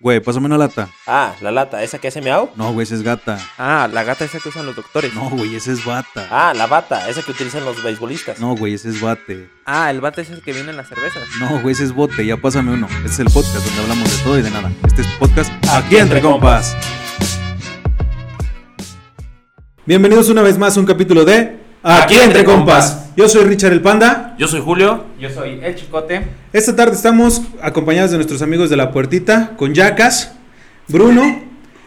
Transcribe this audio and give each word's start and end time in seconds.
Güey, 0.00 0.20
pásame 0.20 0.46
una 0.46 0.56
lata. 0.56 0.88
Ah, 1.08 1.34
la 1.40 1.50
lata, 1.50 1.82
¿esa 1.82 1.98
que 1.98 2.06
hace 2.06 2.20
miau? 2.20 2.50
No, 2.54 2.72
güey, 2.72 2.84
esa 2.84 2.94
es 2.94 3.02
gata. 3.02 3.36
Ah, 3.58 3.88
la 3.92 4.04
gata 4.04 4.24
esa 4.24 4.38
que 4.38 4.48
usan 4.48 4.64
los 4.64 4.76
doctores. 4.76 5.12
No, 5.12 5.28
güey, 5.28 5.56
esa 5.56 5.72
es 5.72 5.84
bata. 5.84 6.28
Ah, 6.30 6.54
la 6.54 6.68
bata, 6.68 7.08
esa 7.08 7.20
que 7.22 7.32
utilizan 7.32 7.64
los 7.64 7.82
beisbolistas. 7.82 8.38
No, 8.38 8.54
güey, 8.54 8.74
ese 8.74 8.90
es 8.90 9.00
bate. 9.00 9.50
Ah, 9.66 9.90
el 9.90 10.00
bate 10.00 10.22
es 10.22 10.30
el 10.30 10.40
que 10.40 10.52
viene 10.52 10.70
en 10.70 10.76
las 10.76 10.88
cervezas. 10.88 11.24
No, 11.40 11.60
güey, 11.62 11.72
ese 11.72 11.82
es 11.82 11.92
bote. 11.92 12.24
Ya 12.24 12.36
pásame 12.36 12.74
uno. 12.74 12.86
Este 12.98 13.08
es 13.08 13.18
el 13.18 13.26
podcast 13.26 13.56
donde 13.66 13.82
hablamos 13.82 14.16
de 14.16 14.22
todo 14.22 14.38
y 14.38 14.42
de 14.42 14.50
nada. 14.52 14.70
Este 14.86 15.02
es 15.02 15.08
podcast 15.18 15.52
Aquí 15.68 15.96
Entre 15.96 16.20
Compas. 16.20 16.76
Bienvenidos 19.84 20.28
una 20.28 20.42
vez 20.42 20.58
más 20.58 20.76
a 20.76 20.80
un 20.80 20.86
capítulo 20.86 21.24
de 21.24 21.58
Aquí 21.90 22.16
Entre 22.16 22.44
Compas. 22.44 23.06
Yo 23.16 23.30
soy 23.30 23.44
Richard 23.44 23.72
el 23.72 23.80
Panda. 23.80 24.34
Yo 24.38 24.46
soy 24.46 24.60
Julio. 24.60 25.06
Yo 25.18 25.30
soy 25.30 25.58
el 25.62 25.74
chicote. 25.74 26.22
Esta 26.52 26.76
tarde 26.76 26.94
estamos 26.94 27.40
acompañados 27.62 28.10
de 28.10 28.18
nuestros 28.18 28.42
amigos 28.42 28.68
de 28.68 28.76
la 28.76 28.90
puertita 28.92 29.54
con 29.56 29.72
Yacas, 29.72 30.34
Bruno. 30.88 31.40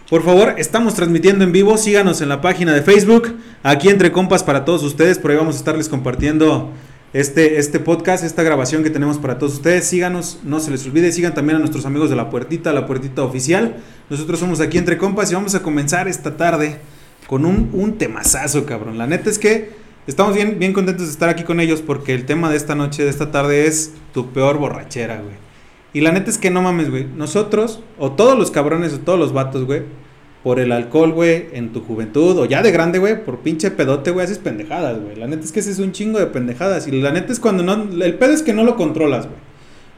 Por 0.09 0.23
favor, 0.23 0.55
estamos 0.57 0.95
transmitiendo 0.95 1.43
en 1.43 1.51
vivo. 1.51 1.77
Síganos 1.77 2.19
en 2.21 2.29
la 2.29 2.41
página 2.41 2.73
de 2.73 2.81
Facebook, 2.81 3.35
aquí 3.61 3.89
entre 3.89 4.11
compas 4.11 4.43
para 4.43 4.65
todos 4.65 4.81
ustedes. 4.81 5.19
Por 5.19 5.29
ahí 5.29 5.37
vamos 5.37 5.53
a 5.53 5.59
estarles 5.59 5.87
compartiendo 5.87 6.71
este, 7.13 7.59
este 7.59 7.77
podcast, 7.79 8.23
esta 8.23 8.41
grabación 8.41 8.81
que 8.81 8.89
tenemos 8.89 9.19
para 9.19 9.37
todos 9.37 9.53
ustedes. 9.53 9.85
Síganos, 9.85 10.39
no 10.43 10.59
se 10.59 10.71
les 10.71 10.83
olvide. 10.87 11.11
Sigan 11.11 11.35
también 11.35 11.57
a 11.57 11.59
nuestros 11.59 11.85
amigos 11.85 12.09
de 12.09 12.15
la 12.15 12.31
puertita, 12.31 12.73
la 12.73 12.87
puertita 12.87 13.21
oficial. 13.21 13.75
Nosotros 14.09 14.39
somos 14.39 14.61
aquí 14.61 14.79
entre 14.79 14.97
compas 14.97 15.29
y 15.31 15.35
vamos 15.35 15.53
a 15.53 15.61
comenzar 15.61 16.07
esta 16.07 16.37
tarde 16.37 16.79
con 17.27 17.45
un, 17.45 17.69
un 17.71 17.99
temazazo, 17.99 18.65
cabrón. 18.65 18.97
La 18.97 19.05
neta 19.05 19.29
es 19.29 19.37
que 19.37 19.80
Estamos 20.07 20.33
bien, 20.33 20.57
bien 20.57 20.73
contentos 20.73 21.05
de 21.05 21.11
estar 21.11 21.29
aquí 21.29 21.43
con 21.43 21.59
ellos 21.59 21.83
porque 21.83 22.15
el 22.15 22.25
tema 22.25 22.49
de 22.49 22.57
esta 22.57 22.73
noche, 22.73 23.03
de 23.03 23.11
esta 23.11 23.29
tarde 23.29 23.67
es 23.67 23.93
tu 24.15 24.31
peor 24.31 24.57
borrachera, 24.57 25.21
güey. 25.21 25.35
Y 25.93 26.01
la 26.01 26.11
neta 26.11 26.31
es 26.31 26.39
que 26.39 26.49
no 26.49 26.63
mames, 26.63 26.89
güey. 26.89 27.05
Nosotros, 27.05 27.83
o 27.99 28.11
todos 28.13 28.35
los 28.35 28.49
cabrones, 28.49 28.93
o 28.93 28.99
todos 28.99 29.19
los 29.19 29.31
vatos, 29.31 29.65
güey, 29.65 29.83
por 30.41 30.59
el 30.59 30.71
alcohol, 30.71 31.11
güey, 31.11 31.49
en 31.53 31.71
tu 31.71 31.81
juventud, 31.81 32.35
o 32.39 32.45
ya 32.45 32.63
de 32.63 32.71
grande, 32.71 32.97
güey, 32.97 33.23
por 33.23 33.41
pinche 33.41 33.69
pedote, 33.69 34.09
güey, 34.09 34.25
haces 34.25 34.39
pendejadas, 34.39 34.99
güey. 34.99 35.17
La 35.17 35.27
neta 35.27 35.43
es 35.43 35.51
que 35.51 35.59
ese 35.59 35.69
es 35.69 35.77
un 35.77 35.91
chingo 35.91 36.17
de 36.17 36.25
pendejadas. 36.25 36.87
Y 36.87 36.99
la 36.99 37.11
neta 37.11 37.31
es 37.31 37.39
cuando 37.39 37.61
no. 37.61 37.73
El 38.03 38.15
pedo 38.15 38.31
es 38.31 38.41
que 38.41 38.53
no 38.53 38.63
lo 38.63 38.77
controlas, 38.77 39.27
güey. 39.27 39.37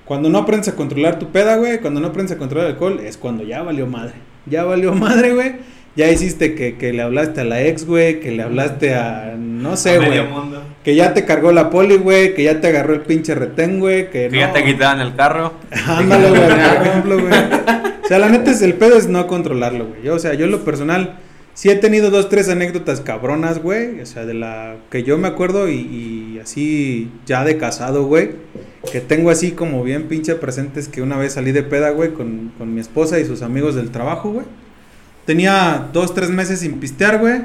Cuando 0.03 0.28
no 0.28 0.39
aprendes 0.39 0.67
a 0.67 0.75
controlar 0.75 1.17
tu 1.17 1.31
peda, 1.31 1.56
güey, 1.56 1.80
cuando 1.80 2.02
no 2.02 2.08
aprendes 2.08 2.35
a 2.35 2.38
controlar 2.38 2.67
el 2.67 2.73
alcohol, 2.73 3.00
es 3.00 3.16
cuando 3.16 3.45
ya 3.45 3.63
valió 3.63 3.88
madre. 3.88 4.16
Ya 4.47 4.66
valió 4.66 4.94
madre, 4.94 5.33
güey 5.33 5.56
ya 5.95 6.09
hiciste 6.09 6.55
que, 6.55 6.75
que, 6.77 6.91
le 6.91 7.03
hablaste 7.03 7.41
a 7.41 7.44
la 7.44 7.61
ex, 7.63 7.86
güey, 7.86 8.19
que 8.19 8.31
le 8.31 8.44
hablaste 8.44 8.95
a, 8.95 9.36
no 9.38 9.77
sé, 9.77 9.97
güey. 9.97 10.22
Que 10.83 10.95
ya 10.95 11.13
te 11.13 11.23
cargó 11.25 11.52
la 11.52 11.69
poli, 11.69 11.97
güey, 11.97 12.33
que 12.33 12.44
ya 12.44 12.59
te 12.59 12.67
agarró 12.67 12.94
el 12.94 13.02
pinche 13.02 13.35
retén, 13.35 13.80
güey, 13.80 14.09
que, 14.09 14.27
que 14.30 14.38
ya 14.38 14.52
te 14.52 14.63
quitaban 14.63 15.02
el 15.02 15.16
carro. 15.16 15.53
Ándale, 15.88 16.30
güey, 16.30 16.41
por 16.41 16.52
ejemplo, 16.88 17.22
güey. 17.22 17.33
O 18.03 18.08
sea, 18.08 18.19
la 18.19 18.30
neta 18.30 18.52
es, 18.52 18.61
el 18.61 18.73
pedo 18.73 18.97
es 18.97 19.08
no 19.08 19.27
controlarlo, 19.27 19.88
güey. 19.88 20.02
Yo, 20.03 20.16
o 20.16 20.19
sea, 20.19 20.33
yo 20.33 20.45
en 20.45 20.52
lo 20.52 20.66
personal, 20.66 21.19
sí 21.53 21.69
he 21.69 21.75
tenido 21.75 22.09
dos, 22.09 22.28
tres 22.28 22.50
anécdotas 22.50 23.00
cabronas, 23.00 23.61
güey. 23.61 24.02
O 24.02 24.05
sea, 24.07 24.25
de 24.25 24.33
la 24.33 24.75
que 24.89 25.03
yo 25.03 25.17
me 25.19 25.28
acuerdo 25.28 25.69
y, 25.69 25.75
y 25.75 26.39
así 26.41 27.11
ya 27.25 27.45
de 27.45 27.57
casado, 27.57 28.05
güey. 28.05 28.31
Que 28.91 29.00
tengo 29.00 29.30
así 29.30 29.52
como 29.52 29.83
bien 29.83 30.07
pinche 30.07 30.35
presentes 30.35 30.89
que 30.89 31.02
una 31.02 31.17
vez 31.17 31.33
salí 31.33 31.52
de 31.52 31.63
peda, 31.63 31.91
güey, 31.91 32.13
con, 32.13 32.52
con 32.57 32.73
mi 32.73 32.81
esposa 32.81 33.19
y 33.19 33.25
sus 33.25 33.44
amigos 33.44 33.75
del 33.75 33.91
trabajo, 33.91 34.31
güey. 34.31 34.45
Tenía 35.25 35.89
dos, 35.93 36.13
tres 36.13 36.29
meses 36.29 36.59
sin 36.59 36.79
pistear, 36.79 37.19
güey. 37.19 37.41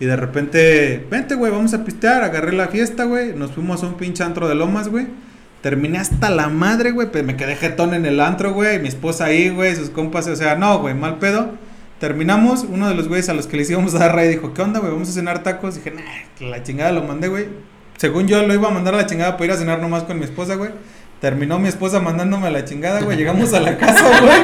Y 0.00 0.06
de 0.06 0.16
repente, 0.16 1.06
vente, 1.10 1.34
güey, 1.34 1.52
vamos 1.52 1.74
a 1.74 1.84
pistear. 1.84 2.24
Agarré 2.24 2.52
la 2.52 2.68
fiesta, 2.68 3.04
güey. 3.04 3.34
Nos 3.34 3.52
fuimos 3.52 3.82
a 3.82 3.86
un 3.86 3.94
pinche 3.94 4.24
antro 4.24 4.48
de 4.48 4.54
lomas, 4.54 4.88
güey. 4.88 5.06
Terminé 5.60 5.98
hasta 5.98 6.30
la 6.30 6.48
madre, 6.48 6.90
güey. 6.90 7.12
Pues 7.12 7.22
me 7.22 7.36
quedé 7.36 7.54
jetón 7.54 7.94
en 7.94 8.06
el 8.06 8.18
antro, 8.20 8.52
güey. 8.52 8.80
Mi 8.80 8.88
esposa 8.88 9.26
ahí, 9.26 9.50
güey. 9.50 9.76
Sus 9.76 9.90
compas, 9.90 10.26
o 10.26 10.34
sea, 10.34 10.56
no, 10.56 10.80
güey, 10.80 10.94
mal 10.94 11.18
pedo. 11.18 11.52
Terminamos. 12.00 12.66
Uno 12.68 12.88
de 12.88 12.96
los 12.96 13.06
güeyes 13.06 13.28
a 13.28 13.34
los 13.34 13.46
que 13.46 13.56
les 13.56 13.70
íbamos 13.70 13.94
a 13.94 13.98
dar 13.98 14.16
ray 14.16 14.28
dijo, 14.28 14.54
¿qué 14.54 14.62
onda, 14.62 14.80
güey? 14.80 14.90
Vamos 14.90 15.08
a 15.08 15.12
cenar 15.12 15.44
tacos. 15.44 15.76
Dije, 15.76 15.92
nah, 15.92 16.48
la 16.48 16.62
chingada 16.64 16.90
lo 16.90 17.04
mandé, 17.04 17.28
güey. 17.28 17.46
Según 17.96 18.26
yo 18.26 18.44
lo 18.44 18.52
iba 18.52 18.68
a 18.68 18.72
mandar 18.72 18.94
a 18.94 18.96
la 18.96 19.06
chingada 19.06 19.34
para 19.34 19.44
ir 19.44 19.50
a 19.52 19.56
cenar 19.56 19.78
nomás 19.78 20.02
con 20.02 20.18
mi 20.18 20.24
esposa, 20.24 20.56
güey. 20.56 20.70
Terminó 21.22 21.60
mi 21.60 21.68
esposa 21.68 22.00
mandándome 22.00 22.48
a 22.48 22.50
la 22.50 22.64
chingada, 22.64 23.00
güey. 23.00 23.16
Llegamos 23.16 23.54
a 23.54 23.60
la 23.60 23.78
casa, 23.78 24.20
güey. 24.20 24.40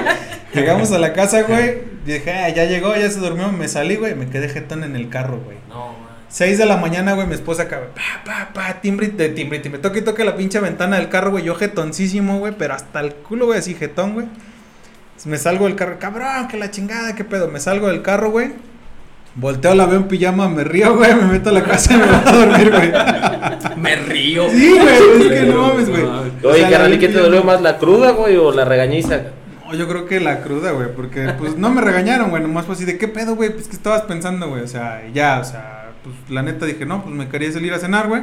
Llegamos 0.54 0.92
a 0.92 0.98
la 1.00 1.12
casa, 1.12 1.42
güey. 1.42 1.82
Dije, 2.06 2.30
ah, 2.30 2.48
ya 2.50 2.66
llegó, 2.66 2.94
ya 2.94 3.10
se 3.10 3.18
durmió. 3.18 3.50
Me 3.50 3.66
salí, 3.66 3.96
güey. 3.96 4.14
Me 4.14 4.28
quedé 4.30 4.48
jetón 4.48 4.84
en 4.84 4.94
el 4.94 5.08
carro, 5.08 5.40
güey. 5.44 5.56
No, 5.68 5.88
man. 5.88 6.08
6 6.28 6.56
de 6.56 6.66
la 6.66 6.76
mañana, 6.76 7.14
güey. 7.14 7.26
Mi 7.26 7.34
esposa 7.34 7.64
acá, 7.64 7.80
pa, 7.96 8.22
pa, 8.24 8.50
pa, 8.54 8.80
timbre, 8.80 9.08
de 9.08 9.28
timbre, 9.30 9.58
timbre. 9.58 9.80
Toque 9.80 9.98
y 9.98 10.02
toque 10.02 10.24
la 10.24 10.36
pinche 10.36 10.60
ventana 10.60 10.98
del 10.98 11.08
carro, 11.08 11.32
güey. 11.32 11.42
Yo 11.42 11.56
jetoncísimo, 11.56 12.38
güey. 12.38 12.54
Pero 12.56 12.74
hasta 12.74 13.00
el 13.00 13.12
culo, 13.12 13.46
güey, 13.46 13.58
así 13.58 13.74
jetón, 13.74 14.14
güey. 14.14 14.28
Me 15.24 15.36
salgo 15.36 15.64
del 15.64 15.74
carro, 15.74 15.98
cabrón, 15.98 16.46
que 16.46 16.58
la 16.58 16.70
chingada, 16.70 17.16
qué 17.16 17.24
pedo. 17.24 17.48
Me 17.48 17.58
salgo 17.58 17.88
del 17.88 18.02
carro, 18.02 18.30
güey. 18.30 18.52
Volteo, 19.40 19.72
la 19.76 19.86
veo 19.86 19.98
en 19.98 20.08
pijama, 20.08 20.48
me 20.48 20.64
río, 20.64 20.96
güey, 20.96 21.14
me 21.14 21.26
meto 21.26 21.50
a 21.50 21.52
la 21.52 21.62
casa 21.62 21.94
y 21.94 21.96
me 21.96 22.06
voy 22.06 22.14
a 22.16 22.32
dormir, 22.32 22.70
güey. 22.72 23.76
me 23.76 23.94
río. 23.94 24.50
Sí, 24.50 24.76
güey, 24.76 25.26
es 25.26 25.40
que 25.40 25.46
no 25.46 25.68
mames, 25.68 25.88
güey. 25.88 26.02
Oye, 26.42 26.68
carnal, 26.68 26.92
¿y 26.92 26.98
qué 26.98 27.06
te 27.06 27.20
dolió 27.20 27.44
más, 27.44 27.62
la 27.62 27.78
cruda, 27.78 28.10
güey, 28.10 28.36
o 28.36 28.50
la 28.50 28.64
regañiza? 28.64 29.20
No, 29.64 29.74
yo 29.76 29.86
creo 29.86 30.06
que 30.06 30.18
la 30.18 30.40
cruda, 30.40 30.72
güey, 30.72 30.88
porque 30.92 31.34
pues 31.38 31.56
no 31.56 31.70
me 31.70 31.80
regañaron, 31.80 32.30
güey, 32.30 32.42
nomás 32.42 32.66
fue 32.66 32.74
así 32.74 32.84
de 32.84 32.98
qué 32.98 33.06
pedo, 33.06 33.36
güey, 33.36 33.50
pues 33.50 33.68
qué 33.68 33.76
estabas 33.76 34.02
pensando, 34.02 34.48
güey, 34.48 34.62
o 34.62 34.68
sea, 34.68 35.04
ya, 35.14 35.38
o 35.38 35.44
sea, 35.44 35.92
pues 36.02 36.16
la 36.28 36.42
neta 36.42 36.66
dije, 36.66 36.84
no, 36.84 37.04
pues 37.04 37.14
me 37.14 37.28
quería 37.28 37.52
salir 37.52 37.72
a 37.72 37.78
cenar, 37.78 38.08
güey. 38.08 38.22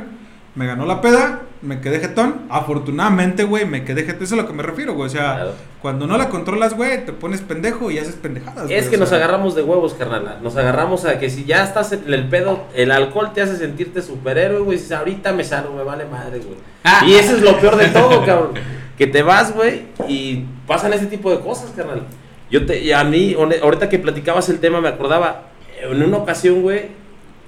Me 0.55 0.65
ganó 0.65 0.85
la 0.85 1.01
peda, 1.01 1.41
me 1.61 1.81
quedé 1.81 1.99
jetón. 1.99 2.43
Afortunadamente, 2.49 3.43
güey, 3.43 3.65
me 3.65 3.83
quedé 3.83 4.03
jetón. 4.03 4.23
Eso 4.23 4.35
es 4.35 4.39
a 4.39 4.43
lo 4.43 4.47
que 4.47 4.53
me 4.53 4.63
refiero, 4.63 4.93
güey. 4.93 5.07
O 5.07 5.09
sea, 5.09 5.47
cuando 5.81 6.07
no 6.07 6.17
la 6.17 6.29
controlas, 6.29 6.75
güey, 6.75 7.05
te 7.05 7.11
pones 7.11 7.41
pendejo 7.41 7.91
y 7.91 7.99
haces 7.99 8.15
pendejadas. 8.15 8.71
Es 8.71 8.87
que 8.87 8.97
nos 8.97 9.11
agarramos 9.11 9.53
de 9.53 9.63
huevos, 9.63 9.95
carnal. 9.95 10.39
Nos 10.41 10.55
agarramos 10.55 11.03
a 11.03 11.19
que 11.19 11.29
si 11.29 11.43
ya 11.43 11.63
estás 11.65 11.91
en 11.91 12.13
el 12.13 12.29
pedo, 12.29 12.63
el 12.73 12.91
alcohol 12.91 13.31
te 13.33 13.41
hace 13.41 13.57
sentirte 13.57 14.01
superhéroe, 14.01 14.61
güey. 14.61 14.79
Si 14.79 14.93
ahorita 14.93 15.33
me 15.33 15.43
salgo, 15.43 15.75
me 15.75 15.83
vale 15.83 16.05
madre, 16.05 16.39
güey. 16.39 16.57
Ah. 16.85 17.03
Y 17.05 17.15
eso 17.15 17.35
es 17.35 17.41
lo 17.41 17.59
peor 17.59 17.75
de 17.75 17.87
todo, 17.89 18.09
cabrón. 18.25 18.51
Que 18.97 19.07
te 19.07 19.23
vas, 19.23 19.53
güey, 19.53 19.87
y 20.07 20.45
pasan 20.65 20.93
ese 20.93 21.07
tipo 21.07 21.29
de 21.31 21.41
cosas, 21.41 21.71
carnal. 21.75 22.03
Yo 22.49 22.65
te, 22.65 22.79
y 22.79 22.93
a 22.93 23.03
mí, 23.03 23.35
ahorita 23.61 23.89
que 23.89 23.99
platicabas 23.99 24.47
el 24.47 24.59
tema, 24.59 24.79
me 24.79 24.87
acordaba, 24.87 25.49
en 25.81 26.01
una 26.01 26.17
ocasión, 26.17 26.61
güey, 26.61 26.83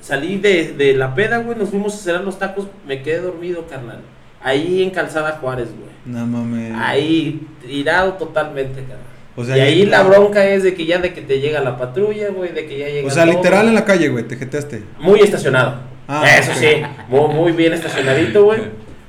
salí 0.08 0.38
de, 0.38 0.74
de 0.74 0.94
la 0.94 1.14
peda, 1.14 1.40
güey, 1.40 1.58
nos 1.58 1.70
fuimos 1.70 1.94
a 1.94 1.98
cerrar 1.98 2.24
los 2.24 2.40
tacos, 2.40 2.68
me 2.88 3.02
quedé 3.02 3.20
dormido, 3.20 3.68
carnal. 3.68 4.00
Ahí 4.42 4.82
en 4.82 4.92
Calzada 4.92 5.38
Juárez, 5.42 5.68
güey. 5.78 5.90
No 6.06 6.26
mames. 6.26 6.74
Ahí, 6.78 7.46
tirado 7.66 8.14
totalmente, 8.14 8.82
carnal. 8.82 9.08
O 9.36 9.44
sea, 9.44 9.58
y 9.58 9.60
ahí 9.60 9.86
la 9.86 10.04
bronca 10.04 10.46
es 10.46 10.64
de 10.64 10.74
que 10.74 10.86
ya 10.86 11.00
de 11.00 11.14
que 11.14 11.22
te 11.22 11.40
llega 11.40 11.60
la 11.60 11.78
patrulla, 11.78 12.30
güey, 12.30 12.54
de 12.54 12.66
que 12.66 12.78
ya 12.78 12.88
llega. 12.88 13.08
O 13.08 13.12
sea, 13.12 13.26
literal 13.26 13.68
en 13.68 13.76
la 13.76 13.86
calle, 13.86 14.08
güey, 14.08 14.24
te 14.28 14.38
jeteaste. 14.38 14.84
Muy 14.98 15.20
estacionado. 15.20 15.76
Ah, 16.08 16.24
Eso 16.40 16.54
sí, 16.56 16.82
muy, 17.10 17.34
muy, 17.34 17.52
bien 17.52 17.74
estacionadito, 17.74 18.46
güey. 18.46 18.62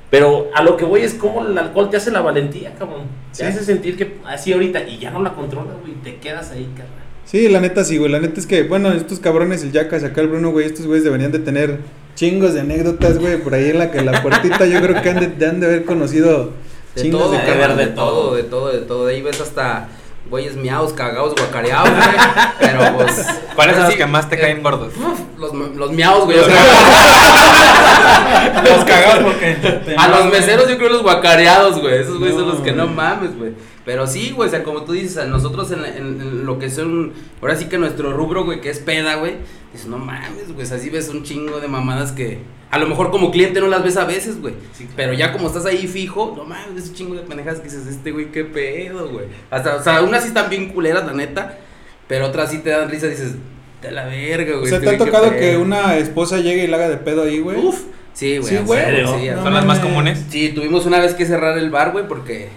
Pero 0.09 0.49
a 0.53 0.61
lo 0.61 0.75
que 0.75 0.85
voy 0.85 1.01
es 1.01 1.13
como 1.13 1.45
el 1.45 1.57
alcohol 1.57 1.89
te 1.89 1.97
hace 1.97 2.11
la 2.11 2.21
valentía, 2.21 2.73
cabrón. 2.77 3.03
Te 3.35 3.45
hace 3.45 3.63
sentir 3.63 3.95
que 3.95 4.17
así 4.25 4.51
ahorita 4.51 4.83
y 4.83 4.97
ya 4.97 5.11
no 5.11 5.21
la 5.21 5.33
controlas, 5.33 5.75
güey, 5.81 5.93
te 6.03 6.17
quedas 6.17 6.51
ahí, 6.51 6.67
carnal. 6.75 7.08
Sí, 7.29 7.47
la 7.47 7.59
neta 7.59 7.83
sí, 7.83 7.97
güey. 7.97 8.11
La 8.11 8.19
neta 8.19 8.39
es 8.39 8.47
que, 8.47 8.63
bueno, 8.63 8.91
estos 8.91 9.19
cabrones, 9.19 9.61
el 9.61 9.71
Jackas, 9.71 10.03
acá 10.03 10.21
el 10.21 10.29
Bruno, 10.29 10.49
güey, 10.49 10.65
estos 10.65 10.87
güeyes 10.87 11.03
deberían 11.03 11.31
de 11.31 11.37
tener 11.37 11.77
chingos 12.15 12.55
de 12.55 12.61
anécdotas, 12.61 13.19
güey, 13.19 13.37
por 13.37 13.53
ahí 13.53 13.69
en 13.69 13.77
la 13.77 13.91
que 13.91 14.01
la 14.01 14.23
puertita 14.23 14.65
yo 14.65 14.81
creo 14.81 14.99
que 14.99 15.09
han 15.11 15.37
de, 15.37 15.45
han 15.45 15.59
de 15.59 15.67
haber 15.67 15.85
conocido 15.85 16.53
chingos 16.95 17.31
de, 17.31 17.37
todo, 17.37 17.75
de, 17.75 17.85
de 17.85 17.91
todo, 17.91 18.35
de 18.35 18.43
todo, 18.43 18.71
de 18.71 18.79
todo. 18.79 19.05
De 19.05 19.13
ahí 19.13 19.21
ves 19.21 19.39
hasta 19.41 19.89
güeyes 20.29 20.55
miados, 20.55 20.93
cagados, 20.93 21.35
guacareados, 21.35 21.89
güey. 21.89 22.17
Pero 22.59 22.79
pues. 22.97 23.25
¿Cuáles 23.55 23.75
son 23.75 23.85
los 23.85 23.95
que 23.95 24.05
más 24.05 24.29
te 24.29 24.37
caen 24.39 24.57
eh, 24.57 24.61
gordos? 24.61 24.93
Los, 25.37 25.53
los 25.53 25.91
miados, 25.91 26.25
güey. 26.25 26.37
los 26.37 26.47
cagados 28.85 29.23
porque. 29.23 29.57
A 29.97 30.07
los 30.07 30.25
meseros 30.31 30.69
yo 30.69 30.77
creo 30.77 30.89
los 30.89 31.03
guacareados, 31.03 31.79
güey. 31.79 31.99
Esos 31.99 32.19
güeyes 32.19 32.37
son 32.37 32.47
los 32.47 32.59
que 32.59 32.71
no 32.71 32.87
mames, 32.87 33.37
güey. 33.37 33.53
Pero 33.85 34.05
sí, 34.05 34.31
güey, 34.35 34.47
o 34.47 34.51
sea, 34.51 34.63
como 34.63 34.83
tú 34.83 34.91
dices, 34.91 35.25
nosotros 35.27 35.71
en, 35.71 36.45
lo 36.45 36.59
que 36.59 36.69
son, 36.69 37.13
ahora 37.41 37.55
sí 37.55 37.65
que 37.65 37.79
nuestro 37.79 38.13
rubro, 38.13 38.45
güey, 38.45 38.61
que 38.61 38.69
es 38.69 38.77
peda, 38.77 39.15
güey, 39.15 39.37
dices, 39.73 39.87
no 39.87 39.97
mames, 39.97 40.53
güey, 40.53 40.65
así 40.65 40.89
ves 40.89 41.09
un 41.09 41.23
chingo 41.23 41.59
de 41.59 41.67
mamadas 41.67 42.11
que 42.11 42.39
a 42.71 42.77
lo 42.77 42.87
mejor 42.87 43.09
como 43.09 43.31
cliente 43.31 43.59
no 43.59 43.67
las 43.67 43.83
ves 43.83 43.97
a 43.97 44.05
veces, 44.05 44.39
güey. 44.39 44.53
Pero 44.95 45.13
ya 45.13 45.31
como 45.31 45.47
estás 45.47 45.65
ahí 45.65 45.87
fijo, 45.87 46.33
no 46.37 46.43
mames, 46.45 46.83
ese 46.83 46.93
chingo 46.93 47.15
de 47.15 47.21
pendejadas 47.21 47.59
que 47.59 47.65
dices, 47.65 47.87
este 47.87 48.11
güey, 48.11 48.31
qué 48.31 48.45
pedo, 48.45 49.09
güey. 49.09 49.25
Hasta, 49.49 49.77
o 49.77 49.83
sea, 49.83 50.01
unas 50.01 50.21
sí 50.21 50.29
están 50.29 50.49
bien 50.49 50.69
culeras, 50.69 51.05
la 51.05 51.13
neta, 51.13 51.57
pero 52.07 52.27
otras 52.27 52.51
sí 52.51 52.59
te 52.59 52.69
dan 52.69 52.89
risa, 52.89 53.07
dices, 53.07 53.33
de 53.81 53.91
la 53.91 54.05
verga, 54.05 54.57
güey. 54.57 54.65
O 54.65 54.67
sea, 54.67 54.77
este 54.77 54.89
¿te 54.89 54.95
ha 54.95 55.05
tocado 55.05 55.31
que 55.31 55.57
una 55.57 55.97
esposa 55.97 56.37
llegue 56.37 56.65
y 56.65 56.67
la 56.67 56.77
haga 56.77 56.89
de 56.89 56.97
pedo 56.97 57.23
ahí, 57.23 57.39
güey? 57.39 57.57
Uf. 57.57 57.81
Sí, 58.13 58.37
güey. 58.37 58.57
Sí, 58.57 58.63
güey. 58.65 59.29
¿Son 59.33 59.53
las 59.53 59.65
más 59.65 59.79
comunes? 59.79 60.25
Sí, 60.29 60.49
tuvimos 60.49 60.85
una 60.85 60.99
vez 60.99 61.13
que 61.13 61.25
cerrar 61.25 61.57
el 61.57 61.69
bar, 61.69 61.91
güey, 61.91 62.07
porque 62.07 62.49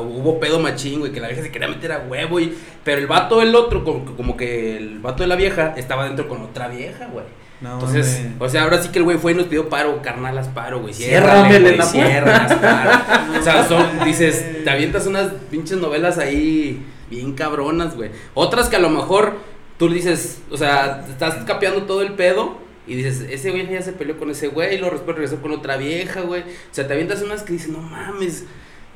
hubo 0.00 0.40
pedo 0.40 0.58
machín, 0.58 1.00
güey, 1.00 1.12
que 1.12 1.20
la 1.20 1.28
vieja 1.28 1.42
se 1.42 1.50
quería 1.50 1.68
meter 1.68 1.92
a 1.92 1.98
huevo 2.00 2.40
y... 2.40 2.56
Pero 2.84 3.00
el 3.00 3.06
vato 3.06 3.42
el 3.42 3.54
otro, 3.54 3.84
como, 3.84 4.36
que 4.36 4.76
el 4.76 4.98
vato 4.98 5.22
de 5.22 5.28
la 5.28 5.36
vieja 5.36 5.74
estaba 5.76 6.04
dentro 6.04 6.28
con 6.28 6.42
otra 6.42 6.68
vieja, 6.68 7.06
güey. 7.06 7.24
No, 7.60 7.74
Entonces, 7.74 8.26
o 8.40 8.48
sea, 8.48 8.64
ahora 8.64 8.82
sí 8.82 8.88
que 8.88 8.98
el 8.98 9.04
güey 9.04 9.18
fue 9.18 9.32
y 9.32 9.34
nos 9.36 9.46
pidió 9.46 9.68
paro, 9.68 10.02
carnalas 10.02 10.48
paro, 10.48 10.80
güey. 10.80 10.92
Ciérrame, 10.92 11.60
güey, 11.60 11.82
ciérralas 11.82 12.54
paro. 12.54 12.90
o 13.38 13.42
sea, 13.42 13.68
son, 13.68 14.04
dices, 14.04 14.64
te 14.64 14.70
avientas 14.70 15.06
unas 15.06 15.30
pinches 15.48 15.78
novelas 15.78 16.18
ahí 16.18 16.84
bien 17.08 17.34
cabronas, 17.34 17.94
güey. 17.94 18.10
Otras 18.34 18.68
que 18.68 18.76
a 18.76 18.80
lo 18.80 18.90
mejor 18.90 19.34
tú 19.78 19.88
dices, 19.88 20.42
o 20.50 20.56
sea, 20.56 21.04
estás 21.08 21.44
capeando 21.44 21.84
todo 21.84 22.02
el 22.02 22.14
pedo 22.14 22.56
y 22.86 22.96
dices, 22.96 23.26
ese 23.30 23.50
güey 23.50 23.68
ya 23.70 23.82
se 23.82 23.92
peleó 23.92 24.18
con 24.18 24.30
ese 24.30 24.48
güey, 24.48 24.74
y 24.74 24.78
luego 24.78 24.96
después 24.96 25.16
regresó 25.16 25.40
con 25.40 25.52
otra 25.52 25.76
vieja, 25.76 26.22
güey. 26.22 26.42
O 26.42 26.74
sea, 26.74 26.86
te 26.86 26.94
avientas 26.94 27.22
unas 27.22 27.42
que 27.42 27.52
dices, 27.52 27.68
no 27.68 27.78
mames. 27.78 28.44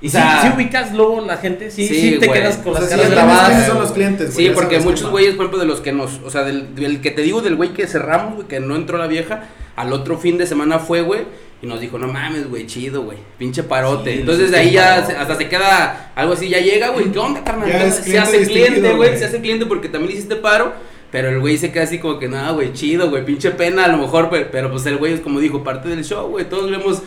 Y 0.00 0.08
O 0.08 0.10
si, 0.10 0.16
sea, 0.16 0.43
si 0.43 0.48
ubicas 0.56 0.93
luego 0.93 1.22
la 1.22 1.38
gente, 1.38 1.70
sí, 1.70 1.87
Sí, 1.88 1.94
sí, 1.94 2.19
te 2.19 2.26
güey. 2.26 2.40
quedas 2.40 2.58
con 2.58 2.72
O 2.72 2.75
las 2.75 2.88
sea, 2.88 2.96
caras 2.96 3.06
sí, 3.06 3.12
grabadas. 3.14 3.48
¿quiénes 3.48 3.66
son 3.66 3.78
los 3.81 3.93
clientes, 3.93 4.34
güey? 4.34 4.46
Sí, 4.48 4.52
porque 4.54 4.81
muchos 4.81 5.10
güeyes, 5.10 5.34
por 5.34 5.44
ejemplo, 5.46 5.58
de 5.58 5.66
los 5.66 5.81
que 5.81 5.93
nos, 5.93 6.20
o 6.25 6.31
sea, 6.31 6.43
del, 6.43 6.75
del 6.75 7.00
que 7.00 7.10
te 7.10 7.22
digo, 7.22 7.40
del 7.40 7.56
güey 7.56 7.70
que 7.72 7.87
cerramos, 7.87 8.34
güey, 8.34 8.46
que 8.48 8.60
no 8.60 8.76
entró 8.76 8.98
la 8.98 9.06
vieja, 9.06 9.44
al 9.75 9.93
otro 9.94 10.19
fin 10.19 10.37
de 10.37 10.46
semana 10.46 10.78
fue, 10.78 11.00
güey, 11.00 11.22
y 11.62 11.66
nos 11.66 11.81
dijo, 11.81 11.98
no 11.98 12.08
mames, 12.08 12.48
güey, 12.50 12.66
chido, 12.66 13.02
güey, 13.04 13.16
pinche 13.38 13.62
parote. 13.62 14.12
Sí, 14.12 14.20
Entonces 14.20 14.46
sí, 14.46 14.52
de 14.52 14.58
ahí 14.58 14.69
sí, 14.69 14.75
ya 14.75 15.06
se- 15.06 15.16
hasta 15.16 15.34
se 15.37 15.48
queda 15.48 16.12
algo 16.14 16.34
así, 16.34 16.49
ya 16.50 16.58
llega, 16.60 16.90
güey, 16.90 17.10
¿qué 17.10 17.19
onda, 17.19 17.42
carnal? 17.42 17.70
Ya 17.70 17.90
se 17.90 18.19
hace 18.19 18.44
cliente, 18.46 18.81
güey, 18.81 18.96
güey. 18.96 19.19
se 19.19 19.25
hace 19.25 19.40
cliente 19.40 19.64
porque 19.64 19.88
también 19.88 20.10
le 20.12 20.16
hiciste 20.19 20.37
paro. 20.37 20.72
Pero 21.10 21.28
el 21.31 21.38
güey 21.40 21.56
se 21.56 21.70
queda 21.72 21.84
así 21.84 21.99
como 22.00 22.19
que, 22.19 22.28
nada, 22.28 22.50
güey, 22.50 22.72
chido, 22.75 23.08
güey, 23.08 23.25
pinche 23.25 23.50
pena 23.52 23.84
a 23.84 23.88
lo 23.88 23.96
mejor, 23.96 24.28
pero, 24.28 24.49
pero 24.50 24.70
pues 24.70 24.84
el 24.87 24.99
güey 24.99 25.14
es 25.14 25.20
como 25.20 25.38
dijo, 25.40 25.62
parte 25.64 25.88
del 25.88 26.04
show, 26.04 26.28
güey, 26.28 26.46
todos 26.46 26.69
lo 26.69 26.76
hemos, 26.76 27.00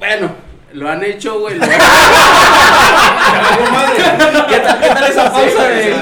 bueno, 0.00 0.32
lo 0.74 0.88
han 0.90 1.02
hecho, 1.04 1.40
güey, 1.40 1.56
lo 1.56 1.62
han 1.64 1.70
¿Qué 3.96 4.58
tal, 4.58 4.80
qué 4.80 4.88
tal 4.88 5.04
esa 5.10 5.32
pausa 5.32 5.68
de.? 5.68 5.94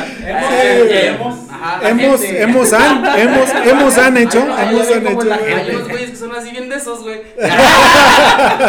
Hemos- 1.08 1.38
Ajá, 1.50 1.88
Hemos, 1.88 2.20
gente. 2.20 2.42
hemos, 2.42 2.72
han, 2.72 3.04
hemos, 3.18 3.48
hemos 3.64 3.98
han 3.98 4.16
hecho, 4.16 4.44
Ay, 4.56 4.68
hemos 4.74 4.90
han 4.90 5.06
hecho. 5.06 5.22
la-. 5.24 5.34
Hay 5.36 5.70
unos 5.76 5.88
güeyes 5.88 6.10
que 6.10 6.16
son 6.16 6.34
así 6.34 6.50
bien 6.50 6.68
de 6.68 6.74
esos, 6.76 7.02
güey. 7.02 7.18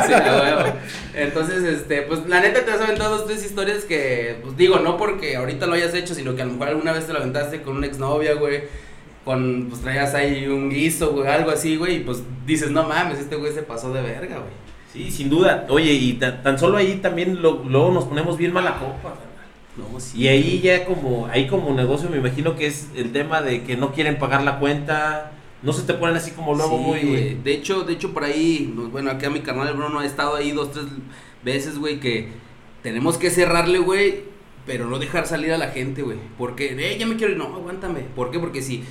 sí. 0.08 0.14
Entonces, 1.16 1.64
este, 1.64 2.04
pues 2.04 2.20
la 2.28 2.40
neta 2.40 2.64
te 2.64 2.72
has 2.72 2.82
aventado 2.82 3.18
dos, 3.18 3.26
tres 3.28 3.44
historias 3.44 3.84
que, 3.86 4.38
pues 4.44 4.56
digo, 4.58 4.78
no 4.80 4.98
porque 4.98 5.36
ahorita 5.38 5.66
lo 5.66 5.74
hayas 5.74 5.94
hecho, 5.96 6.14
sino 6.14 6.36
que 6.36 6.44
a 6.44 6.46
lo 6.46 6.52
mejor 6.54 6.68
alguna 6.70 6.92
vez 6.92 7.08
te 7.08 7.14
lo 7.14 7.20
aventaste 7.20 7.62
con 7.64 7.78
una 7.78 7.88
exnovia, 7.88 8.34
güey. 8.36 8.64
Con, 9.26 9.68
pues 9.70 9.82
traías 9.82 10.14
ahí 10.16 10.46
un 10.48 10.70
guiso, 10.70 11.12
güey, 11.14 11.28
algo 11.30 11.50
así, 11.50 11.78
güey. 11.78 11.96
Y 11.96 12.00
pues 12.02 12.20
dices, 12.46 12.70
no 12.72 12.84
mames, 12.84 13.18
este 13.20 13.38
güey 13.38 13.54
se 13.54 13.64
pasó 13.64 13.92
de 13.94 14.02
verga, 14.02 14.36
güey. 14.38 14.63
Sí, 14.94 15.10
sin 15.12 15.30
duda. 15.30 15.66
Oye, 15.70 15.92
y 15.94 16.14
ta- 16.14 16.44
tan 16.44 16.60
solo 16.60 16.78
ahí 16.78 17.00
también 17.02 17.42
lo- 17.42 17.64
luego 17.68 17.92
nos 17.92 18.06
ponemos 18.06 18.38
bien 18.38 18.54
mala 18.54 18.78
copa. 18.80 19.16
No, 19.76 20.00
sí. 20.00 20.22
Y 20.22 20.28
ahí 20.28 20.62
ya 20.62 20.86
como, 20.86 21.26
ahí 21.28 21.48
como 21.48 21.74
negocio 21.74 22.08
me 22.10 22.18
imagino 22.18 22.56
que 22.56 22.68
es 22.68 22.90
el 22.96 23.12
tema 23.12 23.42
de 23.42 23.64
que 23.64 23.76
no 23.76 23.92
quieren 23.92 24.20
pagar 24.20 24.44
la 24.44 24.60
cuenta, 24.60 25.32
no 25.64 25.74
se 25.74 25.82
te 25.82 25.96
ponen 25.96 26.16
así 26.16 26.30
como 26.32 26.54
luego 26.54 26.78
Sí, 26.78 26.84
muy... 26.84 27.00
güey. 27.02 27.34
De 27.44 27.54
hecho, 27.54 27.82
de 27.84 27.94
hecho 27.94 28.14
por 28.14 28.24
ahí, 28.24 28.72
no, 28.76 28.90
bueno, 28.90 29.10
acá 29.10 29.32
mi 29.32 29.40
carnal 29.40 29.68
el 29.70 29.74
Bruno 29.74 29.98
ha 30.00 30.06
estado 30.06 30.36
ahí 30.36 30.52
dos, 30.52 30.72
tres 30.72 30.86
veces, 31.44 31.80
güey, 31.80 32.00
que 32.00 32.28
tenemos 32.84 33.18
que 33.18 33.32
cerrarle, 33.32 33.80
güey, 33.80 34.26
pero 34.68 34.88
no 34.88 35.00
dejar 35.00 35.26
salir 35.26 35.52
a 35.54 35.58
la 35.58 35.70
gente, 35.70 36.04
güey. 36.04 36.18
Porque, 36.38 36.76
eh, 36.78 36.98
ya 37.00 37.08
me 37.08 37.16
quiero 37.16 37.32
ir, 37.34 37.40
no, 37.40 37.46
aguántame. 37.46 38.02
¿Por 38.16 38.30
qué? 38.30 38.38
Porque 38.38 38.62
si 38.62 38.84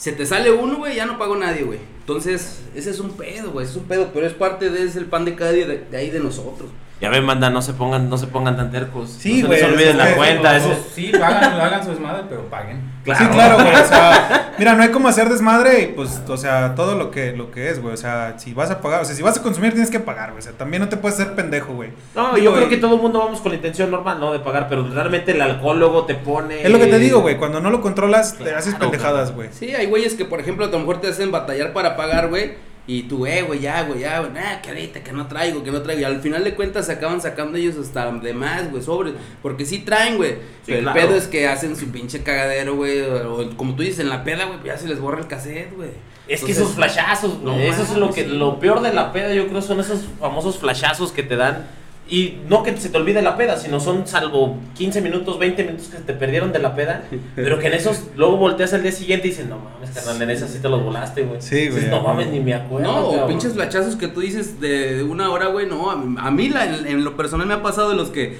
se 0.00 0.12
te 0.12 0.24
sale 0.24 0.50
uno, 0.50 0.78
güey, 0.78 0.96
ya 0.96 1.04
no 1.04 1.18
pago 1.18 1.36
nadie, 1.36 1.62
güey. 1.62 1.78
Entonces, 2.00 2.62
ese 2.74 2.88
es 2.88 3.00
un 3.00 3.10
pedo, 3.18 3.50
güey, 3.50 3.66
es 3.66 3.76
un 3.76 3.84
pedo, 3.84 4.08
pero 4.14 4.26
es 4.26 4.32
parte 4.32 4.70
de, 4.70 4.82
es 4.82 4.96
el 4.96 5.04
pan 5.04 5.26
de 5.26 5.34
cada 5.34 5.52
día 5.52 5.66
de, 5.66 5.76
de 5.76 5.96
ahí 5.98 6.08
de 6.08 6.20
nosotros. 6.20 6.70
Ya 7.00 7.08
ven, 7.08 7.26
banda, 7.26 7.48
no 7.48 7.62
se 7.62 7.72
pongan, 7.72 8.10
no 8.10 8.18
se 8.18 8.26
pongan 8.26 8.56
tan 8.58 8.70
tercos. 8.70 9.08
Sí, 9.18 9.40
no 9.40 9.48
güey, 9.48 9.58
se 9.58 9.64
les 9.66 9.74
olviden 9.74 9.90
es 9.92 9.96
la 9.96 10.06
que- 10.08 10.14
cuenta. 10.16 10.58
Los 10.58 10.76
Sí, 10.94 11.10
hagan, 11.14 11.44
hagan 11.58 11.82
su 11.82 11.90
desmadre, 11.90 12.24
pero 12.28 12.42
paguen. 12.50 12.90
Sí, 13.06 13.26
claro, 13.32 13.54
güey. 13.54 13.74
O 13.74 13.84
sea, 13.86 14.52
mira, 14.58 14.74
no 14.74 14.82
hay 14.82 14.90
como 14.90 15.08
hacer 15.08 15.30
desmadre 15.30 15.80
y 15.80 15.86
pues, 15.86 16.20
o 16.28 16.36
sea, 16.36 16.74
todo 16.74 16.96
lo 16.96 17.10
que, 17.10 17.32
lo 17.32 17.50
que 17.50 17.70
es, 17.70 17.80
güey. 17.80 17.94
O 17.94 17.96
sea, 17.96 18.34
si 18.38 18.52
vas 18.52 18.70
a 18.70 18.82
pagar, 18.82 19.00
o 19.00 19.04
sea, 19.06 19.14
si 19.16 19.22
vas 19.22 19.38
a 19.38 19.42
consumir 19.42 19.72
tienes 19.72 19.90
que 19.90 19.98
pagar, 19.98 20.32
güey. 20.32 20.40
O 20.40 20.42
sea, 20.42 20.52
también 20.52 20.82
no 20.82 20.90
te 20.90 20.98
puedes 20.98 21.16
ser 21.16 21.34
pendejo, 21.34 21.72
güey. 21.72 21.88
No, 22.14 22.34
Digo, 22.34 22.44
yo 22.50 22.52
creo 22.54 22.66
y- 22.66 22.68
que 22.70 22.76
todo 22.76 22.96
el 22.96 23.00
mundo 23.00 23.18
vamos 23.20 23.40
con 23.40 23.50
la 23.52 23.56
intención 23.56 23.90
normal, 23.90 24.20
¿no? 24.20 24.32
De 24.34 24.40
pagar, 24.40 24.68
pero 24.68 24.86
realmente 24.86 25.32
el 25.32 25.40
alcohólogo 25.40 26.04
te 26.04 26.14
pone... 26.16 26.62
Es 26.62 26.70
lo 26.70 26.78
que 26.78 26.86
te 26.88 26.98
digo, 26.98 27.20
güey. 27.22 27.38
Cuando 27.38 27.60
no 27.62 27.70
lo 27.70 27.80
controlas, 27.80 28.34
te 28.36 28.44
Claro, 28.44 28.58
haces 28.58 28.74
pendejadas, 28.74 29.34
güey. 29.34 29.48
Sí, 29.52 29.74
hay 29.74 29.86
güeyes 29.86 30.12
que, 30.12 30.26
por 30.26 30.38
ejemplo, 30.38 30.66
a 30.66 30.68
lo 30.68 30.78
mejor 30.80 31.00
te 31.00 31.08
hacen 31.08 31.32
batallar 31.32 31.72
para 31.72 31.96
pagar, 31.96 32.28
güey. 32.28 32.52
Y 32.90 33.04
tú, 33.04 33.24
eh, 33.24 33.42
güey, 33.42 33.60
ya, 33.60 33.84
güey, 33.84 34.00
ya, 34.00 34.18
güey, 34.18 34.32
nah, 34.32 34.60
que 34.60 34.70
ahorita, 34.70 35.04
que 35.04 35.12
no 35.12 35.28
traigo, 35.28 35.62
que 35.62 35.70
no 35.70 35.80
traigo. 35.80 36.00
Y 36.00 36.04
al 36.04 36.20
final 36.20 36.42
de 36.42 36.56
cuentas 36.56 36.86
se 36.86 36.92
acaban 36.92 37.20
sacando 37.20 37.56
ellos 37.56 37.76
hasta 37.76 38.10
de 38.10 38.34
más, 38.34 38.68
güey, 38.68 38.82
sobres. 38.82 39.14
Porque 39.42 39.64
sí 39.64 39.78
traen, 39.78 40.16
güey. 40.16 40.32
Sí, 40.32 40.72
pero 40.72 40.80
claro. 40.80 40.98
el 40.98 41.06
pedo 41.06 41.16
es 41.16 41.28
que 41.28 41.46
hacen 41.46 41.76
su 41.76 41.92
pinche 41.92 42.24
cagadero, 42.24 42.74
güey. 42.74 43.00
O, 43.02 43.48
como 43.56 43.76
tú 43.76 43.84
dices, 43.84 44.00
en 44.00 44.08
la 44.08 44.24
peda, 44.24 44.46
güey, 44.46 44.58
ya 44.64 44.76
se 44.76 44.88
les 44.88 44.98
borra 44.98 45.20
el 45.20 45.28
cassette, 45.28 45.72
güey. 45.76 45.90
Es 46.26 46.42
que 46.42 46.50
esos 46.50 46.74
flashazos, 46.74 47.40
no 47.42 47.52
güey, 47.52 47.68
eso 47.68 47.82
es 47.82 47.96
lo 47.96 48.10
que 48.12 48.24
sí. 48.24 48.30
lo 48.30 48.58
peor 48.58 48.82
de 48.82 48.92
la 48.92 49.12
peda, 49.12 49.32
yo 49.34 49.46
creo 49.46 49.62
son 49.62 49.78
esos 49.78 50.06
famosos 50.18 50.58
flashazos 50.58 51.12
que 51.12 51.22
te 51.22 51.36
dan 51.36 51.68
y 52.10 52.38
no 52.48 52.64
que 52.64 52.76
se 52.76 52.88
te 52.88 52.96
olvide 52.98 53.22
la 53.22 53.36
peda, 53.36 53.56
sino 53.56 53.78
son 53.78 54.04
salvo 54.06 54.58
15 54.74 55.00
minutos, 55.00 55.38
20 55.38 55.62
minutos 55.62 55.86
que 55.88 55.98
te 55.98 56.12
perdieron 56.12 56.50
de 56.52 56.58
la 56.58 56.74
peda, 56.74 57.04
pero 57.36 57.60
que 57.60 57.68
en 57.68 57.74
esos 57.74 58.02
luego 58.16 58.36
volteas 58.36 58.74
al 58.74 58.82
día 58.82 58.90
siguiente 58.90 59.28
y 59.28 59.30
dices, 59.30 59.46
"No 59.46 59.58
mames, 59.58 59.90
carnal, 59.90 60.20
en 60.20 60.30
esas 60.30 60.50
sí 60.50 60.58
te 60.58 60.68
los 60.68 60.82
volaste, 60.82 61.22
güey." 61.22 61.40
Sí, 61.40 61.68
güey, 61.68 61.76
Dices, 61.76 61.88
No 61.90 62.02
mames, 62.02 62.26
ni 62.26 62.40
me 62.40 62.52
acuerdo. 62.54 62.90
No, 62.92 63.06
o 63.06 63.10
cabrón". 63.12 63.28
pinches 63.28 63.52
flachazos 63.54 63.94
que 63.96 64.08
tú 64.08 64.20
dices 64.20 64.60
de, 64.60 65.04
una 65.04 65.30
hora, 65.30 65.46
güey, 65.46 65.66
no. 65.68 65.88
A 65.90 65.96
mí, 65.96 66.16
a 66.18 66.30
mí 66.32 66.48
la- 66.48 66.64
en, 66.66 66.86
en 66.86 67.04
lo 67.04 67.16
personal 67.16 67.46
me 67.46 67.54
ha 67.54 67.62
pasado 67.62 67.90
de 67.90 67.96
los 67.96 68.08
que, 68.10 68.38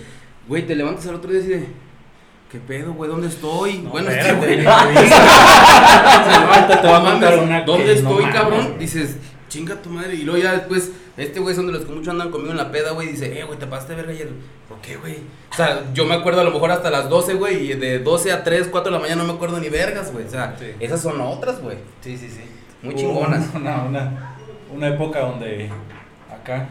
güey, 0.48 0.66
te 0.66 0.74
levantas 0.74 1.06
al 1.06 1.14
otro 1.14 1.30
día 1.30 1.40
y 1.40 1.46
de, 1.46 1.66
¿qué 2.50 2.58
pedo, 2.58 2.92
güey? 2.94 3.08
¿Dónde 3.08 3.28
estoy? 3.28 3.76
bueno, 3.88 4.10
este, 4.10 4.32
güey. 4.34 4.56
Te 4.64 4.64
voy 4.64 4.72
a 4.74 4.86
No 6.82 7.00
mames, 7.00 7.38
una 7.38 7.60
¿Dónde 7.62 7.86
no 7.86 7.92
estoy, 7.92 8.22
mames, 8.24 8.34
cabrón? 8.34 8.74
Dices, 8.78 9.16
chinga 9.48 9.76
tu 9.76 9.90
madre. 9.90 10.14
Y 10.14 10.22
luego 10.22 10.40
ya 10.42 10.52
después, 10.52 10.90
este 11.20 11.40
güey 11.40 11.54
son 11.54 11.66
de 11.66 11.72
los 11.72 11.84
que 11.84 11.92
muchos 11.92 12.08
andan 12.08 12.30
conmigo 12.30 12.52
en 12.52 12.56
la 12.56 12.70
peda, 12.70 12.92
güey. 12.92 13.08
Dice, 13.08 13.38
eh, 13.38 13.44
güey, 13.44 13.58
te 13.58 13.66
pasaste 13.66 13.94
verga 13.94 14.12
ayer. 14.12 14.28
¿Por 14.68 14.80
qué, 14.80 14.96
güey? 14.96 15.16
O 15.52 15.54
sea, 15.54 15.84
yo 15.92 16.04
me 16.06 16.14
acuerdo 16.14 16.40
a 16.40 16.44
lo 16.44 16.50
mejor 16.50 16.70
hasta 16.70 16.90
las 16.90 17.08
12, 17.08 17.34
güey. 17.34 17.70
Y 17.70 17.74
de 17.74 17.98
12 17.98 18.32
a 18.32 18.42
3, 18.44 18.68
4 18.70 18.90
de 18.90 18.96
la 18.98 19.02
mañana 19.02 19.22
no 19.22 19.28
me 19.28 19.34
acuerdo 19.34 19.58
ni 19.60 19.68
vergas, 19.68 20.12
güey. 20.12 20.26
O 20.26 20.30
sea, 20.30 20.56
Sí. 20.58 20.66
esas 20.80 21.00
son 21.00 21.20
otras, 21.20 21.60
güey. 21.60 21.78
Sí, 22.00 22.16
sí, 22.16 22.28
sí. 22.28 22.42
Muy 22.82 22.94
chingonas. 22.94 23.48
Una, 23.54 23.82
una, 23.82 24.36
una 24.74 24.88
época 24.88 25.20
donde 25.20 25.70
acá, 26.32 26.68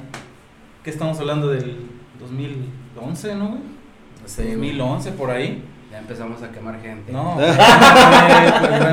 ¿qué 0.84 0.90
estamos 0.90 1.20
hablando 1.20 1.50
del 1.50 1.86
2011, 2.20 3.36
no, 3.36 3.48
güey? 3.50 3.62
Güey. 4.38 4.56
2011 4.56 5.12
por 5.14 5.32
ahí. 5.32 5.64
Ya 5.92 6.00
empezamos 6.00 6.42
a 6.44 6.52
quemar 6.52 6.80
gente. 6.82 7.12
No, 7.12 7.38
eh, 7.42 7.56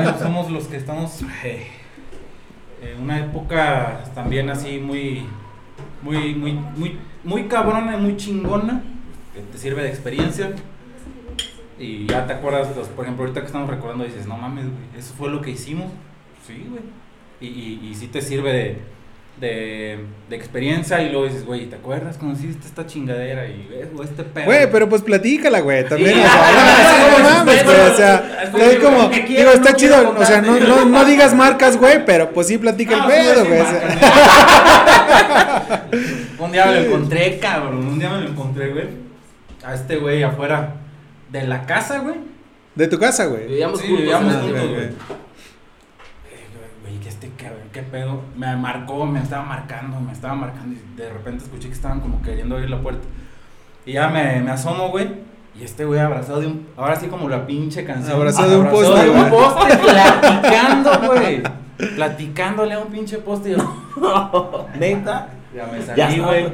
pues, 0.03 0.19
somos 0.19 0.49
los 0.49 0.65
que 0.65 0.77
estamos 0.77 1.21
eh, 1.43 2.95
una 2.99 3.19
época 3.19 4.03
también 4.15 4.49
así 4.49 4.79
muy, 4.79 5.25
muy, 6.07 6.35
muy, 6.35 6.53
muy, 6.53 6.97
muy 7.23 7.43
cabrona 7.47 7.95
y 7.95 7.99
muy 7.99 8.15
chingona, 8.17 8.81
que 9.33 9.41
te 9.41 9.57
sirve 9.57 9.83
de 9.83 9.89
experiencia. 9.89 10.51
Y 11.79 12.07
ya 12.07 12.25
te 12.25 12.33
acuerdas, 12.33 12.75
los- 12.75 12.87
por 12.87 13.05
ejemplo, 13.05 13.23
ahorita 13.25 13.41
que 13.41 13.47
estamos 13.47 13.69
recordando, 13.69 14.03
dices, 14.03 14.25
no 14.25 14.37
mames, 14.37 14.63
güey, 14.65 14.99
eso 14.99 15.13
fue 15.17 15.29
lo 15.29 15.41
que 15.41 15.51
hicimos. 15.51 15.87
Sí, 16.45 16.65
güey. 16.69 16.81
Y, 17.39 17.47
y, 17.47 17.89
y 17.91 17.95
sí 17.95 18.07
te 18.07 18.19
sirve 18.21 18.51
de, 18.51 18.77
de, 19.39 19.99
de 20.27 20.35
experiencia 20.35 21.03
y 21.03 21.11
luego 21.11 21.27
dices, 21.27 21.45
güey, 21.45 21.67
¿te 21.67 21.75
acuerdas 21.75 22.17
cuando 22.17 22.39
hiciste 22.39 22.65
esta 22.65 22.87
chingadera 22.87 23.45
y 23.47 23.67
ves, 23.69 23.93
güey, 23.93 24.07
este 24.09 24.23
pedo? 24.23 24.45
Güey, 24.45 24.71
pero 24.71 24.89
pues 24.89 25.03
platícala, 25.03 25.59
güey, 25.59 25.87
también, 25.87 26.15
Sí, 26.15 26.19
o 26.19 26.23
sea, 26.23 27.39
no, 27.39 27.45
güey, 27.45 27.59
o 27.59 27.95
sea, 27.95 28.41
es 28.43 28.79
como, 28.79 29.09
digo, 29.09 29.25
quiero, 29.27 29.51
está 29.51 29.69
no 29.71 29.77
chido, 29.77 30.15
o 30.17 30.25
sea, 30.25 30.41
no, 30.41 30.47
contarte. 30.53 30.67
no, 30.73 30.85
no 30.85 31.05
digas 31.05 31.35
marcas, 31.35 31.77
güey, 31.77 32.03
pero 32.03 32.31
pues 32.31 32.47
sí 32.47 32.57
platica 32.57 32.95
el 32.95 33.03
pedo, 33.05 33.45
güey. 33.45 33.59
un 36.39 36.51
día 36.51 36.65
me 36.65 36.73
lo 36.75 36.79
encontré, 36.81 37.39
cabrón. 37.39 37.87
Un 37.87 37.99
día 37.99 38.09
me 38.09 38.21
lo 38.21 38.29
encontré, 38.29 38.69
güey. 38.71 38.87
A 39.65 39.73
este 39.73 39.97
güey 39.97 40.23
afuera 40.23 40.75
de 41.29 41.47
la 41.47 41.65
casa, 41.65 41.99
güey. 41.99 42.15
De 42.75 42.87
tu 42.87 42.99
casa, 42.99 43.25
güey. 43.25 43.47
Vivíamos 43.47 43.79
Sí, 43.79 43.87
juntos. 43.87 44.01
vivíamos 44.03 44.33
Ah, 44.33 44.39
juntos, 44.39 44.59
tiempo. 44.61 44.73
güey. 44.75 44.85
Eh, 44.85 44.91
Güey, 46.83 46.99
que 46.99 47.09
este 47.09 47.29
cabrón, 47.37 47.67
qué 47.73 47.81
pedo. 47.83 48.21
Me 48.35 48.55
marcó, 48.55 49.05
me 49.05 49.19
estaba 49.21 49.43
marcando, 49.43 49.99
me 49.99 50.13
estaba 50.13 50.35
marcando. 50.35 50.75
Y 50.79 50.95
de 50.97 51.09
repente 51.09 51.43
escuché 51.43 51.67
que 51.67 51.73
estaban 51.73 51.99
como 52.01 52.21
queriendo 52.21 52.55
abrir 52.55 52.69
la 52.69 52.79
puerta. 52.81 53.05
Y 53.85 53.93
ya 53.93 54.07
me, 54.09 54.39
me 54.41 54.51
asomo, 54.51 54.89
güey. 54.89 55.09
Y 55.59 55.63
este 55.63 55.85
güey 55.85 55.99
abrazado 55.99 56.41
de 56.41 56.47
un. 56.47 56.67
Ahora 56.77 56.95
sí, 56.95 57.07
como 57.07 57.27
la 57.29 57.45
pinche 57.47 57.83
canción. 57.83 58.15
Abrazado 58.15 58.49
de 58.51 58.57
un 58.57 58.67
Abrazado 58.67 58.93
poste, 58.95 59.05
de 59.05 59.19
un 59.19 59.29
poste, 59.29 59.77
platicando, 59.77 60.91
güey. 61.07 61.43
Platicándole 61.95 62.73
a 62.73 62.79
un 62.79 62.87
pinche 62.87 63.17
poste. 63.19 63.51
Yo, 63.51 63.57
Neta. 64.79 65.29
ya 65.55 65.65
me 65.67 65.81
salí, 65.81 66.19
güey. 66.19 66.45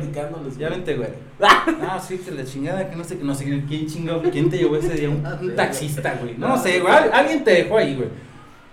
Ya 0.57 0.69
vente, 0.69 0.95
güey. 0.95 1.09
Ah, 1.85 1.99
sí, 1.99 2.17
que 2.19 2.31
la 2.31 2.45
chingada, 2.45 2.89
que 2.89 2.95
no 2.95 3.03
sé, 3.03 3.17
que 3.17 3.23
no 3.25 3.35
sé 3.35 3.43
quién 3.67 3.85
chingado, 3.87 4.21
quién 4.31 4.49
te 4.49 4.57
llevó 4.57 4.77
ese 4.77 4.93
día, 4.93 5.09
un, 5.09 5.25
un 5.25 5.55
taxista, 5.55 6.15
güey. 6.21 6.35
No, 6.37 6.57
sé, 6.57 6.79
güey, 6.79 6.93
al- 6.93 7.11
alguien 7.11 7.43
te 7.43 7.51
dejó 7.51 7.77
ahí, 7.77 7.95
güey. 7.95 8.07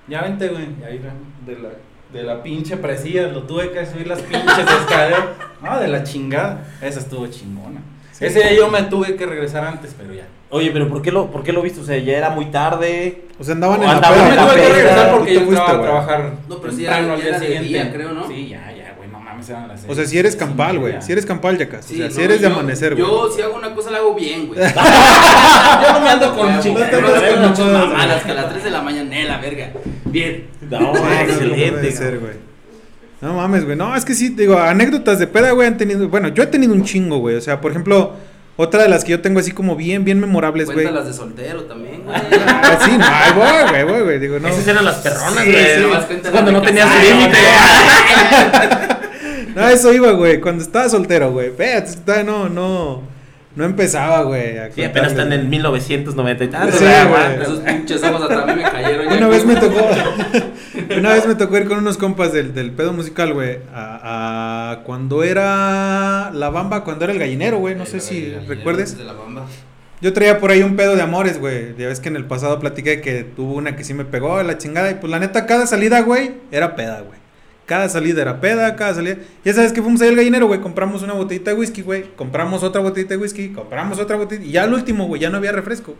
Ya 0.06 0.22
vente, 0.22 0.48
güey. 0.48 0.68
Y 0.80 0.84
ahí, 0.84 1.00
de 1.46 1.58
la, 1.58 1.68
de 2.12 2.22
la 2.22 2.42
pinche 2.42 2.76
presilla, 2.76 3.26
lo 3.28 3.42
tuve 3.44 3.72
que 3.72 3.84
subir 3.86 4.06
las 4.06 4.20
pinches 4.20 4.58
escaleras. 4.58 5.24
No, 5.62 5.80
de 5.80 5.88
la 5.88 6.04
chingada. 6.04 6.62
Esa 6.80 7.00
estuvo 7.00 7.26
chingona. 7.26 7.80
Ese 8.20 8.38
día 8.40 8.52
yo 8.54 8.68
me 8.68 8.82
tuve 8.82 9.16
que 9.16 9.26
regresar 9.26 9.64
antes, 9.64 9.94
pero 9.98 10.12
ya. 10.14 10.24
Oye, 10.50 10.70
pero 10.72 10.88
¿por 10.88 11.00
qué 11.00 11.10
lo, 11.12 11.30
por 11.30 11.42
qué 11.42 11.52
lo 11.52 11.62
viste? 11.62 11.80
O 11.80 11.84
sea, 11.84 11.96
ya 11.98 12.16
era 12.18 12.30
muy 12.30 12.46
tarde. 12.46 13.22
O 13.38 13.44
sea, 13.44 13.54
andaban 13.54 13.80
O 13.80 13.82
en 13.84 13.88
la 13.88 13.94
andaban 13.96 14.18
Yo 14.18 14.24
peda. 14.24 14.30
me 14.30 14.36
la 14.36 14.46
tuve 14.52 14.62
que 14.66 14.72
regresar 14.74 15.10
porque 15.12 15.26
te 15.28 15.34
yo 15.34 15.40
fuiste, 15.40 15.60
estaba 15.60 15.78
a 15.78 15.82
trabajar 15.82 16.32
No, 16.48 16.58
pero 16.60 16.72
sí 16.72 16.84
era- 16.84 16.96
al 16.96 17.06
ya 17.06 17.16
día 17.16 17.38
siguiente. 17.38 17.68
día, 17.68 17.92
creo, 17.92 18.12
¿no? 18.12 18.26
Sí, 18.28 18.48
ya, 18.48 18.72
ya, 18.76 18.94
güey, 18.96 19.08
no 19.08 19.18
mames. 19.20 19.30
mames, 19.30 19.48
eran 19.48 19.68
las 19.68 19.80
seis. 19.80 19.92
O 19.92 19.94
sea, 19.94 20.04
si 20.06 20.18
eres 20.18 20.36
campal, 20.36 20.78
güey. 20.80 21.00
Si 21.00 21.12
eres 21.12 21.24
campal, 21.24 21.56
yacas. 21.56 21.84
Sí, 21.86 21.94
o 21.94 21.96
sea, 21.98 22.06
no, 22.08 22.12
si 22.14 22.22
eres 22.22 22.40
de 22.42 22.48
yo- 22.48 22.54
amanecer, 22.54 22.94
güey. 22.96 23.06
Yo, 23.06 23.30
si 23.34 23.42
hago 23.42 23.54
una 23.56 23.74
cosa, 23.74 23.90
la 23.92 23.98
hago 23.98 24.14
bien, 24.14 24.48
güey. 24.48 24.60
Yo 25.82 25.92
no 25.92 26.00
me 26.00 26.10
ando 26.10 26.36
con 26.36 26.54
Yo 26.56 26.60
chingaderas, 26.62 27.00
no 27.00 27.08
con 27.08 27.40
con 27.40 27.48
muchas 27.50 27.66
mamadas, 27.88 28.22
que 28.24 28.30
a 28.30 28.34
las 28.34 28.50
3 28.50 28.64
de 28.64 28.70
la 28.70 28.82
mañana, 28.82 29.18
eh, 29.20 29.24
la 29.24 29.38
verga. 29.38 29.70
Bien. 30.06 30.46
No, 30.68 30.92
excelente. 31.20 31.92
ser, 31.92 32.18
güey. 32.18 32.49
No 33.20 33.34
mames, 33.34 33.64
güey. 33.64 33.76
No, 33.76 33.94
es 33.94 34.04
que 34.04 34.14
sí, 34.14 34.30
digo, 34.30 34.58
anécdotas 34.58 35.18
de 35.18 35.26
peda, 35.26 35.50
güey, 35.52 35.68
han 35.68 35.76
tenido. 35.76 36.08
Bueno, 36.08 36.28
yo 36.28 36.42
he 36.42 36.46
tenido 36.46 36.72
un 36.72 36.84
chingo, 36.84 37.18
güey. 37.18 37.36
O 37.36 37.40
sea, 37.40 37.60
por 37.60 37.70
ejemplo, 37.70 38.14
otra 38.56 38.82
de 38.82 38.88
las 38.88 39.04
que 39.04 39.10
yo 39.10 39.20
tengo 39.20 39.40
así 39.40 39.52
como 39.52 39.76
bien, 39.76 40.04
bien 40.04 40.20
memorables, 40.20 40.66
güey. 40.66 40.84
Cuéntalas 40.84 41.06
de 41.06 41.12
soltero 41.12 41.64
también, 41.64 42.04
güey. 42.04 42.16
Ah, 42.46 42.78
sí, 42.84 42.92
no, 42.96 43.04
ay, 43.06 43.32
güey, 43.34 43.68
güey, 43.70 43.84
güey, 43.84 44.02
güey. 44.04 44.18
Digo, 44.20 44.38
no. 44.38 44.48
Esas 44.48 44.66
eran 44.68 44.84
las 44.84 44.96
perronas, 44.96 45.44
Sí, 45.44 45.50
güey. 45.50 46.00
sí, 46.22 46.28
Cuando 46.30 46.52
no 46.52 46.62
tenías 46.62 46.88
límite. 47.02 47.38
No, 49.54 49.68
eso 49.68 49.92
iba, 49.92 50.12
güey. 50.12 50.40
Cuando 50.40 50.62
estaba 50.62 50.88
soltero, 50.88 51.32
güey. 51.32 51.50
Todavía 51.50 52.22
no, 52.24 52.48
no. 52.48 53.02
No 53.56 53.64
empezaba, 53.64 54.22
güey. 54.22 54.58
a 54.58 54.70
Sí, 54.70 54.84
apenas 54.84 55.10
están 55.10 55.32
en 55.32 55.50
1990 55.50 56.44
y 56.44 56.48
tantos. 56.48 56.78
Sí, 56.78 56.84
güey. 56.84 57.42
Esos 57.42 57.58
pinches 57.60 58.02
ojos 58.04 58.22
hasta 58.22 58.42
a 58.42 58.46
mí 58.46 58.62
me 58.62 58.70
cayeron. 58.70 59.08
ya. 59.08 59.16
Una 59.16 59.28
vez 59.28 59.44
me 59.44 59.56
tocó. 59.56 59.88
una 60.98 61.14
vez 61.14 61.26
me 61.26 61.34
tocó 61.34 61.56
ir 61.56 61.66
con 61.66 61.78
unos 61.78 61.96
compas 61.96 62.32
del, 62.32 62.54
del 62.54 62.70
pedo 62.70 62.92
musical, 62.92 63.34
güey. 63.34 63.58
A, 63.74 64.70
a 64.72 64.82
cuando 64.84 65.24
era 65.24 66.30
la 66.32 66.50
bamba, 66.50 66.84
cuando 66.84 67.04
era 67.04 67.12
el 67.12 67.18
gallinero, 67.18 67.58
güey. 67.58 67.74
No 67.74 67.86
sé 67.86 68.00
si 68.00 68.32
recuerdes. 68.46 68.96
De 68.96 69.04
la 69.04 69.14
bamba. 69.14 69.46
Yo 70.00 70.14
traía 70.14 70.38
por 70.38 70.50
ahí 70.50 70.62
un 70.62 70.76
pedo 70.76 70.96
de 70.96 71.02
amores, 71.02 71.38
güey. 71.38 71.76
Ya 71.76 71.88
ves 71.88 72.00
que 72.00 72.08
en 72.08 72.16
el 72.16 72.24
pasado 72.24 72.58
platiqué 72.58 73.00
que 73.02 73.24
tuvo 73.24 73.54
una 73.54 73.76
que 73.76 73.84
sí 73.84 73.92
me 73.92 74.04
pegó, 74.06 74.42
la 74.42 74.56
chingada. 74.56 74.90
Y 74.90 74.94
pues 74.94 75.10
la 75.10 75.18
neta, 75.18 75.44
cada 75.44 75.66
salida, 75.66 76.00
güey, 76.00 76.36
era 76.50 76.74
peda, 76.74 77.02
güey. 77.02 77.19
Cada 77.70 77.88
salida 77.88 78.20
era 78.20 78.40
peda, 78.40 78.74
cada 78.74 78.94
salida. 78.94 79.18
Ya 79.44 79.54
sabes 79.54 79.72
que 79.72 79.80
fuimos 79.80 80.02
ahí 80.02 80.08
al 80.08 80.16
gallinero, 80.16 80.48
güey. 80.48 80.60
Compramos 80.60 81.04
una 81.04 81.12
botellita 81.12 81.52
de 81.52 81.56
whisky, 81.56 81.82
güey. 81.82 82.02
Compramos 82.16 82.64
otra 82.64 82.80
botellita 82.80 83.14
de 83.14 83.20
whisky. 83.20 83.50
Compramos 83.50 84.00
otra 84.00 84.16
botellita. 84.16 84.44
Y 84.44 84.50
ya 84.50 84.64
al 84.64 84.74
último, 84.74 85.06
güey, 85.06 85.20
ya 85.20 85.30
no 85.30 85.36
había 85.36 85.52
refresco. 85.52 85.94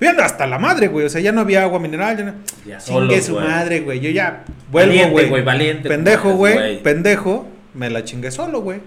Viendo 0.00 0.22
hasta 0.22 0.46
la 0.46 0.58
madre, 0.58 0.88
güey. 0.88 1.04
O 1.04 1.10
sea, 1.10 1.20
ya 1.20 1.30
no 1.30 1.42
había 1.42 1.62
agua 1.62 1.78
mineral. 1.78 2.16
Ya 2.16 2.24
no... 2.24 2.34
Ya 2.64 2.78
Chingue 2.78 3.20
su 3.20 3.34
güey. 3.34 3.46
madre, 3.46 3.80
güey. 3.80 4.00
Yo 4.00 4.08
ya 4.08 4.46
vuelvo, 4.72 4.94
Valiente, 4.94 5.26
güey. 5.26 5.44
valiente. 5.44 5.88
Pendejo, 5.90 6.32
güey. 6.36 6.82
Pendejo. 6.82 7.46
Me 7.74 7.90
la 7.90 8.02
chingué 8.02 8.30
solo, 8.30 8.62
güey. 8.62 8.80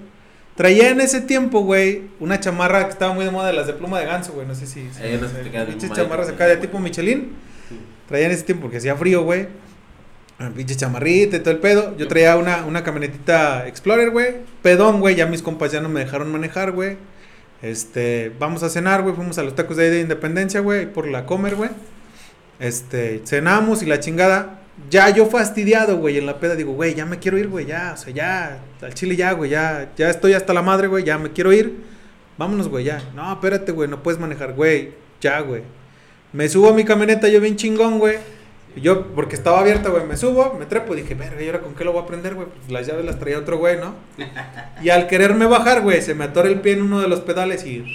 Traía 0.56 0.90
en 0.90 1.02
ese 1.02 1.22
tiempo, 1.22 1.60
güey, 1.60 2.02
una 2.20 2.40
chamarra 2.40 2.86
que 2.86 2.94
estaba 2.94 3.14
muy 3.14 3.26
de 3.26 3.32
moda 3.32 3.46
de 3.46 3.54
las 3.54 3.68
de 3.68 3.74
pluma 3.74 4.00
de 4.00 4.08
ganso, 4.08 4.34
güey. 4.34 4.48
No 4.48 4.56
sé 4.56 4.66
si. 4.66 4.90
si 4.92 5.04
Eh, 5.04 5.20
no 5.22 5.28
sé 5.28 5.90
chamarras 5.94 6.30
acá 6.30 6.48
de 6.48 6.58
tipo 6.58 6.80
Michelin. 6.80 7.34
Traía 8.08 8.26
en 8.26 8.32
ese 8.32 8.42
tiempo 8.44 8.64
porque 8.64 8.78
hacía 8.78 8.96
frío, 8.96 9.22
güey. 9.24 9.46
Una 10.44 10.54
pinche 10.54 10.76
chamarrita 10.76 11.38
y 11.38 11.40
todo 11.40 11.52
el 11.52 11.60
pedo. 11.60 11.96
Yo 11.98 12.06
traía 12.10 12.36
una, 12.36 12.66
una 12.66 12.84
camionetita 12.84 13.66
Explorer, 13.66 14.10
güey. 14.10 14.36
Pedón, 14.62 15.00
güey. 15.00 15.16
Ya 15.16 15.26
mis 15.26 15.42
compas 15.42 15.72
ya 15.72 15.80
no 15.80 15.88
me 15.88 16.02
dejaron 16.02 16.30
manejar, 16.34 16.74
güey. 16.74 16.98
Este, 17.62 18.30
vamos 18.40 18.62
a 18.62 18.70
cenar, 18.70 19.04
güey. 19.04 19.16
Fuimos 19.16 19.38
a 19.38 19.44
los 19.44 19.56
tacos 19.56 19.78
de 19.78 19.86
ahí 19.86 19.90
de 19.90 20.02
Independencia, 20.02 20.60
güey. 20.60 20.92
Por 20.92 21.08
la 21.08 21.26
comer, 21.26 21.56
güey. 21.56 21.70
Este, 22.60 23.22
cenamos 23.24 23.84
y 23.84 23.86
la 23.86 24.02
chingada. 24.02 24.60
Ya 24.90 25.10
yo 25.12 25.28
fastidiado, 25.28 25.98
güey, 25.98 26.18
en 26.18 26.26
la 26.26 26.40
peda 26.40 26.56
digo, 26.56 26.74
güey, 26.74 26.94
ya 26.96 27.06
me 27.06 27.20
quiero 27.20 27.38
ir, 27.38 27.48
güey, 27.48 27.68
ya, 27.68 27.92
o 27.94 27.98
sea, 27.98 28.12
ya, 28.12 28.60
al 28.82 28.94
chile 28.96 29.16
ya, 29.16 29.32
güey, 29.34 29.52
ya, 29.52 29.92
ya 29.96 30.10
estoy 30.10 30.34
hasta 30.34 30.52
la 30.52 30.64
madre, 30.64 30.88
güey, 30.88 31.04
ya 31.04 31.20
me 31.20 31.32
quiero 31.32 31.54
ir. 31.54 31.84
Vámonos, 32.40 32.70
güey, 32.70 32.86
ya. 32.86 33.00
No, 33.16 33.32
espérate, 33.32 33.72
güey, 33.72 33.88
no 33.88 34.02
puedes 34.02 34.20
manejar, 34.20 34.54
güey, 34.54 34.94
ya, 35.22 35.40
güey. 35.42 35.62
Me 36.32 36.50
subo 36.50 36.70
a 36.70 36.74
mi 36.74 36.84
camioneta, 36.84 37.28
yo 37.28 37.40
bien 37.40 37.56
chingón, 37.56 38.00
güey. 38.00 38.18
Yo, 38.76 39.08
porque 39.14 39.36
estaba 39.36 39.60
abierta, 39.60 39.90
güey, 39.90 40.06
me 40.06 40.18
subo, 40.18 40.56
me 40.58 40.66
trepo, 40.66 40.96
dije, 40.96 41.14
verga, 41.14 41.42
¿y 41.42 41.46
ahora 41.46 41.62
con 41.62 41.76
qué 41.76 41.84
lo 41.84 41.94
voy 41.94 42.04
a 42.04 42.08
prender, 42.08 42.34
güey? 42.36 42.48
Pues 42.48 42.72
las 42.72 42.88
llaves 42.88 43.06
las 43.06 43.20
traía 43.20 43.38
otro 43.38 43.58
güey, 43.58 43.78
¿no? 43.78 43.94
Y 44.82 44.90
al 44.90 45.08
quererme 45.08 45.46
bajar, 45.46 45.82
güey, 45.82 46.02
se 46.02 46.16
me 46.16 46.26
atora 46.26 46.50
el 46.50 46.60
pie 46.62 46.74
en 46.74 46.82
uno 46.82 47.00
de 47.00 47.08
los 47.08 47.20
pedales 47.22 47.66
y 47.66 47.86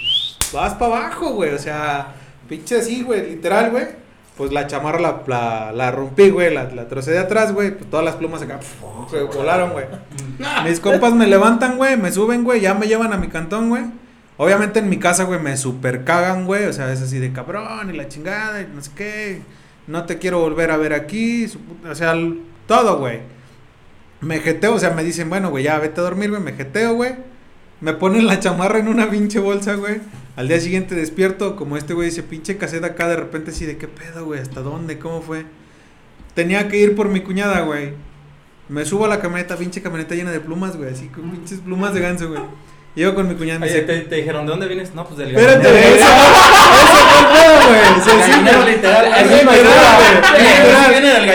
vas 0.53 0.73
para 0.75 0.97
abajo, 0.97 1.31
güey, 1.33 1.53
o 1.53 1.59
sea, 1.59 2.13
pinche 2.47 2.77
así, 2.77 3.03
güey, 3.03 3.29
literal, 3.29 3.71
güey. 3.71 3.85
Pues 4.37 4.53
la 4.53 4.67
chamarra 4.67 5.01
la, 5.01 5.21
la, 5.27 5.71
la 5.73 5.91
rompí, 5.91 6.29
güey, 6.29 6.53
la, 6.53 6.63
la 6.63 6.87
trocé 6.87 7.11
de 7.11 7.19
atrás, 7.19 7.51
güey, 7.51 7.71
pues 7.71 7.89
todas 7.89 8.05
las 8.05 8.15
plumas 8.15 8.41
acá, 8.41 8.61
güey, 9.11 9.25
volaron, 9.25 9.71
güey. 9.73 9.85
Mis 10.63 10.79
compas 10.79 11.13
me 11.13 11.27
levantan, 11.27 11.75
güey, 11.75 11.97
me 11.97 12.09
suben, 12.09 12.45
güey, 12.45 12.61
ya 12.61 12.73
me 12.73 12.87
llevan 12.87 13.11
a 13.11 13.17
mi 13.17 13.27
cantón, 13.27 13.67
güey. 13.67 13.83
Obviamente 14.37 14.79
en 14.79 14.87
mi 14.87 14.97
casa, 14.97 15.25
güey, 15.25 15.41
me 15.41 15.57
super 15.57 16.05
cagan, 16.05 16.45
güey, 16.45 16.63
o 16.63 16.71
sea, 16.71 16.89
es 16.93 17.01
así 17.01 17.19
de 17.19 17.33
cabrón 17.33 17.93
y 17.93 17.97
la 17.97 18.07
chingada 18.07 18.61
y 18.61 18.67
no 18.73 18.81
sé 18.81 18.91
qué. 18.95 19.41
No 19.89 20.05
te 20.05 20.19
quiero 20.19 20.39
volver 20.39 20.69
a 20.69 20.77
ver 20.77 20.93
aquí, 20.93 21.47
o 21.89 21.95
sea, 21.95 22.13
todo, 22.67 22.99
güey. 22.99 23.21
Me 24.21 24.39
jeteo, 24.39 24.75
o 24.75 24.79
sea, 24.79 24.91
me 24.91 25.03
dicen, 25.03 25.29
bueno, 25.29 25.49
güey, 25.49 25.63
ya 25.63 25.79
vete 25.79 25.99
a 25.99 26.03
dormir, 26.03 26.29
güey, 26.29 26.43
me 26.43 26.53
jeteo, 26.53 26.93
güey. 26.93 27.15
Me 27.81 27.93
ponen 27.93 28.27
la 28.27 28.39
chamarra 28.39 28.77
en 28.77 28.87
una 28.87 29.09
pinche 29.09 29.39
bolsa, 29.39 29.73
güey. 29.73 29.99
Al 30.35 30.47
día 30.47 30.59
siguiente 30.59 30.93
despierto, 30.93 31.55
como 31.55 31.75
este 31.75 31.95
güey 31.95 32.09
dice, 32.09 32.21
pinche 32.21 32.55
caseta 32.57 32.85
acá, 32.85 33.07
de 33.07 33.15
repente 33.15 33.49
así 33.49 33.65
de 33.65 33.77
qué 33.77 33.87
pedo, 33.87 34.25
güey, 34.25 34.39
¿hasta 34.39 34.61
dónde? 34.61 34.99
¿Cómo 34.99 35.23
fue? 35.23 35.45
Tenía 36.35 36.67
que 36.67 36.77
ir 36.77 36.95
por 36.95 37.09
mi 37.09 37.21
cuñada, 37.21 37.61
güey. 37.61 37.93
Me 38.67 38.85
subo 38.85 39.05
a 39.05 39.07
la 39.07 39.19
camioneta, 39.19 39.57
pinche 39.57 39.81
camioneta 39.81 40.13
llena 40.13 40.29
de 40.29 40.39
plumas, 40.39 40.77
güey, 40.77 40.91
así 40.91 41.07
con 41.07 41.31
pinches 41.31 41.61
plumas 41.61 41.95
de 41.95 42.01
ganso, 42.01 42.29
güey. 42.29 42.41
Llego 42.93 43.15
con 43.15 43.27
mi 43.27 43.33
cuñada 43.33 43.57
y 43.57 43.59
me 43.61 43.65
Oye, 43.65 43.81
dice, 43.81 43.85
te, 43.85 44.01
te 44.01 44.15
dijeron, 44.17 44.45
¿de 44.45 44.51
dónde 44.51 44.67
vienes? 44.67 44.93
No, 44.93 45.03
pues 45.05 45.17
del 45.17 45.35
espérate, 45.35 45.67
eso, 45.95 46.05
eso 46.05 47.48
güey. 47.69 47.81
Güey. 48.59 48.71
literal, 48.73 49.05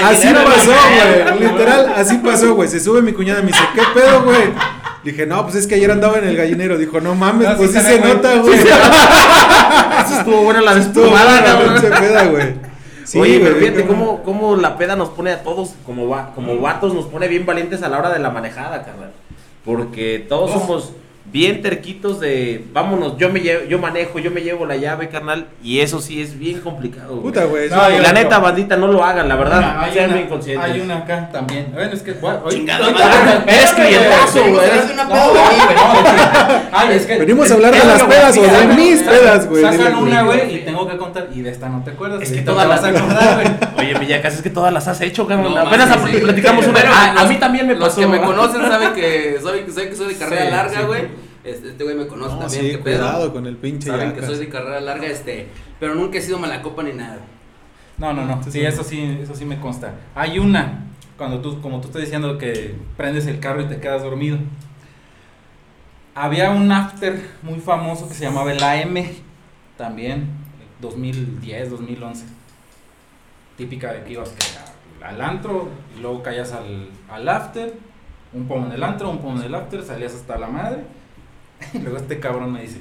Así 0.04 0.28
pasó, 0.34 0.70
güey. 0.70 1.38
güey. 1.38 1.40
Literal, 1.52 1.92
Así 1.96 2.16
pasó, 2.18 2.22
güey. 2.22 2.38
güey. 2.40 2.54
Güey. 2.56 2.68
Se 2.68 2.80
sube 2.80 3.02
mi 3.02 3.12
cuñada 3.12 3.40
y 3.40 3.42
me 3.42 3.48
dice, 3.48 3.62
¿qué 3.74 3.82
pedo, 3.94 4.22
güey? 4.22 4.52
Dije, 5.02 5.26
no, 5.26 5.42
pues 5.44 5.56
es 5.56 5.66
que 5.66 5.74
ayer 5.74 5.90
andaba 5.90 6.18
en 6.18 6.24
el 6.28 6.36
gallinero. 6.36 6.78
Dijo, 6.78 7.00
no 7.00 7.14
mames, 7.14 7.48
No, 7.48 7.56
pues 7.56 7.72
sí 7.72 7.78
se 7.80 7.82
se 7.84 7.98
güey. 7.98 8.14
nota, 8.14 8.34
güey. 8.36 8.58
Eso 8.58 10.18
estuvo 10.18 10.42
buena 10.42 10.60
la 10.62 10.74
la 11.40 11.44
cabrón. 11.44 11.74
pinche 11.74 11.90
peda, 12.00 12.24
güey. 12.24 12.54
Sí, 13.04 13.18
Oye, 13.20 13.38
pero 13.40 13.56
güey, 13.56 13.66
fíjate 13.70 13.86
cómo- 13.86 14.22
la 14.56 14.78
peda 14.78 14.96
nos 14.96 15.10
pone 15.10 15.30
a 15.32 15.42
todos, 15.42 15.74
como, 15.84 16.08
va, 16.08 16.32
como 16.34 16.58
vatos, 16.58 16.94
nos 16.94 17.04
pone 17.06 17.28
bien 17.28 17.44
valientes 17.44 17.82
a 17.82 17.88
la 17.90 17.98
hora 17.98 18.10
de 18.10 18.18
la 18.18 18.30
manejada, 18.30 18.82
carnal. 18.82 19.12
Porque 19.64 20.24
todos 20.28 20.52
somos 20.52 20.92
bien 21.32 21.62
terquitos 21.62 22.20
de, 22.20 22.64
vámonos, 22.72 23.16
yo 23.18 23.28
me 23.30 23.40
llevo, 23.40 23.64
yo 23.64 23.78
manejo, 23.78 24.18
yo 24.18 24.30
me 24.30 24.42
llevo 24.42 24.66
la 24.66 24.76
llave, 24.76 25.08
carnal. 25.08 25.46
Y 25.62 25.80
eso 25.80 26.00
sí 26.00 26.20
es 26.22 26.38
bien 26.38 26.60
complicado. 26.60 27.08
güey. 27.16 27.22
Puta, 27.22 27.44
güey. 27.46 27.68
No, 27.68 27.88
la 27.88 28.12
neta, 28.12 28.38
bandita, 28.38 28.76
no 28.76 28.86
lo 28.86 29.02
hagan, 29.02 29.28
la 29.28 29.36
verdad. 29.36 29.58
Mira, 29.58 29.82
hay, 29.82 29.92
sean 29.92 30.06
una, 30.06 30.14
bien 30.16 30.28
conscientes. 30.28 30.70
hay 30.70 30.80
una 30.80 30.98
acá 30.98 31.28
también. 31.32 31.68
Bueno, 31.72 31.92
es 31.92 32.02
que. 32.02 32.14
Chingada. 32.50 33.44
Eres 33.46 33.72
clientazo, 33.74 34.40
güey. 34.42 34.68
Eres 34.68 34.90
una 34.92 35.04
No, 35.04 35.10
pedo, 35.12 35.30
güey, 35.32 35.44
güey. 35.44 35.76
no, 35.76 36.02
de 36.02 36.10
hecho, 36.10 36.68
Ay, 36.72 36.96
es 36.96 37.06
que. 37.06 37.18
Venimos 37.18 37.50
a 37.50 37.54
hablar 37.54 37.72
de 37.72 37.84
las 37.84 38.02
pedas 38.02 38.36
o 38.38 38.42
de 38.42 38.66
mis 38.74 39.02
pedas, 39.02 39.48
güey. 39.48 39.62
Sacan 39.62 39.94
una, 39.96 40.22
güey. 40.22 40.54
y 40.56 40.58
tengo 40.60 40.88
que 40.88 40.96
contar. 40.96 41.28
Y 41.34 41.40
de 41.40 41.50
esta 41.50 41.68
no 41.68 41.82
te 41.82 41.90
acuerdas. 41.92 42.22
Es 42.22 42.30
que 42.32 42.42
todas 42.42 42.68
las 42.68 42.84
acordar, 42.84 43.34
güey. 43.42 43.63
Oye, 43.76 43.98
Villacas, 43.98 44.34
es 44.34 44.42
que 44.42 44.50
todas 44.50 44.72
las 44.72 44.86
has 44.88 45.00
hecho, 45.00 45.26
cabrón. 45.26 45.54
No, 45.54 45.60
Apenas 45.60 45.88
mames, 45.88 46.14
sí. 46.16 46.20
platicamos 46.22 46.66
una. 46.66 46.74
Pero 46.80 46.92
A, 46.92 47.04
a 47.10 47.14
los- 47.14 47.28
mí 47.28 47.36
también 47.36 47.66
me 47.66 47.74
Los 47.74 47.88
pasó. 47.88 48.00
que 48.00 48.06
me 48.06 48.20
conocen 48.20 48.62
saben 48.62 48.92
que 48.94 49.38
soy, 49.42 49.64
saben 49.70 49.88
que 49.90 49.96
soy 49.96 50.08
de 50.14 50.18
carrera 50.18 50.44
Sí, 50.46 50.50
larga, 50.50 50.80
sí. 50.80 50.86
güey. 50.86 51.02
Este, 51.44 51.68
este 51.70 51.84
güey 51.84 51.96
me 51.96 52.06
conoce 52.06 52.34
No, 52.34 52.40
también. 52.40 52.62
sí, 52.62 52.70
¿qué 52.70 52.78
pedo? 52.78 52.98
cuidado 53.00 53.32
con 53.32 53.46
el 53.46 53.56
pinche 53.56 53.88
Saben 53.90 54.12
que 54.14 54.22
soy 54.22 54.36
de 54.38 54.48
carrera 54.48 54.80
larga, 54.80 55.06
este. 55.06 55.48
Pero 55.80 55.94
nunca 55.94 56.18
he 56.18 56.22
sido 56.22 56.38
mala 56.38 56.62
copa 56.62 56.82
ni 56.82 56.92
nada. 56.92 57.18
No, 57.98 58.12
no, 58.12 58.24
no. 58.24 58.40
Sí, 58.48 58.60
eso 58.64 58.82
sí, 58.82 59.18
eso 59.22 59.34
sí 59.34 59.44
me 59.44 59.60
consta. 59.60 59.92
Hay 60.14 60.38
una, 60.38 60.84
cuando 61.18 61.40
tú, 61.40 61.60
como 61.60 61.80
tú 61.80 61.88
estás 61.88 62.02
diciendo 62.02 62.38
que 62.38 62.74
prendes 62.96 63.26
el 63.26 63.40
carro 63.40 63.60
y 63.62 63.66
te 63.66 63.78
quedas 63.78 64.02
dormido. 64.02 64.38
Había 66.14 66.50
un 66.50 66.70
after 66.70 67.20
muy 67.42 67.58
famoso 67.60 68.08
que 68.08 68.14
se 68.14 68.24
llamaba 68.24 68.52
el 68.52 68.62
AM, 68.62 69.04
también, 69.76 70.28
2010, 70.80 71.70
2011. 71.70 72.24
Típica 73.56 73.92
de 73.92 74.02
que 74.04 74.12
ibas 74.12 74.34
al 75.02 75.20
antro 75.20 75.68
y 75.96 76.00
luego 76.00 76.22
caías 76.22 76.52
al, 76.52 76.88
al 77.10 77.28
after, 77.28 77.74
un 78.32 78.46
pomo 78.48 78.66
en 78.66 78.72
el 78.72 78.82
antro, 78.82 79.10
un 79.10 79.18
pomo 79.18 79.38
en 79.38 79.44
el 79.44 79.54
after, 79.54 79.82
salías 79.84 80.14
hasta 80.14 80.38
la 80.38 80.48
madre. 80.48 80.82
Y 81.72 81.78
luego 81.78 81.96
este 81.96 82.18
cabrón 82.20 82.52
me 82.52 82.62
dice, 82.62 82.78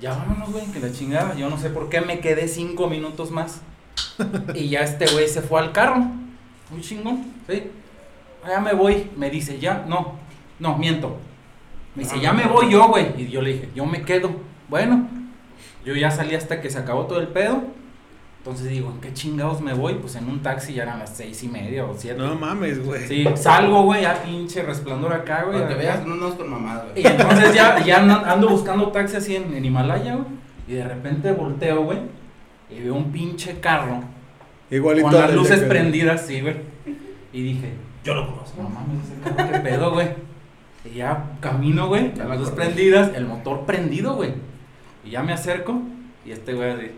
ya 0.00 0.14
vámonos, 0.14 0.52
güey, 0.52 0.66
que 0.66 0.80
la 0.80 0.92
chingada. 0.92 1.34
Yo 1.34 1.48
no 1.48 1.56
sé 1.58 1.70
por 1.70 1.88
qué 1.88 2.00
me 2.02 2.20
quedé 2.20 2.46
cinco 2.48 2.88
minutos 2.88 3.30
más. 3.30 3.62
y 4.54 4.68
ya 4.68 4.80
este 4.80 5.06
güey 5.06 5.26
se 5.28 5.40
fue 5.42 5.60
al 5.60 5.72
carro. 5.72 5.96
Muy 6.70 6.80
chingón, 6.82 7.24
¿sí? 7.48 7.70
"Ah, 8.44 8.48
Ya 8.50 8.60
me 8.60 8.74
voy. 8.74 9.10
Me 9.16 9.30
dice, 9.30 9.58
ya, 9.58 9.84
no, 9.88 10.14
no, 10.58 10.76
miento. 10.76 11.16
Me 11.94 12.02
dice, 12.02 12.20
ya 12.20 12.32
me 12.34 12.44
voy 12.46 12.70
yo, 12.70 12.88
güey. 12.88 13.20
Y 13.22 13.28
yo 13.28 13.40
le 13.40 13.54
dije, 13.54 13.70
yo 13.74 13.86
me 13.86 14.02
quedo. 14.02 14.30
Bueno, 14.68 15.08
yo 15.84 15.94
ya 15.94 16.10
salí 16.10 16.34
hasta 16.34 16.60
que 16.60 16.68
se 16.68 16.78
acabó 16.78 17.06
todo 17.06 17.20
el 17.20 17.28
pedo. 17.28 17.62
Entonces 18.46 18.68
digo, 18.68 18.92
¿en 18.92 19.00
qué 19.00 19.12
chingados 19.12 19.60
me 19.60 19.74
voy? 19.74 19.94
Pues 19.94 20.14
en 20.14 20.28
un 20.28 20.40
taxi 20.40 20.72
ya 20.74 20.84
eran 20.84 21.00
las 21.00 21.16
seis 21.16 21.42
y 21.42 21.48
media 21.48 21.84
o 21.84 21.94
siete. 21.98 22.16
No 22.22 22.36
mames, 22.36 22.84
güey. 22.84 23.04
Sí, 23.08 23.26
salgo, 23.34 23.82
güey, 23.82 24.02
ya 24.02 24.22
pinche 24.22 24.62
resplandor 24.62 25.12
acá, 25.14 25.42
güey. 25.42 25.58
Para 25.58 25.68
que 25.68 25.74
veas 25.74 26.06
no 26.06 26.12
andamos 26.14 26.36
con 26.36 26.48
mamada, 26.50 26.86
Y 26.94 27.02
güey. 27.02 27.12
entonces 27.12 27.52
ya, 27.54 27.84
ya 27.84 28.00
ando- 28.00 28.24
ando 28.24 28.48
buscando 28.48 28.92
taxi 28.92 29.16
así 29.16 29.34
en, 29.34 29.52
en 29.52 29.64
Himalaya, 29.64 30.14
güey. 30.14 30.26
Y 30.68 30.74
de 30.74 30.84
repente 30.84 31.32
volteo, 31.32 31.82
güey. 31.82 31.98
Y 32.70 32.80
veo 32.82 32.94
un 32.94 33.10
pinche 33.10 33.58
carro 33.58 34.04
Igualito 34.70 35.08
con 35.08 35.20
las 35.20 35.34
luces 35.34 35.60
prendidas, 35.64 36.24
sí, 36.24 36.40
güey. 36.40 36.54
Y 37.32 37.42
dije, 37.42 37.72
Yo 38.04 38.14
lo 38.14 38.28
conozco. 38.28 38.62
No 38.62 38.68
mames, 38.68 39.04
ese 39.06 39.34
carro, 39.36 39.50
qué 39.52 39.58
pedo, 39.58 39.90
güey. 39.92 40.08
Y 40.84 40.98
ya 40.98 41.32
camino, 41.40 41.88
güey, 41.88 42.14
las 42.14 42.38
luces 42.38 42.54
prendidas, 42.54 43.10
el 43.16 43.26
motor 43.26 43.66
prendido, 43.66 44.14
güey. 44.14 44.34
Y 45.04 45.10
ya 45.10 45.24
me 45.24 45.32
acerco 45.32 45.82
y 46.24 46.30
este 46.30 46.54
güey 46.54 46.70
así. 46.70 46.90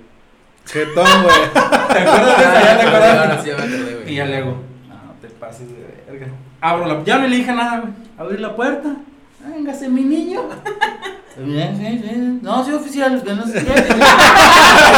Jetón, 0.72 1.22
güey. 1.22 1.36
¿Te 1.52 1.98
acuerdas 1.98 2.38
de 2.38 2.44
esa? 2.44 2.62
¿Ya 2.64 2.78
te 2.78 2.86
acuerdas? 2.86 3.18
Ahora 3.18 3.42
sí, 3.42 3.48
ya 3.48 3.56
me 3.56 3.62
acordé, 3.62 3.94
güey. 3.94 4.12
Y 4.12 4.16
ya 4.16 4.24
le 4.26 4.36
hago, 4.36 4.50
no, 4.88 4.96
te 5.20 5.28
pases 5.28 5.68
de 5.68 6.04
verga. 6.06 6.26
Abro 6.60 6.86
la 6.86 7.04
Ya 7.04 7.18
no 7.18 7.26
le 7.26 7.36
dije 7.36 7.52
nada, 7.52 7.80
güey. 7.80 7.92
Abrí 8.18 8.38
la 8.38 8.54
puerta. 8.54 8.96
Véngase, 9.46 9.88
mi 9.88 10.02
niño. 10.02 10.42
Bien, 11.38 11.76
sí, 11.76 12.02
sí. 12.04 12.38
No, 12.42 12.64
sí, 12.64 12.72
oficial, 12.72 13.22
que 13.22 13.32
no 13.32 13.46
sé 13.46 13.64
qué. 13.64 13.72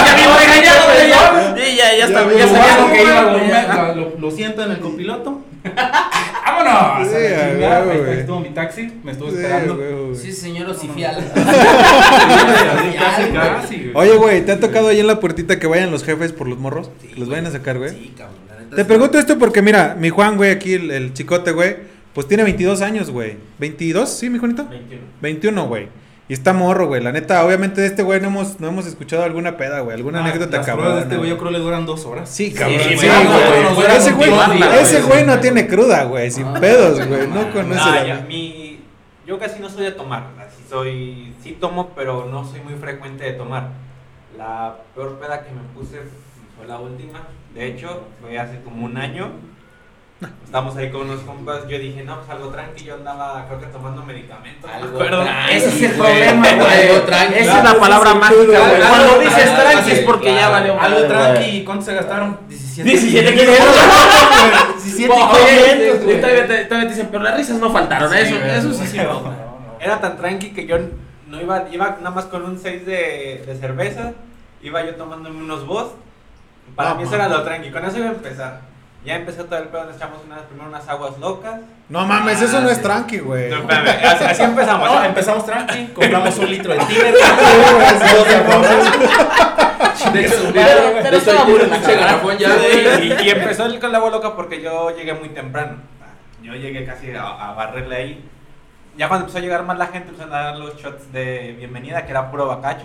Ya 0.00 0.14
me 0.16 0.22
iba 0.22 0.36
regañado, 0.38 0.80
güey, 0.86 1.08
ya. 1.10 1.54
Sí, 1.56 1.76
ya, 1.76 1.96
ya 1.98 2.04
está, 2.06 2.24
Ya 2.24 2.38
ya 2.38 2.46
me 2.46 2.52
sabía 2.52 2.80
lo 2.80 2.92
que 2.92 3.02
iba, 3.02 3.24
güey. 3.24 3.48
Ya. 3.48 3.94
Lo 4.18 4.30
siento 4.30 4.64
en 4.64 4.70
el 4.72 4.80
copiloto. 4.80 5.42
¡Vámonos! 6.72 7.08
Sí, 7.08 7.14
A 7.16 7.78
huevo, 7.78 7.90
ahí 7.90 7.98
güey. 7.98 8.18
estuvo 8.20 8.40
mi 8.40 8.50
taxi, 8.50 8.92
me 9.04 9.12
estuvo 9.12 9.30
Sí, 9.30 9.36
esperando. 9.36 9.76
güey, 9.76 9.92
güey. 9.92 10.14
Sí, 10.16 10.32
señor 10.32 10.68
Ocifial. 10.70 11.16
Casi, 12.98 13.30
casi, 13.32 13.76
güey. 13.76 13.90
Oye, 13.94 14.16
güey, 14.16 14.44
¿te 14.44 14.52
ha 14.52 14.60
tocado 14.60 14.88
ahí 14.88 15.00
en 15.00 15.06
la 15.06 15.20
puertita 15.20 15.58
que 15.58 15.66
vayan 15.66 15.90
los 15.90 16.04
jefes 16.04 16.32
por 16.32 16.48
los 16.48 16.58
morros? 16.58 16.90
Que 17.00 17.18
los 17.18 17.28
vayan 17.28 17.46
a 17.46 17.50
sacar, 17.50 17.78
güey. 17.78 17.90
Sí, 17.90 18.14
cabrón. 18.16 18.36
la 18.48 18.60
neta 18.60 18.76
Te 18.76 18.82
sí. 18.82 18.88
pregunto 18.88 19.18
esto 19.18 19.38
porque, 19.38 19.62
mira, 19.62 19.96
mi 19.98 20.10
Juan, 20.10 20.36
güey, 20.36 20.50
aquí, 20.50 20.74
el, 20.74 20.90
el 20.90 21.12
chicote, 21.14 21.52
güey, 21.52 21.76
pues 22.14 22.26
tiene 22.28 22.42
22 22.44 22.82
años, 22.82 23.10
güey. 23.10 23.36
¿22? 23.60 24.06
¿Sí, 24.06 24.28
mi 24.30 24.38
Juanito? 24.38 24.64
21. 24.68 25.02
21, 25.20 25.66
güey. 25.68 25.88
Y 26.30 26.32
está 26.32 26.52
morro, 26.52 26.86
güey. 26.86 27.02
La 27.02 27.10
neta, 27.10 27.44
obviamente 27.44 27.80
de 27.80 27.88
este 27.88 28.04
güey 28.04 28.20
no 28.20 28.28
hemos, 28.28 28.60
no 28.60 28.68
hemos 28.68 28.86
escuchado 28.86 29.24
alguna 29.24 29.56
peda, 29.56 29.80
güey. 29.80 29.96
Alguna 29.96 30.20
Ah, 30.20 30.24
anécdota 30.26 30.58
las 30.58 30.66
cabrón. 30.66 30.94
de 30.94 31.00
este 31.02 31.16
güey 31.16 31.28
yo 31.28 31.36
creo 31.38 31.50
le 31.50 31.58
duran 31.58 31.84
dos 31.86 32.06
horas. 32.06 32.30
Sí, 32.30 32.52
cabrón. 32.54 32.78
Sí, 32.78 32.90
Sí, 32.90 32.98
sí, 32.98 33.06
güey. 33.08 33.96
Ese 33.96 34.12
güey, 34.12 34.30
ese 34.80 35.24
no 35.26 35.40
tiene 35.40 35.66
cruda, 35.66 36.04
güey. 36.04 36.30
Sin 36.30 36.46
Ah, 36.46 36.54
pedos, 36.60 36.98
güey. 37.04 37.26
güey. 37.26 37.26
No 37.26 37.50
conoce 37.52 37.74
Nah, 37.80 38.02
la- 38.04 38.20
mi- 38.28 38.80
yo 39.26 39.40
casi 39.40 39.60
no 39.60 39.68
soy 39.68 39.84
de 39.84 39.90
tomar, 39.92 40.28
así 40.38 40.62
soy, 40.68 41.34
sí 41.42 41.56
tomo, 41.60 41.90
pero 41.96 42.26
no 42.30 42.44
soy 42.46 42.60
muy 42.60 42.74
frecuente 42.74 43.24
de 43.24 43.32
tomar. 43.32 43.70
La 44.38 44.76
peor 44.94 45.18
peda 45.18 45.42
que 45.42 45.50
me 45.50 45.62
puse 45.74 45.98
fue 46.56 46.66
la 46.68 46.78
última, 46.78 47.26
de 47.54 47.66
hecho, 47.66 48.02
fue 48.20 48.38
hace 48.38 48.60
como 48.62 48.86
un 48.86 48.96
año. 48.96 49.32
Estamos 50.44 50.76
ahí 50.76 50.90
con 50.90 51.02
unos 51.02 51.20
compas, 51.20 51.66
yo 51.68 51.78
dije, 51.78 52.02
no, 52.02 52.16
pues 52.18 52.28
algo 52.30 52.48
tranqui, 52.48 52.84
yo 52.84 52.94
andaba 52.94 53.46
creo 53.46 53.60
que 53.60 53.66
tomando 53.66 54.02
medicamentos, 54.02 54.68
Algo 54.70 54.88
acuerdo. 54.96 55.22
tranqui, 55.22 55.54
Ese 55.54 55.68
es 55.68 55.82
el 55.82 55.92
problema, 55.92 56.48
güey. 56.52 56.88
Algo 56.90 57.02
tranqui. 57.06 57.34
Esa 57.38 57.58
es 57.58 57.64
la 57.64 57.80
palabra 57.80 58.14
mágica, 58.14 58.42
güey. 58.68 58.80
Cuando 58.88 59.18
dices 59.20 59.56
tranqui 59.56 59.90
es 59.92 59.98
porque 60.00 60.34
ya 60.34 60.48
valió 60.50 60.78
Algo 60.80 61.02
tranqui, 61.04 61.38
güey. 61.44 61.56
¿y 61.58 61.64
cuánto 61.64 61.84
se 61.86 61.94
gastaron? 61.94 62.38
17. 62.48 62.90
17 62.90 63.34
500. 63.34 63.66
17 64.84 65.12
Oye, 65.14 65.98
güey. 66.02 66.16
y 66.16 66.20
todavía 66.20 66.46
te, 66.68 66.86
dicen, 66.88 67.08
pero 67.10 67.22
las 67.22 67.36
risas 67.36 67.58
no 67.58 67.70
faltaron. 67.70 68.12
eso, 68.14 68.36
eso 68.36 68.72
sí, 68.74 68.86
sí. 68.86 68.96
No, 68.98 69.04
no. 69.04 69.20
no, 69.20 69.30
no. 69.30 69.34
Era 69.80 70.00
tan 70.00 70.16
tranqui 70.18 70.50
que 70.50 70.66
yo 70.66 70.76
no 71.28 71.40
iba, 71.40 71.64
iba 71.72 71.96
nada 71.98 72.10
más 72.10 72.24
con 72.26 72.44
un 72.44 72.58
6 72.58 72.84
de, 72.84 73.44
de 73.46 73.56
cerveza, 73.58 74.12
iba 74.62 74.84
yo 74.84 74.96
tomándome 74.96 75.38
unos 75.42 75.66
boss. 75.66 75.92
Para 76.76 76.90
No, 76.90 76.96
mí 76.96 77.02
eso 77.04 77.14
era 77.14 77.28
lo 77.28 77.42
tranqui, 77.42 77.70
con 77.70 77.84
eso 77.84 77.98
iba 77.98 78.08
a 78.08 78.12
empezar. 78.12 78.60
Ya 79.04 79.14
empezó 79.16 79.44
todo 79.46 79.58
el 79.58 79.68
pedo, 79.68 79.86
nos 79.86 79.96
echamos 79.96 80.18
unas, 80.26 80.40
primero 80.42 80.68
unas 80.68 80.86
aguas 80.86 81.16
locas. 81.18 81.60
No 81.88 82.04
mames, 82.06 82.42
eso 82.42 82.60
no 82.60 82.68
es 82.68 82.82
tranqui, 82.82 83.18
güey. 83.20 83.48
No, 83.48 83.56
espérame, 83.60 83.88
así, 84.06 84.24
así 84.24 84.42
empezamos. 84.42 84.88
No, 84.90 85.04
empezamos 85.04 85.46
tranqui, 85.46 85.86
compramos 85.94 86.38
un 86.38 86.50
litro 86.50 86.72
de 86.74 86.78
dos 86.80 86.88
de 88.28 88.42
ron. 88.42 88.62
De 90.12 90.20
hecho, 90.26 90.50
Pero- 90.52 90.92
pero 91.02 91.10
de 91.10 91.16
hecho, 91.18 91.30
hay 91.30 91.52
un 91.52 92.00
garrafón 92.00 92.38
ya, 92.38 92.48
y, 93.00 93.26
y 93.26 93.30
empezó 93.30 93.66
el 93.66 93.78
con 93.80 93.92
la 93.92 93.98
agua 93.98 94.10
loca 94.10 94.34
porque 94.36 94.60
yo 94.60 94.94
llegué 94.96 95.14
muy 95.14 95.30
temprano. 95.30 95.76
Yo 96.42 96.54
llegué 96.54 96.84
casi 96.84 97.12
a, 97.12 97.22
a 97.26 97.52
barrerle 97.54 97.96
ahí. 97.96 98.24
Ya 98.96 99.08
cuando 99.08 99.24
empezó 99.24 99.38
a 99.38 99.40
llegar 99.42 99.62
más 99.64 99.78
la 99.78 99.86
gente, 99.86 100.08
empezaron 100.08 100.34
a 100.34 100.38
dar 100.42 100.56
los 100.56 100.76
shots 100.76 101.12
de 101.12 101.54
bienvenida, 101.58 102.04
que 102.04 102.10
era 102.10 102.30
puro 102.30 102.46
bacacho. 102.46 102.84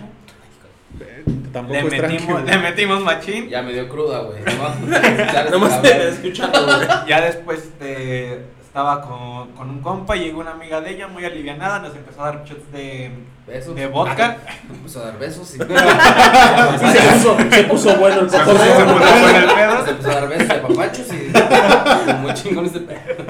Tampoco 1.52 1.74
Le 1.88 1.96
es 1.96 2.02
metimos, 2.02 2.32
güey. 2.42 2.46
le 2.46 2.58
metimos 2.58 3.00
machín. 3.02 3.48
Ya 3.48 3.62
me 3.62 3.72
dio 3.72 3.88
cruda, 3.88 4.20
güey. 4.20 4.38
Escuchando. 6.08 7.06
Ya 7.06 7.20
después 7.22 7.60
este, 7.60 8.42
estaba 8.64 9.00
con, 9.02 9.52
con 9.52 9.70
un 9.70 9.80
compa 9.80 10.16
y 10.16 10.20
llegó 10.24 10.40
una 10.40 10.52
amiga 10.52 10.80
de 10.80 10.90
ella 10.90 11.08
muy 11.08 11.24
alivianada, 11.24 11.78
nos 11.80 11.94
empezó 11.96 12.22
a 12.22 12.26
dar 12.32 12.44
shots 12.44 12.70
de, 12.72 13.10
Besos. 13.46 13.74
de 13.74 13.86
vodka. 13.86 14.36
Me 14.70 14.76
puso 14.78 15.00
a 15.00 15.06
dar 15.06 15.18
besos 15.18 15.54
y... 15.54 15.58
Sí, 15.58 15.64
se 16.98 17.12
puso, 17.12 17.36
se 17.50 17.64
puso 17.64 17.96
bueno 17.96 18.20
el 18.20 18.30
Se 18.30 18.38
cotorreo. 18.38 18.74
puso- 18.74 18.76
se 18.76 18.84
puso 18.84 19.20
bueno 19.20 19.38
el 19.38 19.54
pedo. 19.54 19.84
Se 19.84 19.90
empezó 19.90 20.10
a 20.10 20.14
dar 20.14 20.28
besos 20.28 20.48
de 20.48 20.54
papachos 20.56 21.06
y... 21.12 22.12
Muy 22.22 22.34
chingón 22.34 22.66
este 22.66 22.80
pedo. 22.80 23.24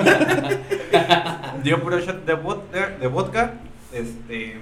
Dio 1.62 1.81
puro 1.83 1.98
shot 2.00 2.24
de 2.24 2.35
vodka, 2.35 2.90
de 3.00 3.07
vodka. 3.07 3.52
Este, 3.92 4.57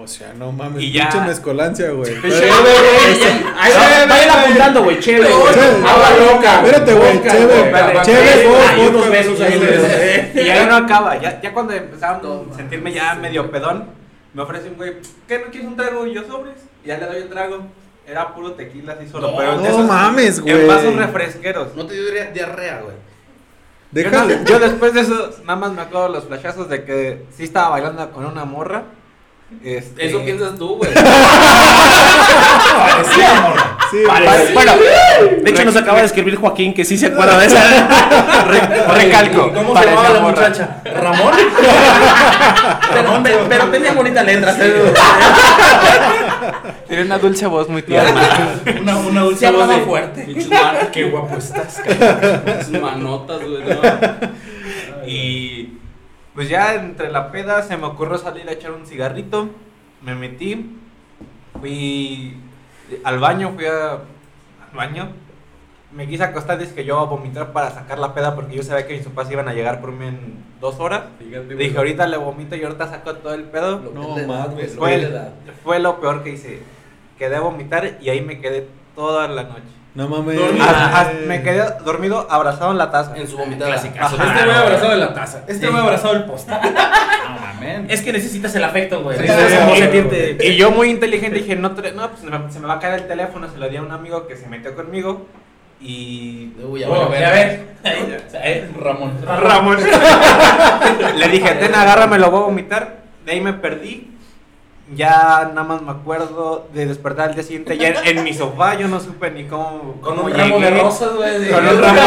O 0.00 0.06
sea, 0.06 0.32
no 0.34 0.52
mames. 0.52 0.82
Y 0.82 0.92
ya- 0.92 1.08
Pinche 1.08 1.26
mezcolancia, 1.26 1.90
güey. 1.90 2.14
Chévere, 2.22 2.50
güey. 2.50 3.22
Ahí 3.58 3.72
va, 3.72 4.06
vayan 4.06 4.30
apuntando, 4.30 4.84
güey. 4.84 5.00
Chévere. 5.00 5.32
Agua 5.32 6.10
loca. 6.18 6.62
Espérate, 6.62 6.94
güey. 6.94 7.22
Chévere. 7.22 8.02
Chévere, 8.02 8.88
unos 8.88 9.10
besos 9.10 9.40
ahí, 9.40 10.32
y 10.34 10.38
ahí 10.48 10.66
no 10.66 10.76
acaba. 10.76 11.18
Ya, 11.18 11.40
ya 11.40 11.52
cuando 11.52 11.72
empezaron 11.74 12.48
a 12.52 12.56
sentirme 12.56 12.92
ya 12.92 13.14
medio 13.16 13.50
pedón, 13.50 13.86
me 14.34 14.42
ofrece 14.42 14.68
un 14.68 14.76
güey, 14.76 14.94
¿qué 15.26 15.38
no 15.40 15.46
quieres 15.50 15.68
un 15.68 15.76
trago? 15.76 16.06
Y 16.06 16.14
yo 16.14 16.24
sobres. 16.24 16.54
Y 16.84 16.88
ya 16.88 16.98
le 16.98 17.06
doy 17.06 17.16
el 17.16 17.28
trago. 17.28 17.66
Era 18.06 18.34
puro 18.34 18.52
tequila 18.52 18.94
así 18.94 19.06
solo. 19.08 19.32
No, 19.32 19.36
pero 19.36 19.56
no 19.56 19.66
esos 19.66 19.86
mames, 19.86 20.40
güey. 20.40 20.60
En 20.62 20.66
vasos 20.68 20.94
refresqueros. 20.96 21.74
No 21.76 21.86
te 21.86 21.94
dio 21.94 22.04
diarrea- 22.04 22.32
diarrea, 22.32 22.80
güey. 22.82 22.96
Yo, 23.92 24.10
no- 24.10 24.44
yo 24.44 24.58
después 24.58 24.94
de 24.94 25.00
eso, 25.00 25.30
nada 25.44 25.56
más 25.58 25.72
me 25.72 25.82
acuerdo 25.82 26.08
los 26.10 26.24
flashazos 26.24 26.68
de 26.68 26.84
que 26.84 27.24
sí 27.36 27.44
estaba 27.44 27.70
bailando 27.70 28.10
con 28.12 28.24
una 28.24 28.44
morra. 28.44 28.84
Este, 29.64 30.06
Eso 30.08 30.22
piensas 30.24 30.56
tú, 30.58 30.76
güey. 30.76 30.90
Parecía 32.78 33.40
morra. 33.40 33.76
Sí, 33.90 33.96
güey. 34.04 34.52
Bueno, 34.54 34.72
de 35.42 35.50
hecho 35.50 35.64
nos 35.64 35.76
acaba 35.76 36.00
de 36.00 36.06
escribir 36.06 36.36
Joaquín 36.36 36.74
que 36.74 36.84
sí 36.84 36.98
se 36.98 37.06
acuerda 37.06 37.38
de 37.38 37.46
esa. 37.46 38.44
Re- 38.46 38.86
recalco. 39.04 39.52
¿Cómo 39.52 39.68
se 39.68 39.74
parecía 39.74 39.94
llamaba 39.96 40.10
la 40.14 40.20
morra. 40.20 40.36
muchacha? 40.48 40.82
¿Ramón? 40.84 41.32
Pero, 42.92 43.20
pero, 43.22 43.46
pero 43.48 43.64
tenía 43.68 43.92
bonita 43.92 44.22
letra. 44.22 44.54
Tiene 46.88 47.02
una 47.04 47.18
dulce 47.18 47.46
voz 47.46 47.68
muy 47.68 47.82
tierna. 47.82 48.22
Una, 48.80 48.96
una 48.96 49.20
dulce 49.22 49.46
Se 49.46 49.52
voz 49.52 49.68
de- 49.68 49.80
fuerte. 49.80 50.26
Man- 50.50 50.88
Qué 50.92 51.04
guapo 51.04 51.36
estás, 51.36 51.80
cabrón. 51.84 52.42
Sus 52.64 52.80
manotas, 52.80 53.38
güey. 53.40 53.62
No. 53.64 53.80
Y 55.06 55.57
pues 56.38 56.48
ya 56.48 56.74
entre 56.76 57.10
la 57.10 57.32
peda 57.32 57.62
se 57.62 57.76
me 57.76 57.86
ocurrió 57.86 58.16
salir 58.16 58.48
a 58.48 58.52
echar 58.52 58.70
un 58.70 58.86
cigarrito. 58.86 59.48
Me 60.02 60.14
metí. 60.14 60.78
Fui 61.58 62.40
al 63.02 63.18
baño, 63.18 63.54
fui 63.56 63.64
a- 63.66 63.94
al 63.94 64.72
baño. 64.72 65.08
Me 65.90 66.06
quise 66.06 66.22
acostar, 66.22 66.56
dice 66.56 66.74
que 66.76 66.84
yo 66.84 66.94
iba 66.94 67.02
a 67.02 67.06
vomitar 67.06 67.52
para 67.52 67.70
sacar 67.72 67.98
la 67.98 68.14
peda 68.14 68.36
porque 68.36 68.54
yo 68.54 68.62
sabía 68.62 68.86
que 68.86 68.94
mis 68.96 69.04
papás 69.04 69.28
iban 69.32 69.48
a 69.48 69.52
llegar 69.52 69.80
por 69.80 69.90
mí 69.90 70.06
en 70.06 70.44
dos 70.60 70.78
horas. 70.78 71.06
Fíjate. 71.18 71.56
Dije, 71.56 71.76
ahorita 71.76 72.06
le 72.06 72.18
vomito 72.18 72.54
y 72.54 72.62
ahorita 72.62 72.86
saco 72.86 73.16
todo 73.16 73.34
el 73.34 73.42
pedo. 73.42 73.80
Lo 73.80 73.90
No 73.90 74.16
mames, 74.28 74.76
Fue, 74.76 75.10
fue 75.64 75.80
lo 75.80 75.98
peor 76.00 76.22
que 76.22 76.30
hice. 76.30 76.62
Quedé 77.18 77.34
a 77.34 77.40
vomitar 77.40 77.98
y 78.00 78.10
ahí 78.10 78.20
me 78.20 78.40
quedé 78.40 78.68
toda 78.94 79.26
la 79.26 79.42
noche. 79.42 79.62
No 79.98 80.08
mames. 80.08 80.36
Dormido. 80.38 80.64
Hasta- 80.64 81.00
hasta 81.00 81.12
me 81.26 81.42
quedé 81.42 81.62
dormido 81.84 82.26
abrazado 82.30 82.70
en 82.70 82.78
la 82.78 82.90
taza. 82.90 83.16
En 83.16 83.26
su 83.26 83.36
vomitada. 83.36 83.72
Clasicazo. 83.72 84.14
Ajá. 84.14 84.32
Este 84.32 84.44
güey 84.46 84.56
abrazado 84.56 84.90
de 84.92 84.96
la 84.96 85.12
taza. 85.14 85.38
Este 85.48 85.66
Sí. 85.66 85.72
güey 85.72 85.82
abrazado 85.82 86.14
del 86.14 86.24
poste. 86.24 86.52
No 87.28 87.40
mames. 87.40 87.80
Es 87.90 88.02
que 88.02 88.12
necesitas 88.12 88.54
el 88.54 88.62
afecto, 88.64 89.02
güey. 89.02 89.16
Sí, 89.16 89.22
Necesitas 89.24 89.50
sí, 89.52 89.58
como 89.58 89.74
sí. 89.74 89.80
sentirte. 89.82 90.46
Y 90.46 90.56
yo 90.56 90.70
muy 90.70 90.88
inteligente 90.90 91.38
dije, 91.38 91.56
no, 91.56 91.74
tra- 91.76 91.92
no 91.92 92.08
pues 92.10 92.20
se 92.20 92.26
me, 92.30 92.52
se 92.52 92.60
me 92.60 92.68
va 92.68 92.74
a 92.74 92.78
caer 92.78 92.94
el 93.00 93.06
teléfono, 93.08 93.48
se 93.50 93.58
lo 93.58 93.68
di 93.68 93.76
a 93.76 93.82
un 93.82 93.90
amigo 93.90 94.26
que 94.28 94.36
se 94.36 94.46
metió 94.46 94.74
conmigo 94.76 95.26
y... 95.80 96.52
Uy, 96.64 96.80
ya 96.80 96.88
Oh, 96.88 97.08
vale, 97.08 97.20
ya 97.20 97.30
ver. 97.30 97.66
ves. 97.82 98.22
Eh, 98.44 98.68
Ramón. 98.80 99.12
Ramón. 99.26 99.78
Le 101.16 101.28
dije, 101.28 101.50
ten, 101.56 101.74
agárrame, 101.74 102.18
lo 102.18 102.30
voy 102.30 102.40
a 102.40 102.44
vomitar. 102.44 102.98
De 103.24 103.32
ahí 103.32 103.40
me 103.40 103.52
perdí. 103.54 104.16
Ya 104.94 105.50
nada 105.54 105.64
más 105.64 105.82
me 105.82 105.90
acuerdo 105.90 106.66
de 106.72 106.86
despertar 106.86 107.28
al 107.28 107.34
día 107.34 107.44
siguiente 107.44 107.76
ya 107.76 107.88
en, 107.88 108.18
en 108.18 108.24
mi 108.24 108.32
sofá, 108.32 108.74
yo 108.74 108.88
no 108.88 108.98
supe 109.00 109.30
ni 109.30 109.44
cómo, 109.44 109.98
Con 110.00 110.16
cómo 110.16 110.22
un 110.28 110.32
ramo 110.32 110.58
de 110.60 110.70
llegué. 110.70 110.80
rosas, 110.82 111.14
güey. 111.14 111.38
de- 111.40 111.50
Con 111.50 111.68
un 111.68 111.82
ramo 111.82 112.00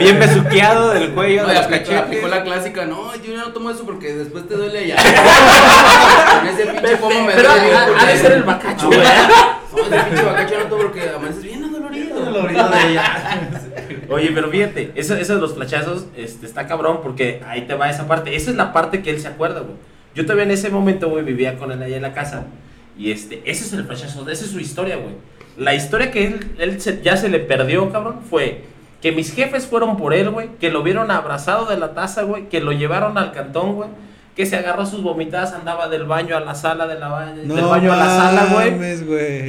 bien 0.00 0.18
besuqueado 0.18 0.90
del 0.94 1.10
cuello, 1.14 1.42
No, 1.42 1.48
de 1.48 1.54
los 1.54 1.64
aplicó, 1.64 1.84
cachetes. 1.84 2.06
aplicó 2.06 2.26
la 2.28 2.42
clásica, 2.42 2.86
no, 2.86 3.14
yo 3.14 3.32
ya 3.34 3.38
no 3.44 3.52
tomo 3.52 3.70
eso 3.70 3.84
porque 3.84 4.14
después 4.14 4.48
te 4.48 4.54
duele. 4.56 4.94
Con 6.38 6.46
ese 6.48 6.66
pinche 6.66 6.96
pomo 6.96 7.22
me 7.22 7.32
Pero 7.34 7.48
duele 7.50 7.64
bien 7.66 7.76
ha, 7.76 8.00
ha 8.02 8.06
de 8.06 8.16
ser 8.18 8.32
el 8.32 8.42
bacacho, 8.42 8.86
güey. 8.88 8.98
No, 8.98 9.78
ese 9.96 10.04
pinche 10.08 10.24
bacacho 10.24 10.54
ya 10.54 10.58
no 10.64 10.66
tomo 10.66 10.82
porque 10.82 11.10
amaneces 11.14 11.42
bien 11.44 11.64
adolorido. 11.64 12.18
Dolorido 12.20 12.68
de 12.68 12.90
ella. 12.90 13.40
Oye, 14.10 14.30
pero 14.34 14.50
fíjate, 14.50 14.92
eso, 14.96 15.14
eso 15.14 15.34
de 15.36 15.40
los 15.40 15.54
flachazos 15.54 16.06
este, 16.16 16.46
está 16.46 16.66
cabrón 16.66 17.00
porque 17.02 17.42
ahí 17.46 17.62
te 17.62 17.74
va 17.74 17.88
esa 17.90 18.08
parte. 18.08 18.34
Esa 18.34 18.50
es 18.50 18.56
la 18.56 18.72
parte 18.72 19.02
que 19.02 19.10
él 19.10 19.20
se 19.20 19.28
acuerda, 19.28 19.60
güey. 19.60 19.76
Yo 20.18 20.24
todavía 20.24 20.42
en 20.44 20.50
ese 20.50 20.68
momento, 20.70 21.08
güey, 21.08 21.24
vivía 21.24 21.56
con 21.56 21.70
él 21.70 21.80
allá 21.80 21.94
en 21.96 22.02
la 22.02 22.12
casa. 22.12 22.44
Y 22.98 23.12
este, 23.12 23.40
ese 23.44 23.64
es 23.64 23.72
el 23.72 23.84
flachazo, 23.84 24.28
esa 24.28 24.44
es 24.44 24.50
su 24.50 24.58
historia, 24.58 24.96
güey. 24.96 25.14
La 25.56 25.74
historia 25.76 26.10
que 26.10 26.26
él, 26.26 26.50
él 26.58 26.80
se- 26.80 27.00
ya 27.02 27.16
se 27.16 27.28
le 27.28 27.38
perdió, 27.38 27.90
cabrón, 27.92 28.20
fue 28.28 28.64
que 29.00 29.12
mis 29.12 29.32
jefes 29.32 29.66
fueron 29.66 29.96
por 29.96 30.12
él, 30.14 30.30
güey, 30.30 30.48
que 30.60 30.70
lo 30.70 30.82
vieron 30.82 31.12
abrazado 31.12 31.66
de 31.66 31.78
la 31.78 31.94
taza, 31.94 32.22
güey, 32.24 32.48
que 32.48 32.60
lo 32.60 32.72
llevaron 32.72 33.16
al 33.16 33.30
cantón, 33.30 33.76
güey, 33.76 33.88
que 34.34 34.44
se 34.46 34.56
agarró 34.56 34.84
sus 34.86 35.02
vomitadas, 35.04 35.52
andaba 35.52 35.88
del 35.88 36.04
baño 36.04 36.36
a 36.36 36.40
la 36.40 36.56
sala, 36.56 36.88
de 36.88 36.98
la 36.98 37.06
ba- 37.08 37.32
del 37.32 37.46
baño 37.68 37.92
a 37.92 37.96
la 37.96 38.06
sala, 38.08 38.46
güey. 38.54 38.70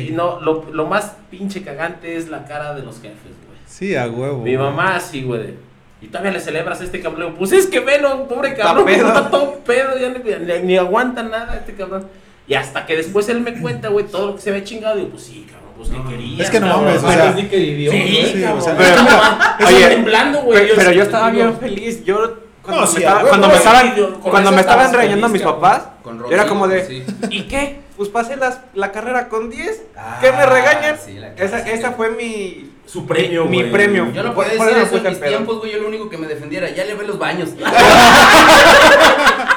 Y 0.07 0.11
no, 0.11 0.39
lo, 0.41 0.65
lo 0.71 0.85
más 0.85 1.15
pinche 1.31 1.63
cagante 1.63 2.15
es 2.17 2.29
la 2.29 2.45
cara 2.45 2.75
de 2.75 2.83
los 2.83 2.95
jefes, 3.01 3.33
güey. 3.47 3.57
Sí, 3.65 3.95
a 3.95 4.07
huevo. 4.07 4.43
Mi 4.43 4.55
mamá 4.57 4.95
así, 4.95 5.23
güey. 5.23 5.53
Y 6.01 6.07
todavía 6.07 6.31
le 6.31 6.39
celebras 6.39 6.79
a 6.81 6.83
este 6.85 7.01
cabrón. 7.01 7.35
Pues 7.37 7.51
es 7.51 7.67
que 7.67 7.79
velo, 7.81 8.27
pobre 8.27 8.55
cabrón. 8.55 8.87
Está 8.89 9.29
todo 9.29 9.55
pedo, 9.65 9.97
ya 9.99 10.09
ni, 10.09 10.19
ni- 10.45 10.59
ni 10.65 10.77
aguanta 10.77 11.23
nada 11.23 11.55
este 11.57 11.73
cabrón. 11.75 12.07
Y 12.47 12.53
hasta 12.53 12.85
que 12.85 12.95
después 12.95 13.27
él 13.29 13.41
me 13.41 13.53
cuenta, 13.59 13.89
güey, 13.89 14.05
todo 14.05 14.27
lo 14.27 14.35
que 14.35 14.41
se 14.41 14.49
había 14.49 14.63
chingado. 14.63 14.95
Digo, 14.95 15.09
pues 15.09 15.23
sí, 15.23 15.45
cabrón, 15.51 15.69
pues 15.77 15.89
que 15.89 16.09
querías. 16.09 16.39
Es 16.39 16.49
que 16.49 16.59
no 16.61 16.67
mames, 16.67 17.03
o 17.03 17.11
sea, 17.11 17.35
Sí, 17.35 17.43
que 17.47 17.57
vivió, 17.57 17.91
sí, 17.91 18.33
¿no? 18.35 18.41
cabrón. 18.41 18.59
o 18.59 18.61
sea, 18.61 19.57
Pero, 19.57 19.69
oye, 19.69 19.87
temblando, 19.89 20.41
güey. 20.43 20.59
Pero, 20.63 20.75
pero 20.77 20.91
yo 20.91 21.01
sí, 21.01 21.05
estaba 21.05 21.31
digo, 21.31 21.43
bien 21.43 21.57
feliz. 21.59 22.03
Yo 22.05 22.15
cuando 22.63 22.81
No, 22.81 22.87
me, 22.87 22.93
sí, 22.93 22.97
estaba- 23.03 23.21
cuando 23.29 23.47
me 23.47 23.53
sí, 23.53 23.57
estaban, 23.59 23.95
yo- 23.95 24.19
cuando 24.21 24.51
me 24.51 24.61
estaban 24.61 24.93
regañando 24.93 25.29
mis 25.29 25.41
papás, 25.41 25.81
Con 26.01 26.23
era 26.31 26.45
como 26.47 26.67
de, 26.67 26.85
sí. 26.85 27.03
¿y 27.29 27.41
qué? 27.43 27.81
Pues 27.99 28.07
pasé 28.07 28.37
las, 28.37 28.61
la 28.75 28.93
carrera 28.93 29.27
con 29.27 29.49
10. 29.49 29.81
Ah, 29.97 30.19
¿Qué 30.21 30.31
me 30.31 30.45
regañan? 30.45 30.95
sí, 31.05 31.15
la 31.15 31.33
esa, 31.33 31.59
esa 31.67 31.91
fue 31.91 32.11
mi, 32.11 32.71
Su 32.85 33.05
premio, 33.05 33.43
mi 33.43 33.65
premio. 33.65 34.09
Yo 34.13 34.23
no 34.23 34.33
podía 34.33 34.53
decir 34.53 34.77
eso 34.77 34.95
en 34.95 35.03
mis 35.03 35.17
pedo. 35.17 35.31
tiempos, 35.31 35.59
güey. 35.59 35.73
Yo 35.73 35.79
lo 35.79 35.89
único 35.89 36.09
que 36.09 36.17
me 36.17 36.25
defendiera, 36.25 36.69
ya 36.69 36.85
le 36.85 36.95
ve 36.95 37.05
los 37.05 37.19
baños. 37.19 37.49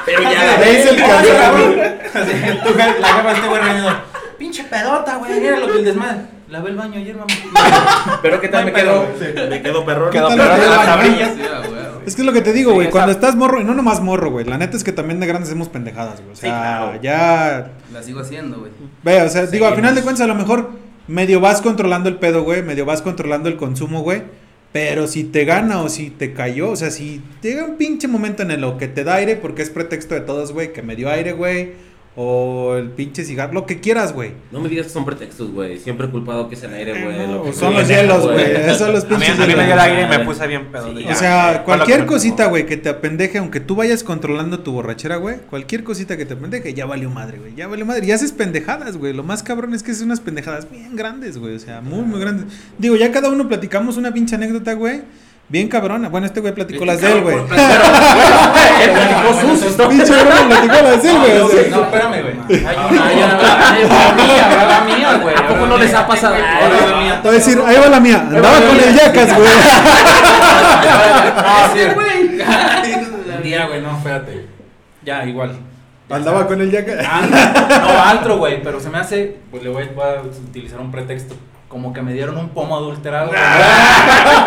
Pero 0.05 0.23
ya, 0.23 0.57
Le 0.57 0.73
hice 0.73 0.89
el 0.89 0.97
cabrón. 0.97 1.77
La 1.79 3.13
jefa 3.13 3.31
este 3.31 3.47
güey 3.47 3.61
Pinche 4.37 4.65
pedota, 4.65 5.15
güey. 5.15 5.39
Mira 5.39 5.59
lo 5.59 5.71
que 5.71 5.77
el 5.77 5.85
desmadre. 5.85 6.17
Lavé 6.49 6.71
el 6.71 6.75
baño 6.75 6.99
ayer, 6.99 7.15
mamá. 7.15 8.19
Pero 8.21 8.41
qué 8.41 8.49
tal 8.49 8.65
me 8.65 8.73
quedó. 8.73 9.07
Me 9.49 9.61
quedó 9.61 9.85
perrón. 9.85 10.11
Quedó 10.11 10.27
¿Qué 10.27 10.35
tal 10.35 10.49
perrón 10.49 10.59
de 10.59 10.67
las 10.67 10.85
tabrillas. 10.85 11.31
Güey. 12.03 12.09
Es 12.09 12.15
que 12.15 12.21
es 12.21 12.25
lo 12.25 12.33
que 12.33 12.41
te 12.41 12.53
digo, 12.53 12.71
Sí, 12.71 12.75
güey. 12.75 12.87
esa- 12.87 12.91
cuando 12.91 13.11
estás 13.11 13.35
morro, 13.35 13.61
y 13.61 13.63
no 13.63 13.73
nomás 13.73 14.01
morro, 14.01 14.31
güey. 14.31 14.45
La 14.45 14.57
neta 14.57 14.77
es 14.77 14.83
que 14.83 14.91
también 14.91 15.19
de 15.19 15.27
grandes 15.27 15.49
hacemos 15.49 15.69
pendejadas, 15.69 16.19
güey. 16.21 16.31
O 16.33 16.35
sea, 16.35 16.49
Sí, 16.49 16.55
claro. 16.55 17.01
ya. 17.01 17.71
La 17.91 18.03
sigo 18.03 18.19
haciendo, 18.19 18.59
güey. 18.59 18.71
Ve, 19.03 19.21
o 19.21 19.29
sea, 19.29 19.45
digo, 19.47 19.65
al 19.65 19.75
final 19.75 19.95
de 19.95 20.01
cuentas, 20.01 20.23
a 20.23 20.27
lo 20.27 20.35
mejor 20.35 20.71
medio 21.07 21.39
vas 21.39 21.61
controlando 21.61 22.09
el 22.09 22.15
pedo, 22.17 22.43
güey. 22.43 22.61
Medio 22.63 22.85
vas 22.85 23.01
controlando 23.01 23.49
el 23.49 23.57
consumo, 23.57 24.01
güey. 24.01 24.21
Pero 24.71 25.05
si 25.07 25.23
te 25.23 25.45
gana 25.45 25.81
o 25.81 25.89
si 25.89 26.09
te 26.09 26.33
cayó, 26.33 26.71
o 26.71 26.75
sea, 26.75 26.89
si 26.89 27.21
llega 27.43 27.63
un 27.63 27.77
pinche 27.77 28.07
momento 28.07 28.41
en 28.41 28.49
el 28.51 28.77
que 28.77 28.87
te 28.87 29.03
da 29.03 29.15
aire, 29.15 29.35
porque 29.35 29.61
es 29.61 29.69
pretexto 29.69 30.15
de 30.15 30.21
todos, 30.21 30.51
güey, 30.51 30.73
que 30.73 30.81
me 30.81 30.95
dio 30.95 31.09
aire, 31.11 31.33
güey. 31.33 31.73
O 32.15 32.75
el 32.77 32.89
pinche 32.91 33.23
cigarro, 33.25 33.53
lo 33.53 33.65
que 33.65 33.79
quieras, 33.79 34.13
güey. 34.13 34.33
No 34.51 34.59
me 34.59 34.69
digas 34.69 34.85
que 34.85 34.93
son 34.93 35.03
pretextos, 35.03 35.51
güey. 35.51 35.79
Siempre 35.79 36.05
he 36.05 36.09
culpado 36.11 36.47
que 36.47 36.53
es 36.53 36.61
el 36.61 36.71
aire, 36.71 37.03
güey. 37.03 37.17
No, 37.17 37.33
lo 37.37 37.43
que 37.43 37.53
son 37.53 37.73
me 37.73 37.79
los 37.79 37.87
hielos, 37.89 38.23
güey. 38.23 38.77
Son 38.77 38.91
los 38.91 39.03
A 39.05 39.07
mí, 39.07 39.15
pinches 39.15 39.39
a 39.39 39.47
mí 39.47 39.55
me 39.55 39.65
dio 39.65 39.73
el 39.73 39.79
aire 39.79 40.01
y 40.03 40.05
me 40.07 40.19
puse 40.19 40.45
bien 40.45 40.71
pedo. 40.71 40.95
Sí, 40.95 41.03
O 41.05 41.09
ya. 41.09 41.15
sea, 41.15 41.63
cualquier 41.65 42.05
cosita, 42.05 42.45
güey, 42.45 42.67
que 42.67 42.77
te 42.77 42.89
apendeje, 42.89 43.39
aunque 43.39 43.59
tú 43.59 43.75
vayas 43.75 44.03
controlando 44.03 44.59
tu 44.59 44.71
borrachera, 44.73 45.15
güey, 45.15 45.37
cualquier 45.49 45.83
cosita 45.83 46.15
que 46.15 46.27
te 46.27 46.35
apendeje, 46.35 46.75
ya 46.75 46.85
valió 46.85 47.09
madre, 47.09 47.39
güey, 47.39 47.55
ya 47.55 47.67
valió 47.67 47.83
madre. 47.83 48.05
Y 48.05 48.11
haces 48.11 48.31
pendejadas, 48.31 48.95
güey. 48.97 49.11
Lo 49.13 49.23
más 49.23 49.41
cabrón 49.41 49.73
es 49.73 49.81
que 49.81 49.89
haces 49.89 50.03
unas 50.03 50.19
pendejadas 50.19 50.69
bien 50.69 50.95
grandes, 50.95 51.39
güey, 51.39 51.55
o 51.55 51.59
sea, 51.59 51.81
muy, 51.81 52.01
muy 52.03 52.19
grandes. 52.19 52.45
Digo, 52.77 52.95
ya 52.95 53.11
cada 53.11 53.29
uno 53.29 53.47
platicamos 53.47 53.97
una 53.97 54.13
pinche 54.13 54.35
anécdota, 54.35 54.73
güey, 54.73 55.01
bien 55.53 55.67
cabrona. 55.67 56.09
Bueno, 56.09 56.25
este 56.25 56.39
güey 56.39 56.51
platicó 56.51 56.83
las 56.83 56.99
de 56.99 57.11
él, 57.11 57.21
güey. 57.21 57.37
Él 57.37 57.45
platicó 58.91 59.55
sus. 59.55 59.73
Pinche 59.87 60.11
güey 60.11 60.47
platicó 60.47 60.73
las 60.73 61.03
de 61.03 61.09
él, 61.11 61.17
güey. 61.19 61.69
No, 61.69 61.83
espérame, 61.83 62.21
güey. 62.23 62.65
Hay 62.65 62.75
una, 62.89 63.05
hay 63.69 63.87
la 64.67 64.81
mía, 64.83 65.19
güey. 65.21 65.35
¿A 65.35 65.47
poco 65.47 65.67
no 65.67 65.77
les 65.77 65.93
ha 65.93 66.07
pasado? 66.07 66.33
Ahora 66.35 66.87
la 66.89 66.97
mía. 66.97 67.21
Te 67.21 67.27
voy 67.27 67.37
a 67.37 67.39
decir, 67.39 67.61
ahí 67.63 67.77
va 67.79 67.87
la 67.87 67.99
mía. 67.99 68.21
Andaba 68.21 68.61
con 68.61 68.79
el 68.79 68.95
Yacas, 68.95 69.37
güey. 69.37 69.47
Ah, 71.37 71.69
sí, 71.71 71.79
güey. 71.93 72.41
Un 73.37 73.43
día, 73.43 73.67
güey, 73.67 73.81
no, 73.81 73.95
espérate. 73.95 74.47
Ya, 75.03 75.23
igual. 75.23 75.55
Andaba 76.09 76.47
con 76.47 76.61
el 76.61 76.71
Yacas. 76.71 77.05
No, 77.29 78.01
antro, 78.03 78.37
güey, 78.37 78.63
pero 78.63 78.79
se 78.79 78.89
me 78.89 78.97
hace, 78.97 79.37
pues 79.51 79.61
le 79.61 79.69
voy 79.69 79.83
a 79.83 80.21
utilizar 80.21 80.79
un 80.79 80.91
pretexto. 80.91 81.35
Como 81.73 81.91
que 81.91 82.03
me 82.03 82.13
dieron 82.13 82.37
un 82.37 82.49
pomo 82.49 82.77
adulterado. 82.77 83.31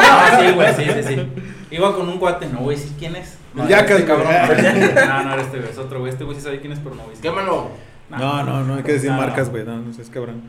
Ah, 0.08 0.38
sí, 0.40 0.52
güey, 0.52 0.74
sí, 0.74 0.84
sí, 0.84 1.02
sí. 1.02 1.28
Iba 1.72 1.92
con 1.92 2.08
un 2.08 2.18
cuate, 2.18 2.46
no 2.46 2.60
voy 2.60 2.76
a 2.76 2.78
decir 2.78 2.96
quién 2.96 3.16
es. 3.16 3.36
No, 3.52 3.64
era 3.64 3.80
Yacas, 3.80 3.98
este 3.98 4.06
cabrón. 4.06 4.28
No, 5.08 5.22
no 5.24 5.32
era 5.32 5.42
este, 5.42 5.58
güey, 5.58 5.70
es 5.70 5.78
otro, 5.78 5.98
güey. 5.98 6.12
Este 6.12 6.22
güey 6.22 6.36
sí 6.36 6.42
sabe 6.42 6.60
quién 6.60 6.72
es, 6.72 6.78
pero 6.78 6.94
no 6.94 7.02
voy 7.02 7.08
a 7.08 7.16
decir. 7.16 7.28
Quémalo. 7.28 7.70
No, 8.10 8.44
no, 8.44 8.64
no 8.64 8.74
hay 8.76 8.84
que 8.84 8.92
decir 8.92 9.10
marcas, 9.10 9.50
güey. 9.50 9.64
No, 9.64 9.76
no 9.76 9.90
es 9.90 10.08
cabrón. 10.08 10.40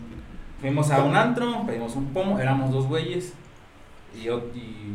Fuimos 0.61 0.91
a 0.91 1.03
un 1.03 1.15
antro, 1.15 1.63
pedimos 1.65 1.95
un 1.95 2.13
pomo, 2.13 2.37
éramos 2.39 2.71
dos 2.71 2.85
güeyes 2.85 3.33
y 4.15 4.25
yo 4.25 4.43
y 4.53 4.93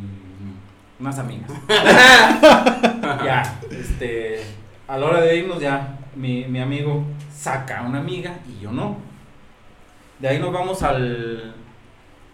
unas 1.00 1.18
amigas. 1.18 1.50
ya, 3.24 3.58
este, 3.70 4.40
a 4.86 4.98
la 4.98 5.06
hora 5.06 5.20
de 5.20 5.36
irnos 5.36 5.60
ya, 5.60 5.98
mi, 6.14 6.44
mi 6.44 6.60
amigo 6.60 7.04
saca 7.36 7.80
a 7.80 7.82
una 7.82 7.98
amiga 7.98 8.38
y 8.48 8.62
yo 8.62 8.70
no. 8.70 8.98
De 10.20 10.28
ahí 10.28 10.38
nos 10.38 10.52
vamos 10.52 10.82
al, 10.84 11.56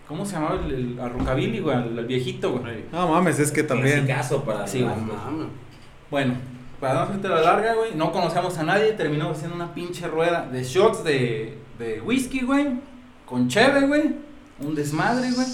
¿cómo 0.09 0.25
se 0.25 0.33
llamaba? 0.35 0.59
El, 0.66 0.99
el, 0.99 1.11
Rockabilly, 1.12 1.61
güey, 1.61 1.77
al, 1.77 1.99
al 1.99 2.07
viejito, 2.07 2.59
güey. 2.59 2.85
No 2.90 3.09
mames, 3.09 3.38
es 3.38 3.53
que 3.53 3.62
también. 3.62 4.07
caso 4.07 4.42
para. 4.42 4.66
Sí, 4.66 4.83
güey. 4.83 4.94
Mames. 4.97 5.47
Bueno, 6.11 6.35
para 6.81 6.94
no 6.94 7.01
hacerte 7.01 7.29
la 7.29 7.40
larga, 7.42 7.75
güey, 7.75 7.94
no 7.94 8.11
conocíamos 8.12 8.57
a 8.59 8.62
nadie, 8.62 8.92
terminamos 8.92 9.37
haciendo 9.37 9.57
una 9.57 9.75
pinche 9.75 10.07
rueda 10.09 10.49
de 10.51 10.64
shots 10.64 11.05
de, 11.05 11.59
de 11.79 12.01
whisky, 12.01 12.40
güey, 12.40 12.66
con 13.27 13.49
cheve, 13.49 13.87
güey, 13.87 14.14
un 14.61 14.75
desmadre, 14.75 15.31
güey. 15.33 15.47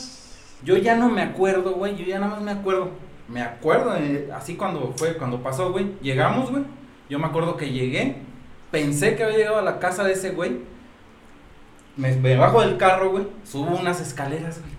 Yo 0.65 0.77
ya 0.77 0.97
no 0.97 1.11
me 1.11 1.23
acuerdo, 1.23 1.73
güey, 1.73 1.97
yo 1.97 2.05
ya 2.07 2.19
nada 2.19 2.37
más 2.37 2.43
me 2.43 2.53
acuerdo. 2.53 2.91
Me 3.29 3.43
acuerdo, 3.43 3.93
de- 3.95 4.31
así 4.35 4.55
cuando 4.57 4.93
fue, 4.97 5.17
cuando 5.17 5.43
pasó, 5.43 5.73
güey, 5.73 5.93
llegamos, 6.03 6.51
güey. 6.51 6.63
Yo 7.11 7.19
me 7.19 7.27
acuerdo 7.27 7.57
que 7.57 7.71
llegué, 7.71 8.17
pensé 8.71 9.17
que 9.17 9.25
había 9.25 9.39
llegado 9.39 9.59
a 9.59 9.63
la 9.63 9.79
casa 9.79 10.05
de 10.05 10.13
ese 10.13 10.31
güey. 10.31 10.59
Me, 11.97 12.13
me 12.17 12.37
bajo 12.37 12.61
del 12.61 12.77
carro, 12.77 13.11
güey, 13.11 13.27
subo 13.45 13.77
unas 13.77 14.01
escaleras, 14.01 14.59
güey. 14.61 14.73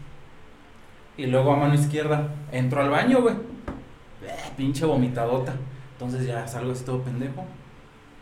Y 1.18 1.28
luego 1.28 1.54
a 1.54 1.56
mano 1.56 1.74
izquierda 1.74 2.28
entro 2.52 2.82
al 2.82 2.90
baño, 2.90 3.22
güey. 3.22 3.36
Eh, 3.36 4.52
pinche 4.58 4.86
vomitadota. 4.86 5.54
Entonces 5.94 6.28
ya 6.28 6.46
salgo 6.46 6.74
así 6.74 6.84
todo 6.84 7.02
pendejo. 7.04 7.46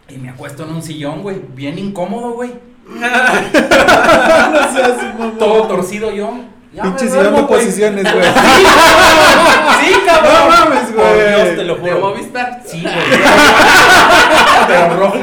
Y 0.09 0.17
me 0.17 0.29
acuesto 0.29 0.63
en 0.63 0.69
un 0.71 0.83
sillón, 0.83 1.23
güey. 1.23 1.41
Bien 1.55 1.79
incómodo, 1.79 2.33
güey. 2.33 2.51
todo 5.39 5.67
torcido 5.67 6.11
yo. 6.11 6.31
Ya 6.73 6.83
Pinche 6.83 7.07
sillón 7.07 7.35
de 7.35 7.43
posiciones, 7.43 8.03
güey. 8.03 8.25
Sí, 9.83 9.93
cabrón. 10.05 10.33
No 10.33 10.47
mames, 10.47 10.93
güey. 10.93 11.05
Por 11.05 11.15
Dios, 11.27 11.55
te 11.55 11.63
lo 11.63 11.75
¿De 11.75 11.81
juro. 11.81 11.99
Movistar? 11.99 12.61
Sí, 12.67 12.81
güey. 12.81 12.93
Pero 14.67 14.95
rojo. 14.97 15.17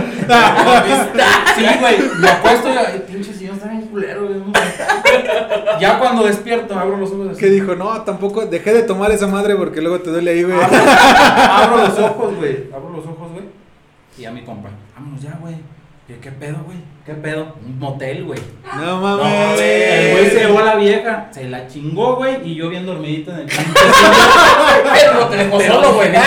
Sí, 1.57 1.65
güey. 1.81 1.97
Me 2.19 2.29
acuesto 2.29 2.69
y 2.73 2.77
ay, 2.77 3.05
pinche 3.07 3.33
sillón 3.33 3.57
está 3.57 3.69
bien 3.69 3.87
culero, 3.87 4.27
güey. 4.27 4.41
Ya 5.81 5.99
cuando 5.99 6.25
despierto, 6.25 6.70
abro 6.81 6.97
los 6.97 7.11
ojos 7.13 7.29
así. 7.31 7.41
Que 7.41 7.47
dijo, 7.51 7.75
no, 7.77 8.01
tampoco 8.03 8.45
dejé 8.47 8.73
de 8.73 8.83
tomar 8.83 9.11
esa 9.13 9.27
madre 9.27 9.55
porque 9.57 9.81
luego 9.81 10.01
te 10.01 10.11
duele 10.11 10.31
ahí, 10.33 10.43
güey. 10.43 10.57
Abro, 10.61 10.77
abro 11.51 11.77
los 11.89 11.99
ojos, 11.99 12.37
güey. 12.37 12.65
Abro 12.75 12.91
los 12.97 13.05
ojos, 13.07 13.33
güey. 13.33 13.45
Y 14.19 14.25
a 14.25 14.31
mi 14.33 14.43
compa, 14.43 14.69
vámonos 14.95 15.23
ya, 15.23 15.39
güey. 15.41 15.55
¿Qué, 16.07 16.17
¿Qué 16.19 16.31
pedo, 16.33 16.57
güey? 16.67 16.79
¿Qué 17.07 17.15
pedo? 17.15 17.55
Un 17.65 17.79
motel, 17.79 18.25
güey. 18.25 18.41
No 18.77 18.85
No, 18.85 19.01
mames. 19.01 19.61
El 19.61 20.13
güey 20.13 20.27
se 20.31 20.41
llevó 20.41 20.59
a 20.59 20.65
la 20.65 20.75
vieja, 20.77 21.29
se 21.33 21.49
la 21.49 21.67
chingó, 21.69 22.17
güey, 22.17 22.37
y 22.45 22.57
yo 22.57 22.69
bien 22.69 22.85
dormidito 22.85 23.31
en 23.31 23.39
el 23.41 23.47
pinche 23.47 23.65
Pero 24.93 25.27
te 25.27 25.37
dejó 25.37 25.61
solo, 25.61 25.95
güey. 25.95 26.11
Pero 26.11 26.23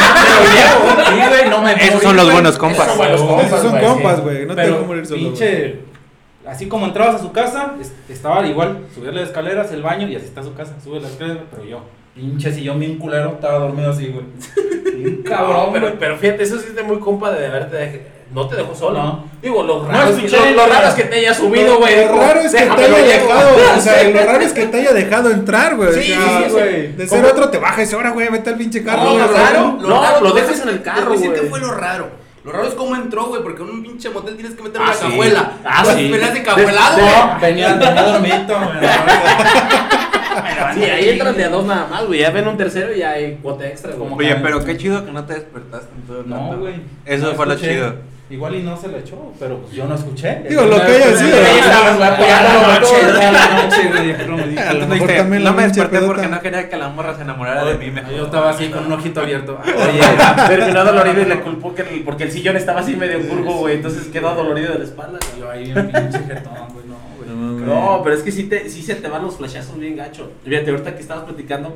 viejo, 0.53 1.03
sí, 1.09 1.29
güey, 1.29 1.49
no 1.49 1.61
me 1.61 1.73
Esos 1.73 2.01
son 2.01 2.15
los 2.15 2.25
güey. 2.25 2.35
buenos 2.35 2.57
compas. 2.57 2.87
Esos 2.87 3.19
son 3.61 3.71
buenos 3.71 3.93
compas, 3.93 4.21
güey, 4.21 4.35
güey. 4.37 4.47
No 4.47 4.55
te 4.55 4.61
dejo 4.61 4.85
morir 4.85 5.05
solo. 5.05 5.19
güey. 5.19 5.29
pinche, 5.31 5.79
así 6.47 6.67
como 6.67 6.85
entrabas 6.85 7.15
a 7.15 7.19
su 7.19 7.31
casa, 7.31 7.73
es- 7.81 7.93
estaba 8.09 8.45
igual, 8.47 8.79
subir 8.93 9.13
las 9.13 9.29
escaleras, 9.29 9.71
el 9.71 9.81
baño, 9.81 10.07
y 10.07 10.15
así 10.15 10.25
está 10.25 10.43
su 10.43 10.53
casa, 10.53 10.73
sube 10.83 10.99
las 10.99 11.11
escaleras, 11.11 11.43
pero 11.51 11.63
yo, 11.63 11.81
pinche 12.15 12.51
sillón 12.53 12.79
bien 12.79 12.97
culero, 12.97 13.29
estaba 13.33 13.59
dormido 13.59 13.91
así, 13.91 14.07
güey. 14.07 14.25
Cabrón, 15.23 15.69
pero, 15.99 16.17
fíjate, 16.17 16.43
eso 16.43 16.57
sí 16.59 16.65
es 16.69 16.75
de 16.75 16.83
muy 16.83 16.99
compa 16.99 17.31
de 17.31 17.47
haberte 17.47 18.07
No 18.33 18.47
te 18.47 18.55
dejó 18.55 18.73
solo. 18.73 18.97
No. 19.03 19.25
Digo, 19.41 19.61
lo 19.63 19.83
No 19.83 19.87
raro, 19.89 20.09
es, 20.09 20.15
escuché, 20.17 20.37
lo, 20.51 20.55
lo 20.63 20.67
raro 20.67 20.87
es 20.87 20.93
que 20.95 21.03
te 21.03 21.15
haya 21.17 21.33
subido, 21.35 21.77
güey. 21.77 21.95
Lo 21.95 22.01
Dijo, 22.03 22.15
raro 22.19 22.39
es 22.39 22.51
que 22.51 22.57
te 22.57 22.63
"Déjamelo 22.63 22.95
haya 22.95 23.05
llevo". 23.17 23.27
dejado, 23.27 23.49
o 23.77 23.81
sea, 23.81 24.03
lo 24.09 24.19
raro 24.25 24.41
es 24.41 24.53
que 24.53 24.65
te 24.67 24.77
haya 24.77 24.93
dejado 24.93 25.29
entrar, 25.31 25.75
güey. 25.75 25.93
Sí, 25.93 26.13
sí, 26.13 26.49
güey. 26.51 26.93
De 26.93 27.07
ser 27.07 27.19
¿Cómo? 27.21 27.31
otro 27.31 27.49
te 27.49 27.57
bajas, 27.59 27.93
ahora, 27.93 28.09
güey, 28.11 28.29
vete 28.29 28.49
al 28.49 28.55
pinche 28.57 28.83
carro. 28.83 29.03
No, 29.03 29.19
lo 29.19 29.27
raro, 29.33 29.77
No, 29.79 29.87
lo 29.89 30.01
raro, 30.01 30.21
lo 30.21 30.31
dejas 30.33 30.61
en 30.61 30.69
el 30.69 30.81
carro, 30.81 31.13
güey. 31.15 31.31
qué 31.33 31.41
fue 31.47 31.59
lo 31.59 31.73
raro. 31.73 32.22
Lo 32.43 32.51
raro 32.51 32.67
es 32.67 32.73
cómo 32.73 32.95
entró, 32.95 33.27
güey, 33.27 33.41
porque 33.41 33.63
en 33.63 33.69
un 33.69 33.83
pinche 33.83 34.09
motel 34.09 34.35
tienes 34.35 34.53
que 34.55 34.63
meter 34.63 34.81
Ah, 34.81 34.85
una 34.85 34.93
sí. 34.93 35.01
cajuela. 35.09 35.51
Ah, 35.63 35.81
Pues, 35.83 35.95
sí. 35.95 36.09
Peleas 36.09 36.33
de 36.33 36.43
cajuelado, 36.43 36.97
güey. 36.97 37.07
No, 37.15 37.39
venía, 37.39 37.73
venía 37.75 38.03
dormidito, 38.03 38.53
güey. 38.59 38.69
Sí, 40.73 40.83
ahí 40.83 41.09
entran 41.09 41.37
de 41.37 41.43
a 41.45 41.49
dos 41.49 41.65
nada 41.65 41.87
más, 41.89 42.05
güey. 42.05 42.19
Ya 42.19 42.31
ven 42.31 42.47
un 42.47 42.57
tercero 42.57 42.93
y 42.93 42.99
ya 42.99 43.11
hay 43.11 43.35
cuota 43.41 43.65
extra, 43.67 43.91
güey. 43.93 44.11
Oye, 44.13 44.35
pero 44.41 44.63
qué 44.65 44.75
chido 44.77 45.05
que 45.05 45.11
no 45.11 45.23
te 45.25 45.35
despertaste 45.35 45.87
en 45.95 46.01
todo 46.07 46.19
el 46.21 46.29
No, 46.29 46.57
güey. 46.57 46.81
Eso 47.05 47.27
No 47.27 47.33
fue 47.35 47.45
lo 47.45 47.53
escuché. 47.53 47.73
chido. 47.75 47.95
Igual 48.29 48.55
y 48.55 48.63
no 48.63 48.75
se 48.77 48.87
la 48.87 48.99
echó, 48.99 49.33
pero 49.37 49.59
yo 49.71 49.85
no 49.85 49.93
escuché. 49.95 50.43
Digo, 50.49 50.63
lo 50.63 50.77
que 50.77 50.91
haya 50.93 51.15
sido. 51.15 51.29
Ya 51.37 51.55
Ya 51.59 52.41
la 52.41 52.53
la 52.53 52.79
noche, 52.79 53.03
noche, 53.03 53.19
ya 53.21 53.31
la 53.31 53.63
noche, 53.63 53.89
güey, 53.89 54.07
dijeron, 54.07 54.35
me 54.37 54.47
dijo, 54.47 54.61
A 54.61 54.73
lo 54.73 54.85
no, 55.39 55.53
me 55.53 55.63
desperté 55.63 55.99
porque 55.99 56.27
no 56.27 56.39
quería 56.41 56.69
que 56.69 56.77
la 56.77 56.89
morra 56.89 57.15
se 57.15 57.21
enamorara 57.23 57.65
de 57.65 57.77
mí. 57.77 57.91
mejor". 57.91 58.13
Yo 58.15 58.25
estaba 58.25 58.49
así 58.51 58.69
con 58.69 58.85
un 58.85 58.93
ojito 58.93 59.19
abierto. 59.21 59.59
Oye, 59.65 60.47
terminó 60.47 60.85
dolorido 60.85 61.21
y 61.21 61.25
le 61.25 61.39
culpó 61.41 61.75
que 61.75 61.81
el- 61.83 62.01
porque 62.03 62.23
el 62.23 62.31
sillón 62.31 62.55
estaba 62.55 62.79
así 62.79 62.95
medio 62.95 63.19
curvo, 63.27 63.57
güey. 63.59 63.75
Entonces 63.75 64.07
quedó 64.07 64.33
dolorido 64.33 64.71
de 64.73 64.79
la 64.79 64.85
espalda. 64.85 65.19
Yo 65.37 65.51
ahí 65.51 65.65
bien 65.65 65.91
pinche 65.91 66.19
jetón, 66.19 66.53
güey, 66.73 66.85
no, 66.87 66.95
güey. 67.17 67.29
No, 67.29 67.35
mames. 67.35 67.67
No, 67.67 68.01
pero 68.03 68.15
es 68.15 68.23
que 68.23 68.31
sí, 68.31 68.43
te, 68.45 68.69
sí 68.69 68.81
se 68.81 68.95
te 68.95 69.07
van 69.09 69.21
los 69.23 69.35
flashazos 69.35 69.77
bien 69.77 69.95
gacho. 69.97 70.31
Fíjate, 70.45 70.71
ahorita 70.71 70.95
que 70.95 71.01
estabas 71.01 71.25
platicando, 71.25 71.75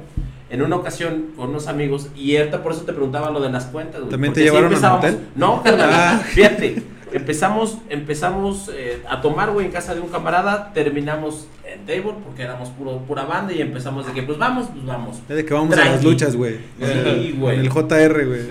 en 0.50 0.62
una 0.62 0.76
ocasión 0.78 1.28
con 1.36 1.50
unos 1.50 1.68
amigos, 1.68 2.08
y 2.16 2.38
ahorita 2.38 2.64
por 2.64 2.72
eso 2.72 2.82
te 2.84 2.94
preguntaba 2.94 3.32
lo 3.32 3.40
de 3.42 3.50
las 3.50 3.66
cuentas. 3.66 4.00
güey, 4.02 4.12
¿También 4.12 4.34
te 4.34 4.42
porque 4.42 4.50
sí 4.50 4.56
llevaron 4.56 4.68
al 4.68 4.74
empezábamos- 4.74 5.12
motel? 5.12 5.28
No, 5.36 5.64
carnal, 5.64 5.90
Ah. 5.92 6.20
fíjate. 6.26 6.84
Empezamos, 7.14 7.78
empezamos 7.90 8.70
eh, 8.74 9.02
a 9.10 9.22
tomar, 9.22 9.52
güey, 9.52 9.66
en 9.68 9.72
casa 9.72 9.96
de 9.96 10.02
un 10.02 10.10
camarada, 10.10 10.74
terminamos 10.74 11.48
en 11.66 11.86
table 11.86 12.16
porque 12.24 12.42
éramos 12.44 12.68
puro, 12.70 12.98
pura 13.08 13.24
banda 13.24 13.54
y 13.54 13.62
empezamos 13.62 14.06
de 14.06 14.12
que, 14.12 14.24
pues 14.24 14.38
vamos, 14.38 14.68
pues 14.74 14.86
vamos. 14.86 15.26
De 15.28 15.46
que 15.46 15.54
vamos 15.54 15.78
a 15.78 15.86
las 15.86 16.04
luchas, 16.04 16.36
güey. 16.36 16.58
Sí, 16.82 17.34
güey. 17.40 17.60
el 17.60 17.70
JR, 17.70 18.26
güey. 18.26 18.42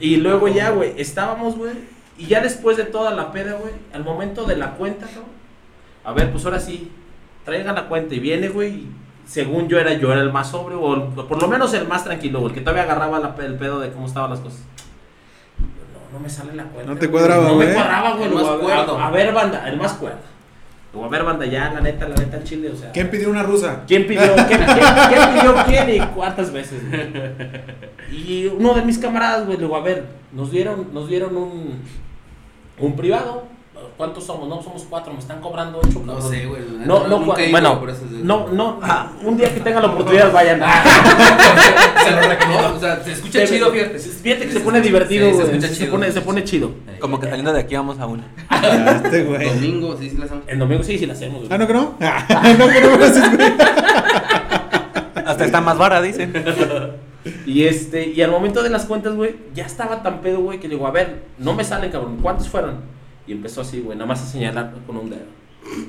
Y 0.00 0.16
luego 0.16 0.48
ya, 0.48 0.70
güey, 0.70 0.94
estábamos, 0.96 1.56
güey. 1.58 1.72
Y 2.18 2.26
ya 2.26 2.40
después 2.40 2.78
de 2.78 2.84
toda 2.84 3.10
la 3.10 3.32
peda, 3.32 3.52
güey, 3.60 3.72
al 3.92 4.02
momento 4.02 4.44
de 4.46 4.56
la 4.56 4.72
cuenta, 4.76 5.04
cabrón. 5.06 5.24
A 6.02 6.12
ver, 6.14 6.32
pues 6.32 6.42
ahora 6.46 6.58
sí, 6.58 6.90
traigan 7.44 7.74
la 7.74 7.86
cuenta. 7.86 8.14
Y 8.14 8.18
viene, 8.18 8.48
güey. 8.48 8.84
Según 9.30 9.68
yo 9.68 9.78
era, 9.78 9.92
yo 9.94 10.10
era 10.12 10.22
el 10.22 10.32
más 10.32 10.50
sobrio, 10.50 10.80
o 10.80 10.94
el- 10.96 11.02
por 11.26 11.40
lo 11.40 11.46
menos 11.46 11.72
el 11.74 11.86
más 11.86 12.02
tranquilo, 12.02 12.40
güey, 12.40 12.50
el 12.50 12.54
que 12.58 12.62
todavía 12.62 12.82
agarraba 12.82 13.20
la 13.20 13.32
el 13.46 13.54
pedo 13.54 13.78
de 13.78 13.92
cómo 13.92 14.06
estaban 14.06 14.30
las 14.30 14.40
cosas. 14.40 14.58
No, 15.58 16.18
no 16.18 16.20
me 16.22 16.28
sale 16.28 16.52
la 16.54 16.64
cuenta. 16.64 16.92
No 16.92 16.98
te 16.98 17.06
güey. 17.06 17.20
cuadraba, 17.22 17.44
No 17.44 17.54
me 17.56 17.64
güey. 17.64 17.74
cuadraba, 17.74 18.10
güey. 18.14 18.24
El 18.24 18.30
luego, 18.32 18.46
más 18.46 18.54
a 18.54 18.56
ver- 18.56 18.64
cuerdo. 18.86 18.98
A, 18.98 19.10
ver, 19.10 19.32
banda, 19.32 19.68
el 19.68 19.76
más 19.76 19.92
cuerdo. 19.92 20.18
Luego, 20.92 21.06
a 21.06 21.10
ver, 21.10 21.22
banda, 21.22 21.46
ya, 21.46 21.70
la 21.72 21.80
neta, 21.80 22.08
la 22.08 22.16
neta, 22.16 22.38
el 22.38 22.42
chile, 22.44 22.70
o 22.70 22.76
sea. 22.76 22.90
¿Quién 22.90 23.08
pidió 23.10 23.30
una 23.30 23.44
rusa? 23.44 23.84
¿Quién 23.86 24.08
pidió, 24.08 24.34
quién, 24.48 24.64
quién- 24.64 24.66
quién 25.08 25.34
pidió 25.34 25.54
quién 25.66 25.90
y 26.02 26.06
cuántas 26.08 26.52
veces? 26.52 26.82
güey? 26.90 27.10
Y 28.26 28.46
uno 28.46 28.74
de 28.74 28.82
mis 28.82 28.98
camaradas, 28.98 29.46
güey, 29.46 29.56
le 29.56 29.62
digo, 29.62 29.76
a 29.76 29.80
ver, 29.82 30.04
nos 30.32 30.50
dieron, 30.50 30.92
nos 30.92 31.08
dieron 31.08 31.36
un, 31.36 31.80
un 32.80 32.96
privado. 32.96 33.44
¿Cuántos 33.96 34.24
somos? 34.24 34.48
No, 34.48 34.62
somos 34.62 34.86
cuatro, 34.88 35.12
me 35.12 35.18
están 35.18 35.40
cobrando 35.40 35.78
ocho. 35.82 36.00
No 36.04 36.14
cabrón. 36.14 36.30
sé, 36.30 36.46
güey. 36.46 36.62
No, 36.86 37.06
no, 37.06 37.16
ido, 37.22 37.50
bueno, 37.50 37.80
no, 38.22 38.48
no, 38.48 38.80
un 39.24 39.36
día 39.36 39.52
que 39.52 39.60
tengan 39.60 39.82
la 39.82 39.88
oportunidad 39.88 40.32
vayan. 40.32 40.60
Se 42.04 42.10
lo 42.10 42.20
recomiendo. 42.22 42.74
O 42.76 42.80
sea, 42.80 43.02
se 43.04 43.12
escucha 43.12 43.46
chido, 43.46 43.70
fíjate. 43.70 43.98
Fíjate 43.98 44.46
que 44.46 44.52
se 44.52 44.60
pone 44.60 44.80
divertido, 44.80 45.30
Sí, 45.30 45.60
se 45.60 45.74
Se, 45.74 45.86
pone, 45.86 46.10
se 46.10 46.20
pone 46.22 46.44
chido. 46.44 46.70
Como 46.98 47.20
que 47.20 47.26
saliendo 47.28 47.52
de 47.52 47.60
aquí 47.60 47.74
vamos 47.76 47.98
a 47.98 48.06
una. 48.06 48.24
Ah, 48.48 49.00
Este, 49.04 49.24
güey. 49.24 49.48
Domingo, 49.48 49.96
sí, 49.98 50.10
sí, 50.10 50.16
la 50.16 50.24
hacemos. 50.24 50.44
En 50.46 50.58
domingo 50.58 50.82
sí, 50.82 50.98
sí 50.98 51.06
la 51.06 51.12
hacemos. 51.12 51.40
güey. 51.40 51.48
Ah, 51.52 51.58
¿no 51.58 51.66
que 51.66 51.72
no? 51.74 51.94
Ah, 52.00 52.54
no 52.58 52.68
que 52.68 52.80
no 52.80 52.96
me. 52.96 53.04
Hasta 55.26 55.44
está 55.44 55.60
más 55.60 55.78
vara, 55.78 56.00
dicen. 56.02 56.32
Y 57.46 57.64
este, 57.64 58.08
y 58.08 58.22
al 58.22 58.30
momento 58.30 58.62
de 58.62 58.70
las 58.70 58.86
cuentas, 58.86 59.14
güey, 59.14 59.36
ya 59.54 59.66
estaba 59.66 60.02
tan 60.02 60.20
pedo, 60.20 60.40
güey, 60.40 60.58
que 60.58 60.68
le 60.68 60.74
digo, 60.76 60.86
a 60.86 60.90
ver, 60.90 61.22
no 61.38 61.52
me 61.54 61.64
salen, 61.64 61.90
cabrón, 61.90 62.18
¿cuántos 62.22 62.48
fueron? 62.48 62.78
Y 63.30 63.32
empezó 63.32 63.60
así, 63.60 63.80
güey, 63.80 63.96
nada 63.96 64.08
más 64.08 64.20
a 64.22 64.26
señalar 64.26 64.72
con 64.84 64.96
un 64.96 65.08
dedo. 65.08 65.20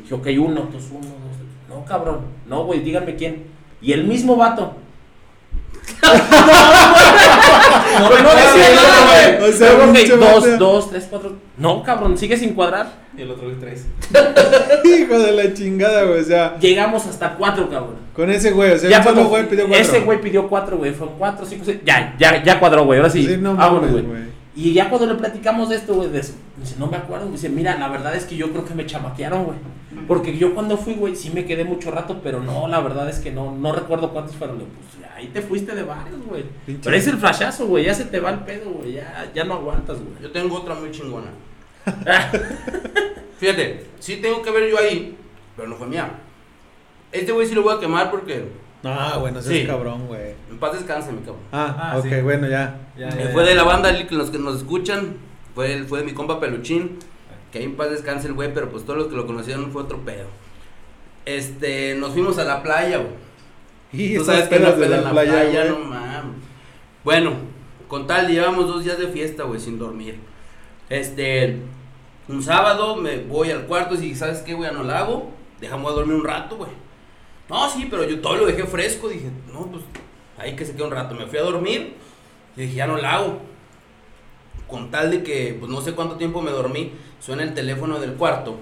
Dije, 0.03 0.13
ok, 0.13 0.27
uno, 0.47 0.69
dos, 0.71 0.89
uno, 0.91 1.01
dos. 1.01 1.37
tres. 1.37 1.49
No, 1.67 1.83
cabrón, 1.85 2.19
no, 2.47 2.65
güey, 2.65 2.81
díganme 2.81 3.15
quién. 3.15 3.45
Y 3.81 3.93
el 3.93 4.03
mismo 4.03 4.35
vato. 4.35 4.75
no, 6.03 6.13
no, 7.99 8.21
no 8.21 8.29
decía 8.35 8.75
nada, 8.75 9.37
güey. 9.39 9.49
O 9.49 9.53
sea, 9.53 10.17
dos, 10.17 10.59
dos, 10.59 10.89
tres, 10.91 11.07
cuatro. 11.09 11.37
No, 11.57 11.81
cabrón, 11.81 12.15
sigue 12.15 12.37
sin 12.37 12.53
cuadrar. 12.53 12.91
Y 13.17 13.23
el 13.23 13.31
otro 13.31 13.45
güey 13.45 13.59
tres. 13.59 13.87
Hijo 14.85 15.17
de 15.17 15.31
la 15.31 15.51
chingada, 15.55 16.03
güey. 16.03 16.19
O 16.19 16.23
sea, 16.23 16.59
Llegamos 16.59 17.07
hasta 17.07 17.33
cuatro, 17.37 17.67
cabrón. 17.71 17.95
con 18.13 18.29
ese 18.29 18.51
güey. 18.51 18.73
O 18.73 18.77
sea, 18.77 18.87
Ya 18.87 19.01
cuando 19.01 19.25
güey 19.25 19.49
pidió 19.49 19.67
cuatro. 19.67 19.83
ese 19.83 19.99
güey 20.01 20.21
pidió 20.21 20.47
cuatro, 20.47 20.77
güey. 20.77 20.93
Fueron 20.93 21.15
cuatro, 21.17 21.43
cinco, 21.43 21.63
seis. 21.65 21.79
Ya, 21.83 22.15
ya, 22.19 22.43
ya 22.43 22.59
cuadró, 22.59 22.85
güey. 22.85 22.99
Ahora 22.99 23.09
sí. 23.09 23.25
Sí, 23.25 23.37
no 23.37 23.55
Vámonos, 23.55 23.91
güey. 23.91 24.31
Y 24.53 24.73
ya 24.73 24.89
cuando 24.89 25.07
le 25.07 25.15
platicamos 25.15 25.69
de 25.69 25.77
esto, 25.77 25.93
güey, 25.93 26.09
de 26.09 26.19
eso, 26.19 26.33
dice, 26.57 26.75
no 26.77 26.87
me 26.87 26.97
acuerdo. 26.97 27.31
Dice, 27.31 27.47
mira, 27.47 27.77
la 27.77 27.87
verdad 27.87 28.15
es 28.15 28.25
que 28.25 28.35
yo 28.35 28.51
creo 28.51 28.65
que 28.65 28.73
me 28.73 28.85
chamaquearon, 28.85 29.45
güey. 29.45 29.57
Porque 30.07 30.37
yo 30.37 30.53
cuando 30.53 30.77
fui, 30.77 30.95
güey, 30.95 31.15
sí 31.15 31.29
me 31.29 31.45
quedé 31.45 31.63
mucho 31.63 31.89
rato, 31.91 32.19
pero 32.21 32.41
no, 32.41 32.67
la 32.67 32.81
verdad 32.81 33.09
es 33.09 33.19
que 33.19 33.31
no, 33.31 33.51
no 33.55 33.71
recuerdo 33.71 34.11
cuántos 34.11 34.35
fueron. 34.35 34.59
Le 34.59 34.65
pues 34.65 35.09
ahí 35.15 35.27
te 35.27 35.41
fuiste 35.41 35.73
de 35.73 35.83
varios, 35.83 36.21
güey. 36.25 36.43
Pero 36.65 36.95
es 36.95 37.07
el 37.07 37.17
flashazo, 37.17 37.67
güey. 37.67 37.85
Ya 37.85 37.93
se 37.93 38.05
te 38.05 38.19
va 38.19 38.31
el 38.31 38.39
pedo, 38.39 38.71
güey. 38.71 38.93
Ya, 38.93 39.31
ya 39.33 39.45
no 39.45 39.53
aguantas, 39.53 39.99
güey. 40.01 40.15
Yo 40.21 40.31
tengo 40.31 40.57
otra 40.57 40.75
muy 40.75 40.91
chingona. 40.91 41.29
Fíjate, 43.39 43.85
sí 43.99 44.17
tengo 44.17 44.41
que 44.41 44.51
ver 44.51 44.69
yo 44.69 44.77
ahí, 44.77 45.17
pero 45.55 45.69
no 45.69 45.75
fue 45.75 45.87
mía. 45.87 46.11
Este 47.11 47.31
güey 47.31 47.47
sí 47.47 47.55
lo 47.55 47.63
voy 47.63 47.75
a 47.75 47.79
quemar 47.79 48.11
porque 48.11 48.49
No, 48.83 49.19
güey, 49.19 49.33
no 49.33 49.41
seas 49.41 49.61
Sí. 49.61 49.67
cabrón, 49.67 50.07
güey. 50.07 50.33
en 50.49 50.57
paz 50.59 50.73
descanse, 50.73 51.11
mi 51.11 51.19
cabrón. 51.19 51.41
Ah, 51.51 51.91
Ah, 51.93 51.97
ok, 51.97 52.05
sí. 52.09 52.21
bueno, 52.21 52.47
ya. 52.47 52.79
Ya, 52.97 53.09
Eh, 53.09 53.25
ya, 53.25 53.29
fue 53.31 53.43
ya. 53.43 53.49
de 53.49 53.55
la 53.55 53.63
banda 53.63 53.91
los 54.09 54.29
que 54.31 54.37
nos 54.39 54.57
escuchan, 54.57 55.17
fue, 55.55 55.73
el- 55.73 55.85
fue 55.85 55.99
de 55.99 56.05
mi 56.05 56.13
compa 56.13 56.39
Peluchín, 56.39 56.97
que 57.51 57.59
ahí 57.59 57.65
en 57.65 57.75
paz 57.75 57.89
descanse 57.91 58.27
el 58.27 58.33
güey, 58.33 58.53
pero 58.53 58.69
pues 58.69 58.83
todos 58.85 58.97
los 58.99 59.07
que 59.07 59.15
lo 59.15 59.25
conocieron 59.27 59.71
fue 59.71 59.83
otro 59.83 59.99
pedo. 59.99 60.25
Este, 61.25 61.95
nos 61.95 62.13
fuimos 62.13 62.37
a 62.39 62.43
la 62.43 62.63
playa, 62.63 62.97
güey. 62.97 63.11
Y 63.93 64.15
Tú 64.17 64.23
sabes 64.23 64.47
que 64.47 64.57
la 64.59 64.73
pedas 64.75 64.79
de 64.79 64.85
peda 64.85 64.97
en 64.97 65.03
la 65.03 65.13
la 65.13 65.21
playa, 65.21 65.65
no 65.65 65.79
mames. 65.79 66.35
Bueno, 67.03 67.33
con 67.87 68.07
tal, 68.07 68.27
llevamos 68.27 68.67
dos 68.67 68.83
días 68.83 68.97
de 68.97 69.07
fiesta, 69.07 69.43
güey, 69.43 69.59
sin 69.59 69.77
dormir. 69.77 70.17
Este, 70.89 71.57
un 72.27 72.41
sábado 72.41 72.95
me 72.95 73.17
voy 73.17 73.51
al 73.51 73.63
cuarto 73.65 73.95
y 73.95 74.15
¿sabes 74.15 74.39
qué, 74.39 74.53
güey? 74.53 74.71
No 74.73 74.83
la 74.83 74.99
hago. 74.99 75.31
Dejamos 75.59 75.91
a 75.91 75.95
dormir 75.95 76.15
un 76.15 76.23
rato, 76.25 76.55
güey. 76.57 76.71
No, 77.51 77.69
sí, 77.69 77.87
pero 77.89 78.03
yo 78.05 78.19
todo 78.21 78.37
lo 78.37 78.45
dejé 78.47 78.63
fresco. 78.63 79.09
Dije, 79.09 79.29
no, 79.53 79.67
pues 79.67 79.83
ahí 80.37 80.55
que 80.55 80.65
se 80.65 80.71
quede 80.73 80.83
un 80.85 80.91
rato. 80.91 81.13
Me 81.15 81.27
fui 81.27 81.37
a 81.37 81.43
dormir 81.43 81.95
y 82.55 82.61
dije, 82.61 82.73
ya 82.75 82.87
no 82.87 82.97
la 82.97 83.15
hago. 83.15 83.39
Con 84.67 84.89
tal 84.89 85.11
de 85.11 85.21
que, 85.21 85.57
pues 85.59 85.69
no 85.69 85.81
sé 85.81 85.93
cuánto 85.93 86.15
tiempo 86.15 86.41
me 86.41 86.51
dormí, 86.51 86.93
suena 87.19 87.43
el 87.43 87.53
teléfono 87.53 87.99
del 87.99 88.13
cuarto 88.13 88.55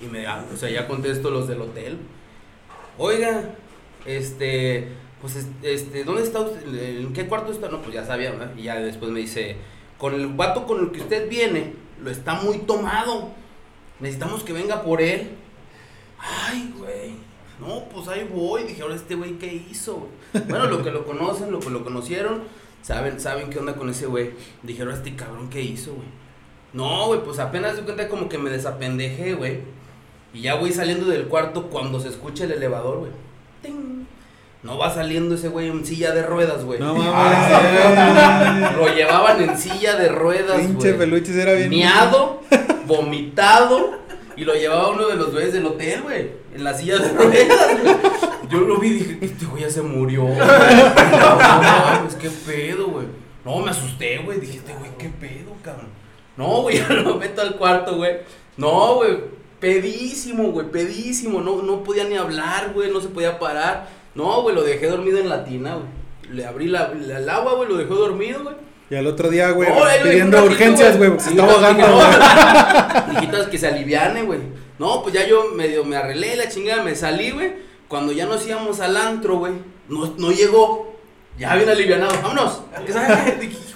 y 0.00 0.06
me, 0.06 0.26
ah, 0.26 0.44
o 0.52 0.56
sea, 0.56 0.70
ya 0.70 0.86
contesto 0.86 1.30
los 1.30 1.48
del 1.48 1.60
hotel. 1.60 1.98
Oiga, 2.98 3.50
este, 4.04 4.88
pues, 5.20 5.34
es- 5.34 5.48
este, 5.62 6.04
¿dónde 6.04 6.22
está 6.22 6.40
usted? 6.40 7.00
¿En 7.00 7.12
qué 7.12 7.26
cuarto 7.26 7.50
está? 7.50 7.68
No, 7.68 7.82
pues 7.82 7.94
ya 7.94 8.04
sabía, 8.06 8.30
¿verdad? 8.30 8.52
Y 8.56 8.62
ya 8.62 8.76
después 8.76 9.10
me 9.10 9.18
dice, 9.20 9.56
con 9.98 10.14
el 10.14 10.28
vato 10.28 10.66
con 10.66 10.80
el 10.84 10.92
que 10.92 11.00
usted 11.00 11.28
viene, 11.28 11.72
lo 12.00 12.10
está 12.10 12.34
muy 12.34 12.58
tomado. 12.58 13.30
Necesitamos 13.98 14.44
que 14.44 14.52
venga 14.52 14.82
por 14.82 15.02
él. 15.02 15.30
Ay, 16.20 16.72
güey. 16.78 17.25
No, 17.60 17.84
pues 17.92 18.08
ahí 18.08 18.28
voy. 18.32 18.64
Dije, 18.64 18.82
ahora 18.82 18.94
este 18.94 19.14
güey, 19.14 19.38
¿qué 19.38 19.62
hizo? 19.70 20.08
Bueno, 20.48 20.66
lo 20.66 20.82
que 20.82 20.90
lo 20.90 21.04
conocen, 21.04 21.50
lo 21.50 21.60
que 21.60 21.70
lo 21.70 21.82
conocieron, 21.84 22.42
saben, 22.82 23.18
saben 23.20 23.48
qué 23.50 23.58
onda 23.58 23.74
con 23.74 23.88
ese 23.88 24.06
güey. 24.06 24.30
Dije, 24.62 24.82
ahora 24.82 24.94
este 24.94 25.16
cabrón, 25.16 25.48
¿qué 25.48 25.62
hizo, 25.62 25.92
güey? 25.94 26.06
No, 26.72 27.06
güey, 27.06 27.20
pues 27.24 27.38
apenas 27.38 27.76
de 27.76 27.82
cuenta 27.82 28.08
como 28.08 28.28
que 28.28 28.36
me 28.38 28.50
desapendejé, 28.50 29.34
güey. 29.34 29.60
Y 30.34 30.42
ya 30.42 30.56
voy 30.56 30.72
saliendo 30.72 31.06
del 31.06 31.28
cuarto 31.28 31.68
cuando 31.68 31.98
se 32.00 32.08
escucha 32.08 32.44
el 32.44 32.52
elevador, 32.52 32.98
güey. 32.98 33.12
No 34.62 34.78
va 34.78 34.92
saliendo 34.92 35.36
ese 35.36 35.48
güey 35.48 35.68
en 35.68 35.86
silla 35.86 36.12
de 36.12 36.22
ruedas, 36.24 36.64
güey. 36.64 36.80
No 36.80 36.94
Ah, 37.00 38.60
mames. 38.72 38.76
Lo 38.76 38.94
llevaban 38.94 39.40
en 39.40 39.56
silla 39.56 39.94
de 39.96 40.08
ruedas, 40.08 40.58
Pinche 40.58 40.88
güey. 40.92 40.98
peluches 40.98 41.36
era 41.36 41.52
bien. 41.52 41.68
Miado, 41.70 42.40
vomitado. 42.86 43.92
Y 44.36 44.44
lo 44.44 44.54
llevaba 44.54 44.88
uno 44.90 45.06
de 45.08 45.14
los 45.16 45.32
güeyes 45.32 45.52
del 45.52 45.66
hotel, 45.66 46.02
güey. 46.02 46.30
En 46.56 46.64
la 46.64 46.74
silla 46.74 46.98
de 46.98 47.08
ruedas, 47.10 47.80
güey. 47.82 47.96
Yo 48.50 48.60
lo 48.60 48.78
vi 48.78 48.88
y 48.88 48.92
dije, 48.94 49.18
este 49.20 49.44
güey 49.46 49.62
ya 49.62 49.70
se 49.70 49.82
murió. 49.82 50.22
güey. 50.24 50.38
No 50.38 51.36
mames, 51.36 52.14
qué 52.14 52.30
pedo, 52.30 52.86
güey. 52.88 53.06
No, 53.44 53.58
me 53.60 53.70
asusté, 53.70 54.18
güey. 54.18 54.40
Dije, 54.40 54.58
este 54.58 54.74
güey, 54.74 54.90
qué 54.98 55.08
pedo, 55.08 55.52
cabrón. 55.62 55.88
No, 56.36 56.62
güey, 56.62 56.78
ya 56.88 56.88
lo 56.88 57.16
meto 57.16 57.42
al 57.42 57.56
cuarto, 57.56 57.96
güey. 57.96 58.16
No, 58.56 58.94
güey. 58.96 59.18
Pedísimo, 59.60 60.44
güey, 60.52 60.68
pedísimo. 60.70 61.40
No, 61.40 61.62
no 61.62 61.82
podía 61.82 62.04
ni 62.04 62.16
hablar, 62.16 62.72
güey. 62.74 62.90
No 62.90 63.00
se 63.00 63.08
podía 63.08 63.38
parar. 63.38 63.88
No, 64.14 64.42
güey, 64.42 64.54
lo 64.54 64.62
dejé 64.62 64.86
dormido 64.86 65.18
en 65.18 65.28
la 65.28 65.44
tina, 65.44 65.74
güey. 65.74 65.86
Le 66.36 66.46
abrí 66.46 66.66
la, 66.68 66.92
la- 66.94 67.18
el 67.18 67.28
agua, 67.28 67.54
güey, 67.54 67.68
lo 67.68 67.76
dejé 67.76 67.90
dormido, 67.94 68.42
güey. 68.42 68.54
Y 68.88 68.94
al 68.94 69.06
otro 69.06 69.30
día, 69.30 69.50
güey, 69.50 69.68
pidiendo 70.02 70.36
ratito, 70.36 70.52
urgencias, 70.52 70.96
güey, 70.96 71.18
se 71.18 71.30
estaba 71.30 71.52
ahogando, 71.52 71.88
no, 71.88 73.50
que 73.50 73.58
se 73.58 73.66
aliviane, 73.66 74.22
güey. 74.22 74.38
No, 74.78 75.02
pues 75.02 75.14
ya 75.14 75.26
yo 75.26 75.52
medio 75.54 75.84
me 75.84 75.96
arreglé 75.96 76.36
la 76.36 76.48
chingada, 76.48 76.82
me 76.82 76.94
salí, 76.94 77.30
güey. 77.30 77.54
Cuando 77.88 78.12
ya 78.12 78.26
nos 78.26 78.46
íbamos 78.46 78.80
al 78.80 78.96
antro, 78.96 79.38
güey, 79.38 79.54
no, 79.88 80.14
no 80.18 80.30
llegó. 80.30 80.96
Ya 81.38 81.54
bien 81.56 81.68
alivianado, 81.68 82.14
vámonos. 82.22 82.62
Que 82.84 82.92
sabe, 82.92 83.36
dije, 83.40 83.56
joder, 83.56 83.75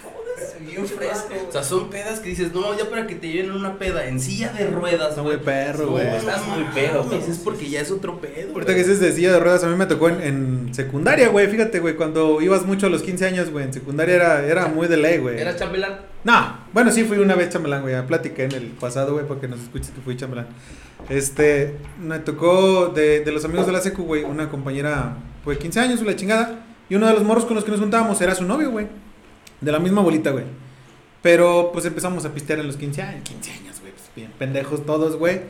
bien 0.70 0.86
fresco. 0.86 1.34
O 1.48 1.52
sea, 1.52 1.62
son 1.62 1.90
pedas 1.90 2.20
que 2.20 2.28
dices, 2.30 2.52
no, 2.54 2.76
ya 2.78 2.88
para 2.88 3.06
que 3.06 3.14
te 3.14 3.28
lleven 3.28 3.52
una 3.52 3.78
peda 3.78 4.06
en 4.06 4.20
silla 4.20 4.52
de 4.52 4.66
ruedas, 4.68 5.14
güey. 5.14 5.24
güey, 5.36 5.38
perro, 5.44 5.84
No, 5.86 5.90
güey. 5.92 6.06
estás 6.16 6.46
muy 6.46 6.64
pedo, 6.74 7.02
cabrón. 7.02 7.22
Es 7.30 7.38
porque 7.38 7.68
ya 7.68 7.80
es 7.80 7.90
otro 7.90 8.20
pedo. 8.20 8.52
Ahorita 8.52 8.72
güey. 8.72 8.76
que 8.76 8.88
dices 8.88 9.00
de 9.00 9.12
silla 9.12 9.32
de 9.32 9.40
ruedas, 9.40 9.62
a 9.64 9.68
mí 9.68 9.76
me 9.76 9.86
tocó 9.86 10.08
en, 10.08 10.22
en 10.22 10.74
secundaria, 10.74 11.28
güey. 11.28 11.48
Fíjate, 11.48 11.80
güey, 11.80 11.96
cuando 11.96 12.40
ibas 12.40 12.64
mucho 12.66 12.86
a 12.86 12.90
los 12.90 13.02
15 13.02 13.26
años, 13.26 13.50
güey. 13.50 13.64
En 13.64 13.72
secundaria 13.72 14.14
era, 14.16 14.46
era 14.46 14.66
muy 14.68 14.88
de 14.88 14.96
ley, 14.96 15.18
güey. 15.18 15.38
¿Era 15.38 15.56
chambelán? 15.56 16.00
No, 16.24 16.58
bueno, 16.72 16.90
sí 16.92 17.04
fui 17.04 17.18
una 17.18 17.34
vez 17.34 17.50
chambelán, 17.50 17.82
güey. 17.82 17.94
Ya 17.94 18.06
platiqué 18.06 18.44
en 18.44 18.52
el 18.52 18.66
pasado, 18.68 19.14
güey, 19.14 19.26
porque 19.26 19.48
nos 19.48 19.60
escuches 19.60 19.90
que 19.90 20.00
fui 20.00 20.16
chambelán. 20.16 20.46
Este, 21.08 21.76
me 22.00 22.18
tocó 22.18 22.88
de, 22.88 23.20
de 23.24 23.32
los 23.32 23.44
amigos 23.44 23.66
de 23.66 23.72
la 23.72 23.80
secu, 23.80 24.02
güey, 24.04 24.22
una 24.24 24.48
compañera 24.50 25.16
pues 25.44 25.58
15 25.58 25.80
años 25.80 26.00
o 26.00 26.04
la 26.04 26.14
chingada. 26.16 26.66
Y 26.88 26.94
uno 26.96 27.06
de 27.06 27.14
los 27.14 27.22
morros 27.22 27.44
con 27.44 27.54
los 27.54 27.64
que 27.64 27.70
nos 27.70 27.80
juntábamos 27.80 28.20
era 28.20 28.34
su 28.34 28.44
novio, 28.44 28.70
güey. 28.70 28.86
De 29.60 29.72
la 29.72 29.78
misma 29.78 30.02
bolita, 30.02 30.30
güey. 30.30 30.44
Pero 31.22 31.70
pues 31.72 31.84
empezamos 31.84 32.24
a 32.24 32.32
pistear 32.32 32.60
en 32.60 32.66
los 32.66 32.76
15 32.76 33.02
años. 33.02 33.22
15 33.24 33.52
años, 33.52 33.80
güey. 33.80 33.92
Pues, 33.92 34.10
bien 34.16 34.32
pendejos 34.38 34.86
todos, 34.86 35.16
güey. 35.16 35.40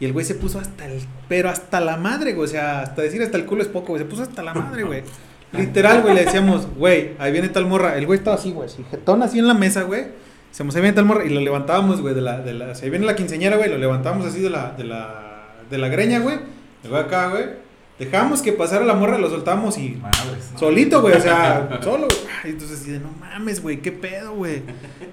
Y 0.00 0.04
el 0.04 0.12
güey 0.12 0.24
se 0.24 0.34
puso 0.34 0.58
hasta 0.58 0.86
el. 0.86 1.00
Pero 1.28 1.50
hasta 1.50 1.80
la 1.80 1.96
madre, 1.96 2.32
güey. 2.32 2.46
O 2.46 2.50
sea, 2.50 2.82
hasta 2.82 3.02
decir 3.02 3.22
hasta 3.22 3.36
el 3.36 3.46
culo 3.46 3.62
es 3.62 3.68
poco, 3.68 3.88
güey. 3.88 4.02
Se 4.02 4.08
puso 4.08 4.22
hasta 4.22 4.42
la 4.42 4.54
madre, 4.54 4.84
güey. 4.84 5.02
Literal, 5.52 6.02
güey. 6.02 6.14
Le 6.14 6.24
decíamos, 6.24 6.66
güey, 6.76 7.12
ahí 7.18 7.32
viene 7.32 7.48
tal 7.48 7.66
morra. 7.66 7.96
El 7.96 8.06
güey 8.06 8.18
estaba 8.18 8.36
así, 8.36 8.52
güey. 8.52 8.68
Así, 8.68 8.84
jetón 8.90 9.22
así 9.22 9.38
en 9.38 9.48
la 9.48 9.54
mesa, 9.54 9.82
güey. 9.82 10.06
Decíamos, 10.50 10.74
ahí 10.76 10.82
viene 10.82 10.94
tal 10.94 11.04
morra. 11.04 11.24
Y 11.24 11.30
lo 11.30 11.40
levantábamos, 11.40 12.00
güey. 12.00 12.14
De 12.14 12.20
la, 12.20 12.40
de 12.40 12.54
la, 12.54 12.68
o 12.68 12.74
sea, 12.74 12.84
ahí 12.84 12.90
viene 12.90 13.06
la 13.06 13.16
quinceñera, 13.16 13.56
güey. 13.56 13.68
Lo 13.68 13.78
levantábamos 13.78 14.26
así 14.26 14.40
de 14.40 14.50
la, 14.50 14.72
de 14.72 14.84
la, 14.84 15.56
de 15.68 15.78
la 15.78 15.88
greña, 15.88 16.20
güey. 16.20 16.38
El 16.84 16.90
güey 16.90 17.02
acá, 17.02 17.28
güey. 17.28 17.67
Dejábamos 17.98 18.42
que 18.42 18.52
pasara 18.52 18.84
la 18.84 18.94
morra, 18.94 19.18
lo 19.18 19.28
soltábamos 19.28 19.76
y. 19.78 19.98
Madres, 20.00 20.50
¿no? 20.52 20.58
Solito, 20.58 21.02
güey, 21.02 21.16
o 21.16 21.20
sea, 21.20 21.68
solo. 21.82 22.06
Ay, 22.44 22.50
Entonces, 22.50 22.80
así 22.80 22.92
de, 22.92 23.00
no 23.00 23.10
mames, 23.18 23.60
güey, 23.60 23.78
qué 23.78 23.90
pedo, 23.90 24.34
güey. 24.34 24.62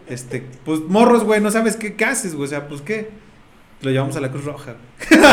Este, 0.08 0.46
pues 0.64 0.82
morros, 0.82 1.24
güey, 1.24 1.42
no 1.42 1.50
sabes 1.50 1.78
qué, 1.78 1.96
qué 1.96 2.06
haces, 2.06 2.36
güey, 2.36 2.46
o 2.46 2.50
sea, 2.50 2.68
pues 2.68 2.82
qué. 2.82 3.10
Lo 3.82 3.92
llevamos 3.92 4.16
a 4.16 4.22
la 4.22 4.32
Cruz 4.32 4.46
Roja, 4.46 4.74
güey. 4.74 5.22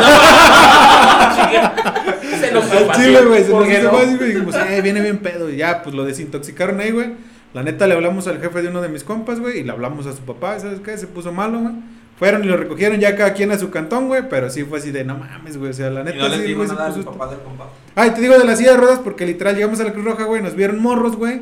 Se 2.40 2.52
nos 2.52 2.64
fue 2.64 2.88
chile, 2.96 3.24
güey, 3.24 3.44
se 3.44 3.50
¿por 3.50 3.68
nos 3.68 3.82
no? 3.82 3.90
fácil, 3.90 4.18
güey. 4.18 4.32
Dijimos, 4.32 4.54
eh, 4.56 4.80
viene 4.82 5.00
bien 5.00 5.18
pedo. 5.18 5.50
Y 5.50 5.56
ya, 5.58 5.82
pues 5.82 5.94
lo 5.94 6.04
desintoxicaron 6.04 6.80
ahí, 6.80 6.90
güey. 6.90 7.12
La 7.54 7.62
neta, 7.62 7.86
le 7.86 7.94
hablamos 7.94 8.26
al 8.28 8.40
jefe 8.40 8.62
de 8.62 8.68
uno 8.68 8.80
de 8.80 8.88
mis 8.88 9.04
compas, 9.04 9.38
güey, 9.38 9.60
y 9.60 9.62
le 9.62 9.72
hablamos 9.72 10.06
a 10.06 10.12
su 10.12 10.22
papá, 10.22 10.58
¿sabes 10.58 10.80
qué? 10.80 10.96
Se 10.96 11.06
puso 11.06 11.32
malo, 11.32 11.60
güey. 11.60 11.74
Fueron 12.22 12.44
y 12.44 12.46
lo 12.46 12.56
recogieron 12.56 13.00
ya 13.00 13.16
cada 13.16 13.32
quien 13.32 13.50
a 13.50 13.58
su 13.58 13.68
cantón, 13.70 14.06
güey, 14.06 14.28
pero 14.30 14.48
sí 14.48 14.62
fue 14.62 14.78
así 14.78 14.92
de, 14.92 15.02
no 15.02 15.16
mames, 15.16 15.56
güey, 15.56 15.72
o 15.72 15.74
sea, 15.74 15.90
la 15.90 16.02
Y 16.02 16.04
neta, 16.04 16.18
no 16.18 16.28
les 16.28 16.42
sí, 16.42 16.54
güey, 16.54 16.68
se 16.68 16.74
nada 16.74 16.94
papá 17.04 17.26
del 17.26 17.40
compa. 17.40 17.68
Ay, 17.96 18.10
te 18.10 18.20
digo 18.20 18.38
de 18.38 18.44
la 18.44 18.54
silla 18.54 18.70
de 18.70 18.76
ruedas 18.76 19.00
porque 19.00 19.26
literal 19.26 19.56
llegamos 19.56 19.80
a 19.80 19.82
la 19.82 19.92
Cruz 19.92 20.04
Roja, 20.04 20.22
güey, 20.22 20.40
nos 20.40 20.54
vieron 20.54 20.80
morros, 20.80 21.16
güey. 21.16 21.40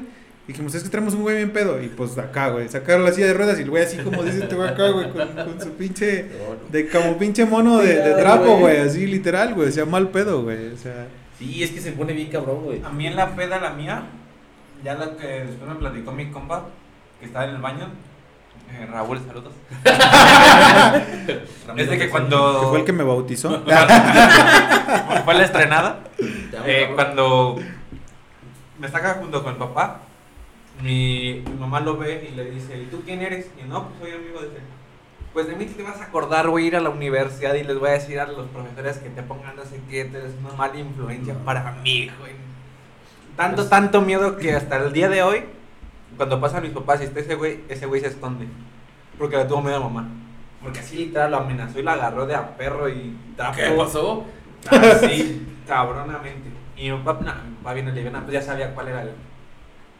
Dijimos, 0.48 0.74
es 0.74 0.82
que 0.82 0.88
tenemos 0.88 1.12
un 1.12 1.20
güey 1.20 1.36
bien 1.36 1.50
pedo. 1.50 1.82
Y 1.82 1.88
pues 1.88 2.16
acá, 2.16 2.48
güey, 2.48 2.66
sacaron 2.70 3.04
la 3.04 3.12
silla 3.12 3.26
de 3.26 3.34
ruedas 3.34 3.58
y 3.58 3.62
el 3.64 3.68
güey 3.68 3.82
así 3.82 3.98
como 3.98 4.22
dice 4.22 4.38
este 4.38 4.54
güey 4.54 4.70
acá, 4.70 4.88
güey, 4.88 5.10
con, 5.10 5.28
con 5.28 5.60
su 5.60 5.70
pinche, 5.72 6.24
de 6.72 6.88
como 6.88 7.18
pinche 7.18 7.44
mono 7.44 7.76
de, 7.76 7.96
de 7.96 8.14
trapo, 8.14 8.46
güey. 8.46 8.60
güey, 8.60 8.76
así 8.78 9.06
literal, 9.06 9.52
güey, 9.52 9.68
o 9.68 9.72
sea, 9.72 9.84
mal 9.84 10.08
pedo, 10.08 10.44
güey, 10.44 10.72
o 10.72 10.78
sea. 10.78 11.08
Sí, 11.38 11.62
es 11.62 11.72
que 11.72 11.82
se 11.82 11.92
pone 11.92 12.14
bien 12.14 12.30
cabrón, 12.30 12.64
güey. 12.64 12.80
A 12.82 12.88
mí 12.88 13.06
en 13.06 13.16
la 13.16 13.36
peda, 13.36 13.60
la 13.60 13.74
mía, 13.74 14.04
ya 14.82 14.94
la 14.94 15.14
que 15.14 15.26
después 15.26 15.68
me 15.68 15.74
platicó 15.74 16.12
mi 16.12 16.30
compa, 16.30 16.68
que 17.20 17.26
estaba 17.26 17.44
en 17.44 17.56
el 17.56 17.60
baño, 17.60 17.90
eh, 18.72 18.87
Raúl, 18.90 19.20
saludos. 19.26 19.54
es 21.76 21.90
de 21.90 21.98
que 21.98 22.11
cuando 22.11 22.68
fue 22.70 22.80
el 22.80 22.85
que 22.85 22.92
me 22.92 23.04
bautizó. 23.04 23.62
fue 25.24 25.35
la 25.35 25.44
estrenada, 25.44 26.00
eh, 26.66 26.90
cuando 26.94 27.56
me 28.78 28.88
saca 28.88 29.14
junto 29.14 29.42
con 29.42 29.52
el 29.52 29.59
papá, 29.59 30.00
mi, 30.83 31.42
mi 31.46 31.54
mamá 31.59 31.80
lo 31.80 31.96
ve 31.96 32.28
y 32.30 32.35
le 32.35 32.50
dice, 32.50 32.80
¿y 32.80 32.87
tú 32.87 33.02
quién 33.04 33.22
eres? 33.22 33.50
Y 33.62 33.68
no, 33.68 33.88
pues 33.88 34.00
soy 34.00 34.12
amigo 34.12 34.40
de 34.40 34.46
él. 34.46 34.62
Pues 35.33 35.46
de 35.46 35.54
mí 35.54 35.66
te 35.66 35.83
vas 35.83 36.00
a 36.00 36.04
acordar, 36.04 36.48
voy 36.48 36.64
a 36.64 36.66
ir 36.66 36.76
a 36.76 36.80
la 36.80 36.90
universidad 36.90 37.54
y 37.54 37.62
les 37.62 37.78
voy 37.78 37.90
a 37.90 37.92
decir 37.92 38.18
a 38.18 38.26
los 38.26 38.48
profesores 38.48 38.98
que 38.98 39.11
te 39.11 39.22
pongan 39.22 39.54
no 39.54 39.64
sé 39.64 39.80
qué, 39.88 40.00
eres 40.00 40.33
una 40.44 40.54
mala 40.54 40.76
influencia 40.78 41.35
para 41.44 41.72
mí, 41.83 42.11
güey. 42.18 42.33
Tanto, 43.37 43.68
tanto 43.68 44.00
miedo 44.00 44.37
que 44.37 44.54
hasta 44.54 44.76
el 44.78 44.92
día 44.92 45.09
de 45.09 45.22
hoy, 45.22 45.44
cuando 46.16 46.40
pasan 46.40 46.62
mis 46.62 46.73
papás 46.73 47.01
y 47.01 47.05
está 47.05 47.20
ese 47.20 47.35
güey, 47.35 47.61
ese 47.68 47.87
güey 47.87 48.01
se 48.01 48.09
esconde. 48.09 48.46
Porque 49.18 49.37
le 49.37 49.44
tuvo 49.44 49.62
miedo 49.62 49.77
a 49.77 49.81
mamá. 49.81 50.09
Porque 50.62 50.81
así 50.81 50.96
literal 50.96 51.31
lo 51.31 51.37
amenazó 51.38 51.79
y 51.79 51.83
la 51.83 51.94
agarró 51.94 52.27
de 52.27 52.35
a 52.35 52.57
perro 52.57 52.88
y 52.88 53.16
trapo. 53.37 53.57
¿Qué 53.57 53.70
pasó? 53.77 54.25
Así, 54.70 55.46
cabronamente. 55.66 56.51
Y 56.77 56.90
mi 56.90 56.99
papá, 56.99 57.25
no, 57.25 57.49
mi 57.51 57.57
papá 57.57 57.75
viene 57.75 57.92
liviana, 57.92 58.20
pues 58.23 58.33
ya 58.35 58.42
sabía 58.42 58.75
cuál 58.75 58.88
era 58.88 59.03
el, 59.03 59.11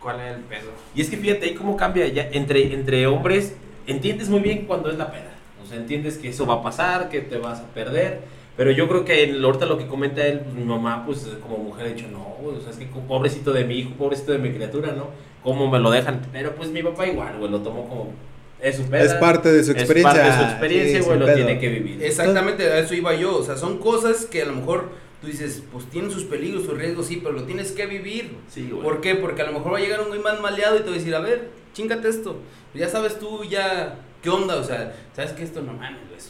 cuál 0.01 0.21
era 0.21 0.35
el 0.37 0.43
pedo. 0.43 0.71
Y 0.95 1.01
es 1.03 1.11
que 1.11 1.17
fíjate 1.17 1.47
ahí 1.47 1.55
cómo 1.55 1.77
cambia 1.77 2.07
ya 2.09 2.29
entre, 2.33 2.73
entre 2.75 3.07
hombres. 3.07 3.57
Entiendes 3.87 4.29
muy 4.29 4.41
bien 4.41 4.67
cuando 4.67 4.91
es 4.91 4.99
la 4.99 5.11
peda. 5.11 5.33
O 5.63 5.67
sea, 5.67 5.77
entiendes 5.79 6.19
que 6.19 6.29
eso 6.29 6.47
va 6.47 6.55
a 6.55 6.63
pasar, 6.63 7.09
que 7.09 7.21
te 7.21 7.39
vas 7.39 7.61
a 7.61 7.67
perder. 7.67 8.21
Pero 8.57 8.71
yo 8.73 8.89
creo 8.89 9.05
que 9.05 9.25
en- 9.25 9.43
ahorita 9.43 9.65
lo 9.67 9.79
que 9.79 9.87
comenta 9.87 10.27
él, 10.27 10.41
pues, 10.41 10.55
mi 10.55 10.65
mamá, 10.65 11.05
pues 11.07 11.27
como 11.43 11.59
mujer, 11.59 11.87
ha 11.87 11.89
dicho, 11.91 12.07
no, 12.11 12.19
o 12.45 12.61
sea, 12.61 12.71
es 12.71 12.77
que 12.77 12.87
pobrecito 12.87 13.53
de 13.53 13.65
mi 13.65 13.75
hijo, 13.79 13.91
pobrecito 13.97 14.33
de 14.33 14.39
mi 14.39 14.51
criatura, 14.53 14.93
¿no? 14.93 15.09
¿Cómo 15.43 15.71
me 15.71 15.79
lo 15.79 15.91
dejan? 15.91 16.21
Pero 16.33 16.55
pues 16.55 16.71
mi 16.71 16.83
papá 16.83 17.07
igual, 17.07 17.39
güey, 17.39 17.51
lo 17.51 17.61
tomó 17.61 17.89
como. 17.89 18.13
Es 18.61 18.77
su 18.77 18.85
peda. 18.85 19.03
Es 19.05 19.15
parte 19.15 19.51
de 19.51 19.65
su 19.65 19.71
es 19.73 19.79
experiencia. 19.79 20.13
parte 20.23 20.31
de 20.31 20.37
su 20.37 20.43
experiencia, 20.51 20.99
Sí, 21.01 21.05
güey, 21.07 21.19
lo 21.19 21.25
pedo. 21.27 21.37
tiene 21.37 21.59
que 21.59 21.69
vivir. 21.71 22.03
Exactamente, 22.03 22.65
a 22.71 22.79
eso 22.79 22.95
iba 22.95 23.15
yo. 23.15 23.39
O 23.39 23.43
sea, 23.43 23.57
son 23.57 23.79
cosas 23.79 24.27
que 24.27 24.43
a 24.43 24.45
lo 24.47 24.53
mejor 24.53 24.91
tú 25.23 25.27
dices, 25.29 25.63
pues 25.73 25.87
tienen 25.87 26.11
sus 26.11 26.25
peligros, 26.25 26.65
sus 26.65 26.77
riesgos, 26.77 27.07
sí, 27.07 27.21
pero 27.23 27.33
lo 27.35 27.45
tienes 27.45 27.73
que 27.73 27.87
vivir. 27.87 28.37
Sí, 28.49 28.69
güey. 28.71 28.83
¿Por 28.83 29.01
qué? 29.01 29.15
Porque 29.15 29.41
a 29.43 29.47
lo 29.47 29.53
mejor 29.53 29.73
va 29.73 29.79
a 29.79 29.81
llegar 29.81 30.01
un 30.03 30.09
güey 30.09 30.21
más 30.21 30.39
maleado 30.41 30.77
y 30.77 30.81
te 30.81 30.87
va 30.87 30.91
a 30.95 30.99
decir, 30.99 31.15
a 31.15 31.21
ver, 31.21 31.49
chingate 31.73 32.09
esto. 32.09 32.37
Ya 32.75 32.89
sabes 32.89 33.19
tú 33.19 33.45
ya 33.45 33.97
qué 34.23 34.29
onda, 34.29 34.57
o 34.57 34.65
sea, 34.65 34.95
sabes 35.17 35.33
que 35.33 35.43
esto 35.43 35.63
no 35.63 35.73
mames, 35.73 36.01
güey. 36.09 36.21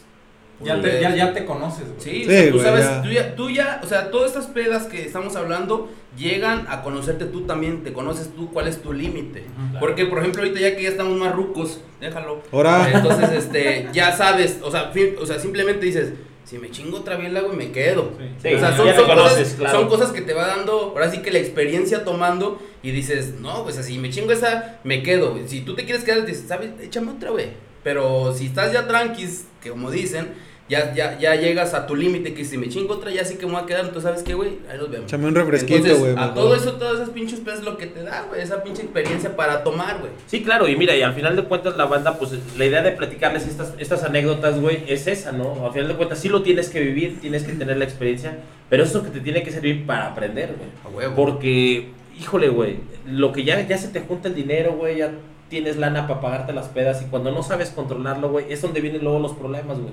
Ya 0.62 0.80
te, 0.80 1.00
ya, 1.00 1.16
ya 1.16 1.32
te 1.32 1.46
conoces, 1.46 1.86
güey. 1.88 2.00
Sí, 2.00 2.24
Sí, 2.24 2.28
o 2.28 2.30
sea, 2.30 2.50
tú 2.50 2.52
güey, 2.58 2.64
sabes, 2.64 2.84
ya. 2.84 3.02
Tú, 3.02 3.08
ya, 3.10 3.34
tú 3.34 3.50
ya, 3.50 3.80
o 3.82 3.86
sea, 3.86 4.10
todas 4.10 4.28
estas 4.30 4.46
pedas 4.48 4.84
que 4.86 5.04
estamos 5.06 5.34
hablando 5.34 5.90
llegan 6.16 6.66
a 6.68 6.82
conocerte 6.82 7.24
tú 7.26 7.42
también, 7.42 7.82
te 7.82 7.92
conoces 7.92 8.34
tú 8.34 8.50
cuál 8.52 8.68
es 8.68 8.82
tu 8.82 8.92
límite. 8.92 9.44
Porque, 9.78 10.06
por 10.06 10.18
ejemplo, 10.18 10.42
ahorita 10.42 10.60
ya 10.60 10.76
que 10.76 10.82
ya 10.82 10.88
estamos 10.88 11.16
más 11.18 11.34
rucos, 11.34 11.80
déjalo. 12.00 12.42
Ahora. 12.52 12.90
Entonces, 12.92 13.30
este, 13.32 13.88
ya 13.92 14.12
sabes, 14.12 14.58
o 14.62 14.70
sea, 14.70 14.92
o 15.18 15.26
sea, 15.26 15.38
simplemente 15.38 15.86
dices, 15.86 16.12
si 16.44 16.58
me 16.58 16.70
chingo 16.70 16.98
otra 16.98 17.16
biela, 17.16 17.42
güey, 17.42 17.56
me 17.56 17.70
quedo. 17.70 18.12
Sí. 18.18 18.48
Sí, 18.48 18.54
o 18.54 18.58
sea, 18.58 18.76
son, 18.76 18.86
te 18.88 18.96
son 18.96 19.06
conoces, 19.06 19.38
cosas, 19.38 19.54
claro. 19.54 19.78
son 19.78 19.88
cosas 19.88 20.10
que 20.10 20.20
te 20.22 20.34
va 20.34 20.48
dando, 20.48 20.72
ahora 20.72 21.10
sí 21.10 21.18
que 21.18 21.30
la 21.30 21.38
experiencia 21.38 22.04
tomando 22.04 22.60
y 22.82 22.90
dices, 22.90 23.34
no, 23.40 23.62
pues 23.62 23.78
así 23.78 23.98
me 23.98 24.10
chingo 24.10 24.32
esa, 24.32 24.80
me 24.82 25.02
quedo. 25.02 25.38
Si 25.46 25.60
tú 25.60 25.74
te 25.74 25.84
quieres 25.84 26.02
quedar, 26.02 26.26
dices, 26.26 26.46
¿sabes? 26.48 26.70
Échame 26.80 27.12
otra, 27.12 27.30
güey. 27.30 27.50
Pero 27.82 28.34
si 28.34 28.46
estás 28.46 28.72
ya 28.72 28.86
tranquis, 28.86 29.46
que 29.62 29.70
como 29.70 29.90
dicen, 29.90 30.28
ya, 30.70 30.94
ya, 30.94 31.18
ya 31.18 31.34
llegas 31.34 31.74
a 31.74 31.84
tu 31.84 31.96
límite, 31.96 32.32
que 32.32 32.44
si 32.44 32.56
me 32.56 32.68
chingo 32.68 32.94
otra, 32.94 33.10
ya 33.10 33.24
sí 33.24 33.34
que 33.36 33.44
me 33.44 33.52
voy 33.52 33.62
a 33.62 33.66
quedar, 33.66 33.80
entonces, 33.80 34.04
¿sabes 34.04 34.22
qué, 34.22 34.34
güey? 34.34 34.50
Ahí 34.70 34.78
nos 34.78 34.88
vemos. 34.88 35.06
Échame 35.06 35.26
un 35.26 35.34
refresquito, 35.34 35.96
güey. 35.98 36.14
a 36.16 36.32
todo 36.32 36.54
eso, 36.54 36.74
todas 36.74 37.00
esas 37.00 37.10
pinches 37.10 37.40
pedas 37.40 37.58
es 37.58 37.64
lo 37.64 37.76
que 37.76 37.86
te 37.86 38.04
da, 38.04 38.26
güey, 38.28 38.40
esa 38.40 38.62
pinche 38.62 38.82
experiencia 38.82 39.34
para 39.34 39.64
tomar, 39.64 39.98
güey. 39.98 40.12
Sí, 40.28 40.44
claro, 40.44 40.68
y 40.68 40.76
mira, 40.76 40.94
y 40.94 41.02
al 41.02 41.12
final 41.12 41.34
de 41.34 41.42
cuentas 41.42 41.76
la 41.76 41.86
banda, 41.86 42.16
pues 42.18 42.30
la 42.56 42.64
idea 42.64 42.82
de 42.82 42.92
platicarles 42.92 43.48
estas, 43.48 43.74
estas 43.78 44.04
anécdotas, 44.04 44.60
güey, 44.60 44.84
es 44.86 45.08
esa, 45.08 45.32
¿no? 45.32 45.66
Al 45.66 45.72
final 45.72 45.88
de 45.88 45.94
cuentas 45.94 46.20
sí 46.20 46.28
lo 46.28 46.42
tienes 46.42 46.68
que 46.68 46.78
vivir, 46.78 47.20
tienes 47.20 47.42
que 47.42 47.52
tener 47.54 47.76
la 47.76 47.84
experiencia, 47.84 48.38
pero 48.68 48.84
eso 48.84 49.02
que 49.02 49.10
te 49.10 49.18
tiene 49.18 49.42
que 49.42 49.50
servir 49.50 49.84
para 49.86 50.06
aprender, 50.06 50.54
güey. 50.56 50.70
A 50.84 50.96
huevo. 50.96 51.16
Porque, 51.16 51.88
híjole, 52.16 52.48
güey, 52.48 52.76
lo 53.06 53.32
que 53.32 53.42
ya, 53.42 53.60
ya 53.66 53.76
se 53.76 53.88
te 53.88 54.02
junta 54.02 54.28
el 54.28 54.36
dinero, 54.36 54.74
güey, 54.74 54.98
ya 54.98 55.10
tienes 55.50 55.76
lana 55.76 56.06
para 56.06 56.20
pagarte 56.20 56.52
las 56.54 56.68
pedas 56.68 57.02
y 57.02 57.06
cuando 57.06 57.32
no 57.32 57.42
sabes 57.42 57.70
controlarlo, 57.70 58.30
güey, 58.30 58.46
es 58.50 58.62
donde 58.62 58.80
vienen 58.80 59.02
luego 59.02 59.18
los 59.18 59.32
problemas, 59.32 59.78
güey. 59.78 59.92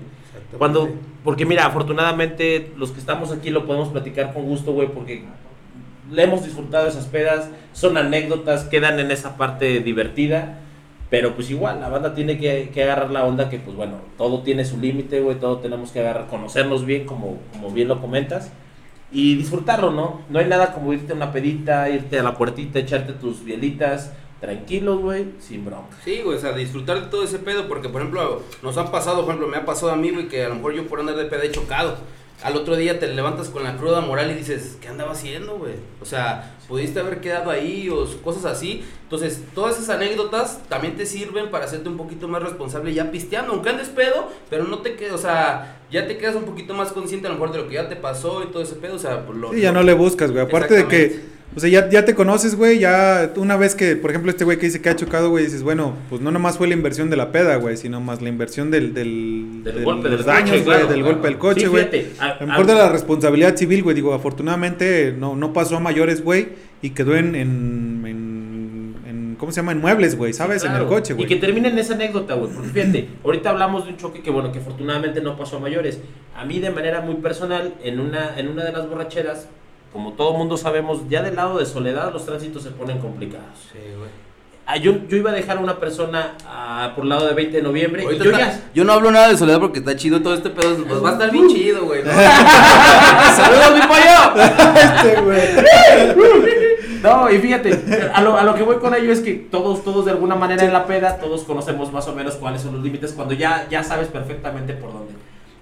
Cuando, 0.57 0.89
porque 1.23 1.45
mira, 1.45 1.65
afortunadamente 1.65 2.71
los 2.77 2.91
que 2.91 2.99
estamos 2.99 3.31
aquí 3.31 3.49
lo 3.49 3.65
podemos 3.65 3.89
platicar 3.89 4.33
con 4.33 4.45
gusto, 4.45 4.71
güey, 4.71 4.87
porque 4.87 5.25
le 6.09 6.23
hemos 6.23 6.45
disfrutado 6.45 6.87
esas 6.87 7.07
pedas, 7.07 7.49
son 7.73 7.97
anécdotas, 7.97 8.63
quedan 8.65 8.99
en 8.99 9.11
esa 9.11 9.35
parte 9.35 9.81
divertida, 9.81 10.59
pero 11.09 11.33
pues 11.35 11.49
igual, 11.49 11.81
la 11.81 11.89
banda 11.89 12.13
tiene 12.13 12.37
que, 12.37 12.69
que 12.73 12.83
agarrar 12.83 13.09
la 13.09 13.25
onda 13.25 13.49
que, 13.49 13.57
pues 13.57 13.75
bueno, 13.75 13.95
todo 14.17 14.43
tiene 14.43 14.63
su 14.63 14.77
límite, 14.79 15.19
güey, 15.21 15.39
todo 15.39 15.57
tenemos 15.57 15.91
que 15.91 15.99
agarrar, 15.99 16.27
conocernos 16.27 16.85
bien, 16.85 17.05
como, 17.05 17.39
como 17.51 17.71
bien 17.71 17.87
lo 17.87 17.99
comentas, 17.99 18.51
y 19.11 19.35
disfrutarlo, 19.35 19.91
¿no? 19.91 20.21
No 20.29 20.39
hay 20.39 20.45
nada 20.45 20.73
como 20.73 20.93
irte 20.93 21.13
a 21.13 21.15
una 21.15 21.31
pedita, 21.31 21.89
irte 21.89 22.19
a 22.19 22.23
la 22.23 22.37
puertita, 22.37 22.79
echarte 22.79 23.13
tus 23.13 23.43
bielitas, 23.43 24.13
tranquilo, 24.39 24.99
güey, 24.99 25.25
sin 25.39 25.65
bronca. 25.65 25.97
Sí, 26.03 26.21
güey, 26.23 26.37
o 26.37 26.39
sea, 26.39 26.53
disfrutar 26.53 27.01
de 27.01 27.07
todo 27.07 27.23
ese 27.23 27.39
pedo, 27.39 27.67
porque 27.67 27.89
por 27.89 28.01
ejemplo, 28.01 28.41
nos 28.61 28.77
han 28.77 28.91
pasado, 28.91 29.21
por 29.21 29.29
ejemplo, 29.29 29.47
me 29.47 29.57
ha 29.57 29.65
pasado 29.65 29.91
a 29.91 29.95
mí, 29.95 30.11
güey, 30.11 30.27
que 30.27 30.45
a 30.45 30.49
lo 30.49 30.55
mejor 30.55 30.73
yo 30.73 30.87
por 30.87 30.99
andar 30.99 31.15
de 31.15 31.25
peda 31.25 31.43
he 31.43 31.51
chocado. 31.51 31.97
Al 32.43 32.55
otro 32.55 32.75
día 32.75 32.99
te 32.99 33.07
levantas 33.07 33.49
con 33.49 33.63
la 33.63 33.77
cruda 33.77 33.99
moral 34.01 34.29
y 34.29 34.35
dices, 34.35 34.77
¿qué 34.79 34.89
andaba 34.89 35.13
haciendo, 35.13 35.57
güey? 35.57 35.73
O 35.99 36.05
sea, 36.05 36.55
pudiste 36.67 36.99
haber 36.99 37.19
quedado 37.19 37.49
ahí 37.49 37.89
o 37.89 38.05
cosas 38.21 38.45
así. 38.45 38.83
Entonces, 39.01 39.41
todas 39.55 39.77
esas 39.77 39.89
anécdotas 39.89 40.61
también 40.69 40.95
te 40.95 41.07
sirven 41.07 41.49
para 41.49 41.65
hacerte 41.65 41.89
un 41.89 41.97
poquito 41.97 42.27
más 42.27 42.43
responsable 42.43 42.93
ya 42.93 43.09
pisteando, 43.09 43.53
aunque 43.53 43.69
andes 43.69 43.89
pedo, 43.89 44.31
pero 44.51 44.65
no 44.65 44.79
te 44.79 44.95
quedas, 44.95 45.13
o 45.13 45.17
sea, 45.17 45.79
ya 45.89 46.05
te 46.07 46.19
quedas 46.19 46.35
un 46.35 46.43
poquito 46.43 46.75
más 46.75 46.91
consciente 46.91 47.25
a 47.25 47.31
lo 47.31 47.37
mejor 47.37 47.53
de 47.53 47.57
lo 47.57 47.67
que 47.67 47.73
ya 47.73 47.89
te 47.89 47.95
pasó 47.95 48.43
y 48.43 48.51
todo 48.51 48.61
ese 48.61 48.75
pedo, 48.75 48.97
o 48.97 48.99
sea, 48.99 49.25
pues, 49.25 49.35
lo, 49.35 49.51
Sí, 49.51 49.61
ya 49.61 49.71
no 49.71 49.81
le 49.81 49.93
buscas, 49.93 50.31
güey. 50.31 50.43
Aparte 50.43 50.75
de 50.75 50.87
que. 50.87 51.36
O 51.55 51.59
sea, 51.59 51.69
ya, 51.69 51.89
ya 51.89 52.05
te 52.05 52.13
conoces, 52.13 52.55
güey. 52.55 52.77
Ya 52.79 53.31
una 53.35 53.57
vez 53.57 53.73
que, 53.73 53.95
por 53.95 54.11
ejemplo, 54.11 54.29
este 54.29 54.43
güey 54.43 54.59
que 54.59 54.67
dice 54.67 54.79
que 54.81 54.89
ha 54.89 54.95
chocado, 54.95 55.29
güey, 55.31 55.45
dices, 55.45 55.63
bueno, 55.63 55.95
pues 56.09 56.21
no 56.21 56.29
nomás 56.31 56.57
fue 56.57 56.67
la 56.67 56.73
inversión 56.75 57.09
de 57.09 57.17
la 57.17 57.31
peda, 57.31 57.55
güey, 57.55 57.77
sino 57.77 57.99
más 57.99 58.21
la 58.21 58.29
inversión 58.29 58.69
del, 58.69 58.93
del, 58.93 59.63
Del 59.63 59.75
del- 59.75 59.83
golpe, 59.83 60.09
los 60.09 60.19
del 60.19 60.25
daños, 60.27 60.49
coche, 60.51 60.63
güey, 60.63 60.75
claro, 60.77 60.87
del 60.87 60.97
claro. 60.99 61.13
golpe 61.13 61.27
del 61.29 61.37
coche, 61.39 61.61
Sí, 61.61 61.65
güey. 61.67 62.05
a- 62.19 62.37
lo 62.39 62.47
mejor 62.47 62.65
de 62.67 62.75
la 62.75 62.89
responsabilidad 62.89 63.55
civil, 63.55 63.81
güey, 63.83 63.95
digo, 63.95 64.13
afortunadamente 64.13 65.15
no, 65.17 65.35
no 65.35 65.51
pasó 65.53 65.77
a 65.77 65.79
mayores, 65.79 66.23
güey, 66.23 66.49
y 66.83 66.91
quedó 66.91 67.15
en, 67.15 67.33
en, 67.33 68.03
en, 68.05 68.95
en- 69.07 69.35
¿cómo 69.39 69.51
se 69.51 69.57
llama? 69.61 69.71
En 69.71 69.79
muebles, 69.81 70.15
güey, 70.15 70.33
¿sabes? 70.33 70.63
En 70.63 70.73
el 70.73 70.85
coche, 70.85 71.13
Y 71.13 71.15
güey. 71.15 71.27
que 71.27 71.37
termine 71.37 71.69
en 71.69 71.79
esa 71.79 71.95
anécdota, 71.95 72.35
güey. 72.35 72.51
Porque 72.51 72.69
fíjate, 72.69 73.09
ahorita 73.23 73.49
hablamos 73.49 73.85
de 73.85 73.91
un 73.93 73.97
choque 73.97 74.21
que, 74.21 74.29
bueno, 74.29 74.51
que 74.51 74.59
afortunadamente 74.59 75.21
no 75.21 75.35
pasó 75.35 75.57
a 75.57 75.59
mayores. 75.59 75.99
A 76.35 76.45
mí, 76.45 76.59
de 76.59 76.69
manera 76.69 77.01
muy 77.01 77.15
personal, 77.15 77.73
en 77.83 77.99
una, 77.99 78.37
en 78.37 78.47
una 78.47 78.63
de 78.63 78.71
las 78.73 78.87
borracheras, 78.87 79.47
como 79.97 80.13
todo 80.13 80.33
mundo 80.33 80.57
sabemos, 80.57 81.09
ya 81.09 81.23
del 81.23 81.35
lado 81.35 81.57
de 81.57 81.65
Soledad 81.65 82.13
los 82.13 82.23
tránsitos 82.23 82.61
se 82.61 82.69
ponen 82.69 82.99
complicados. 82.99 83.47
Sí, 83.71 83.79
güey. 83.97 84.11
Ah, 84.67 84.77
yo, 84.77 84.93
yo 85.07 85.17
iba 85.17 85.31
a 85.31 85.33
dejar 85.33 85.57
a 85.57 85.59
una 85.59 85.79
persona 85.79 86.35
ah, 86.45 86.91
por 86.93 87.05
el 87.05 87.09
lado 87.09 87.25
de 87.25 87.33
20 87.33 87.57
de 87.57 87.63
noviembre. 87.63 88.03
y 88.03 88.05
yo 88.19 88.25
está- 88.25 88.37
ya, 88.37 88.61
yo 88.75 88.83
no 88.83 88.93
hablo 88.93 89.09
nada 89.09 89.29
de 89.29 89.37
soledad 89.37 89.59
porque 89.59 89.79
está 89.79 89.95
chido 89.95 90.21
todo 90.21 90.35
este 90.35 90.51
pedo. 90.51 90.85
Pues 90.87 91.03
va 91.03 91.09
a 91.09 91.13
estar 91.13 91.31
bien 91.31 91.47
chido, 91.47 91.85
güey. 91.85 92.03
¿no? 92.03 92.11
¡Saludos, 93.35 93.73
mi 93.73 93.87
pollo! 93.87 94.43
Este, 94.75 95.21
güey. 95.21 96.57
No, 97.01 97.31
y 97.31 97.37
fíjate, 97.39 98.09
a 98.13 98.21
lo, 98.21 98.37
a 98.37 98.43
lo 98.43 98.53
que 98.55 98.63
voy 98.63 98.77
con 98.77 98.93
ello 98.93 99.11
es 99.11 99.21
que 99.21 99.33
todos, 99.33 99.83
todos 99.83 100.05
de 100.05 100.11
alguna 100.11 100.35
manera 100.35 100.63
en 100.63 100.73
la 100.73 100.85
peda, 100.85 101.17
todos 101.17 101.43
conocemos 101.43 101.91
más 101.91 102.07
o 102.07 102.13
menos 102.13 102.35
cuáles 102.35 102.61
son 102.61 102.73
los 102.73 102.83
límites 102.83 103.13
cuando 103.13 103.33
ya, 103.35 103.67
ya 103.69 103.83
sabes 103.83 104.07
perfectamente 104.09 104.73
por 104.73 104.91
dónde. 104.93 105.13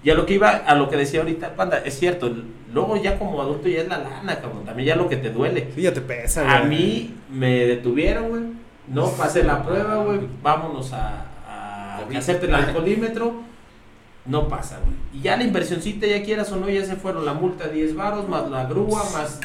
Y 0.06 0.10
a 0.10 0.14
lo 0.14 0.24
que 0.24 0.34
iba, 0.34 0.50
a 0.50 0.76
lo 0.76 0.88
que 0.88 0.96
decía 0.96 1.18
ahorita, 1.18 1.56
panda, 1.56 1.78
es 1.78 1.98
cierto, 1.98 2.32
luego 2.72 2.96
ya 2.96 3.18
como 3.18 3.42
adulto 3.42 3.68
ya 3.68 3.80
es 3.80 3.88
la 3.88 3.98
lana, 3.98 4.40
cabrón, 4.40 4.64
también 4.64 4.86
ya 4.86 4.94
lo 4.94 5.08
que 5.08 5.16
te 5.16 5.30
duele. 5.30 5.72
Sí, 5.74 5.82
ya 5.82 5.92
te 5.92 6.00
pesa, 6.00 6.44
güey. 6.44 6.54
A 6.54 6.62
mí 6.62 7.14
me 7.28 7.66
detuvieron, 7.66 8.28
güey, 8.28 8.42
no 8.86 9.10
pasé 9.10 9.42
la 9.42 9.64
prueba, 9.64 9.96
güey, 10.04 10.20
vámonos 10.44 10.92
a, 10.92 11.26
a 11.48 12.06
hacerte 12.16 12.46
el 12.46 12.54
alcoholímetro, 12.54 13.42
no 14.26 14.46
pasa, 14.46 14.78
güey. 14.78 14.94
Y 15.12 15.24
ya 15.24 15.36
la 15.36 15.42
inversioncita, 15.42 16.06
ya 16.06 16.22
quieras 16.22 16.52
o 16.52 16.56
no, 16.56 16.70
ya 16.70 16.84
se 16.84 16.94
fueron 16.94 17.24
la 17.26 17.34
multa 17.34 17.66
10 17.66 17.96
varos, 17.96 18.28
más 18.28 18.48
la 18.48 18.64
grúa, 18.66 19.02
más... 19.12 19.40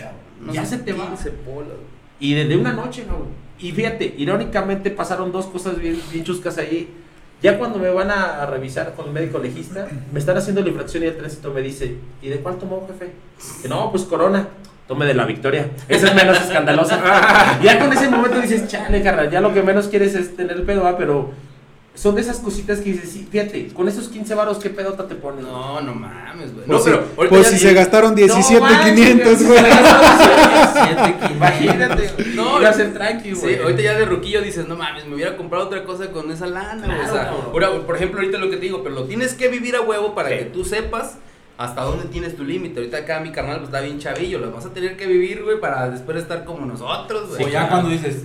Ya 0.54 0.64
se 0.64 0.78
te 0.78 0.94
va. 0.94 1.08
15 1.08 1.32
bolas, 1.44 1.70
güey. 1.70 1.90
Y 2.20 2.36
desde 2.36 2.56
una 2.56 2.74
noche, 2.74 3.06
cabrón. 3.06 3.30
Y 3.58 3.72
fíjate, 3.72 4.14
irónicamente 4.16 4.92
pasaron 4.92 5.32
dos 5.32 5.48
cosas 5.48 5.80
bien, 5.80 6.00
bien 6.12 6.24
chuscas 6.24 6.60
ahí. 6.60 6.88
Ya 7.42 7.58
cuando 7.58 7.80
me 7.80 7.90
van 7.90 8.12
a, 8.12 8.42
a 8.42 8.46
revisar 8.46 8.94
con 8.94 9.08
el 9.08 9.14
médico 9.14 9.40
legista, 9.40 9.88
me 10.12 10.20
están 10.20 10.38
haciendo 10.38 10.62
la 10.62 10.70
infracción 10.70 11.04
y 11.04 11.08
el 11.08 11.18
tránsito 11.18 11.52
me 11.52 11.62
dice, 11.62 11.96
¿y 12.22 12.30
de 12.30 12.38
cuál 12.40 12.58
tomó, 12.58 12.88
jefe? 12.88 13.12
Que 13.62 13.68
no, 13.68 13.90
pues 13.92 14.04
corona. 14.04 14.48
Tome 14.88 15.06
de 15.06 15.14
la 15.14 15.26
victoria. 15.26 15.70
Esa 15.88 16.08
es 16.08 16.16
menos 16.16 16.40
escandalosa. 16.40 17.00
ya 17.64 17.80
con 17.80 17.94
ese 17.94 18.10
momento 18.10 18.42
dices, 18.42 18.68
chale, 18.68 19.02
carnal, 19.02 19.32
ya 19.32 19.40
lo 19.40 19.54
que 19.54 19.64
menos 19.64 19.88
quieres 19.88 20.14
es 20.16 20.36
tener 20.36 20.58
el 20.58 20.64
pedo, 20.64 20.84
¿va? 20.84 20.98
pero 20.98 21.32
son 21.94 22.16
de 22.16 22.22
esas 22.22 22.40
cositas 22.40 22.80
que 22.80 22.94
dices, 22.94 23.10
sí, 23.12 23.28
fíjate, 23.30 23.68
con 23.74 23.88
esos 23.88 24.08
15 24.08 24.34
varos, 24.34 24.58
¿qué 24.60 24.70
pedota 24.70 25.08
te 25.08 25.16
pones? 25.16 25.44
No, 25.44 25.82
no 25.82 25.94
mames, 25.94 26.54
güey. 26.54 26.66
Pues 26.66 26.80
No, 26.80 26.84
pero 26.84 26.98
ahorita 27.18 27.30
pues 27.30 27.44
ya- 27.52 27.58
si 27.58 27.60
se 27.60 27.74
gastaron 27.74 28.12
No 28.12 28.16
17,500, 28.16 29.26
manches, 29.42 29.48
güey. 29.48 29.60
se 29.60 29.70
gastaron 29.70 30.52
17,500. 30.54 31.32
Imagínate, 31.32 32.12
No, 32.36 32.60
iba 32.62 32.70
a 32.70 32.74
ser 32.74 32.94
tranqui, 32.94 33.36
Sí, 33.36 33.42
güey. 33.42 33.60
ahorita 33.62 33.82
ya 33.82 33.94
de 33.96 34.06
ruquillo 34.06 34.42
dices, 34.42 34.68
no 34.68 34.76
mames, 34.78 35.06
me 35.06 35.16
hubiera 35.16 35.36
comprado 35.36 35.66
otra 35.66 35.84
cosa 35.84 36.08
con 36.12 36.32
esa 36.32 36.48
lana, 36.48 36.86
güey. 36.86 36.98
Claro, 36.98 37.12
o 37.12 37.14
sea, 37.16 37.30
ahora, 37.52 37.86
por 37.86 37.96
ejemplo, 37.98 38.20
ahorita 38.22 38.38
lo 38.38 38.50
que 38.50 38.56
te 38.56 38.64
digo, 38.64 38.82
pero 38.84 38.96
lo 38.96 39.04
tienes 39.04 39.34
que 39.34 39.50
vivir 39.50 39.76
a 39.76 39.82
huevo 39.82 40.16
para 40.16 40.30
Sí. 40.30 40.36
que 40.38 40.46
tú 40.46 40.64
sepas 40.64 41.18
hasta 41.58 41.82
dónde 41.84 42.06
tienes 42.06 42.36
tu 42.38 42.44
límite. 42.46 42.80
Ahorita 42.80 42.98
acá 43.00 43.20
mi 43.20 43.32
carnal 43.32 43.58
pues 43.58 43.68
está 43.68 43.82
bien 43.82 44.00
chavillo, 44.00 44.40
lo 44.40 44.52
vas 44.52 44.66
a 44.66 44.74
tener 44.74 44.96
que 44.98 45.06
vivir, 45.08 45.44
güey, 45.44 45.60
para 45.60 45.90
después 45.90 46.18
estar 46.18 46.46
como 46.46 46.66
nosotros, 46.66 47.30
güey. 47.30 47.44
O 47.44 47.50
ya 47.50 47.68
cuando 47.70 47.90
dices, 47.90 48.24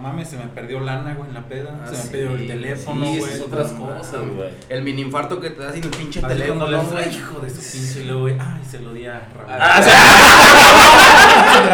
no 0.00 0.08
mames, 0.08 0.28
se 0.28 0.36
me 0.36 0.44
perdió 0.44 0.78
lana, 0.80 1.14
güey, 1.14 1.28
en 1.28 1.34
la 1.34 1.42
peda. 1.48 1.80
Ah, 1.82 1.86
se 1.88 1.92
me 1.96 2.02
sí, 2.02 2.08
perdió 2.10 2.36
el 2.36 2.46
teléfono, 2.46 3.04
sí, 3.06 3.18
güey. 3.18 3.40
otras 3.40 3.72
no 3.72 3.86
cosas, 3.98 4.12
mames. 4.20 4.36
güey. 4.36 4.48
El 4.68 4.82
mini 4.82 5.02
infarto 5.02 5.40
que 5.40 5.50
te 5.50 5.62
da 5.62 5.72
sin 5.72 5.82
el 5.84 5.90
pinche 5.90 6.20
Así 6.20 6.28
teléfono, 6.28 6.68
le 6.70 6.76
güey. 6.78 7.04
das, 7.04 7.14
hijo 7.16 7.40
de 7.40 7.50
su 7.50 7.56
pinche, 7.56 8.00
y 8.00 8.04
luego, 8.04 8.20
güey, 8.22 8.34
ay, 8.38 8.60
se 8.70 8.78
lo 8.80 8.92
di 8.92 9.06
a 9.06 9.28
Raúl. 9.36 9.50
Ah, 9.60 9.82
sí. 9.84 9.90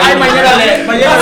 Ay, 0.02 0.16
mañana 0.18 0.56
le. 0.56 0.84
Mañana 0.84 1.18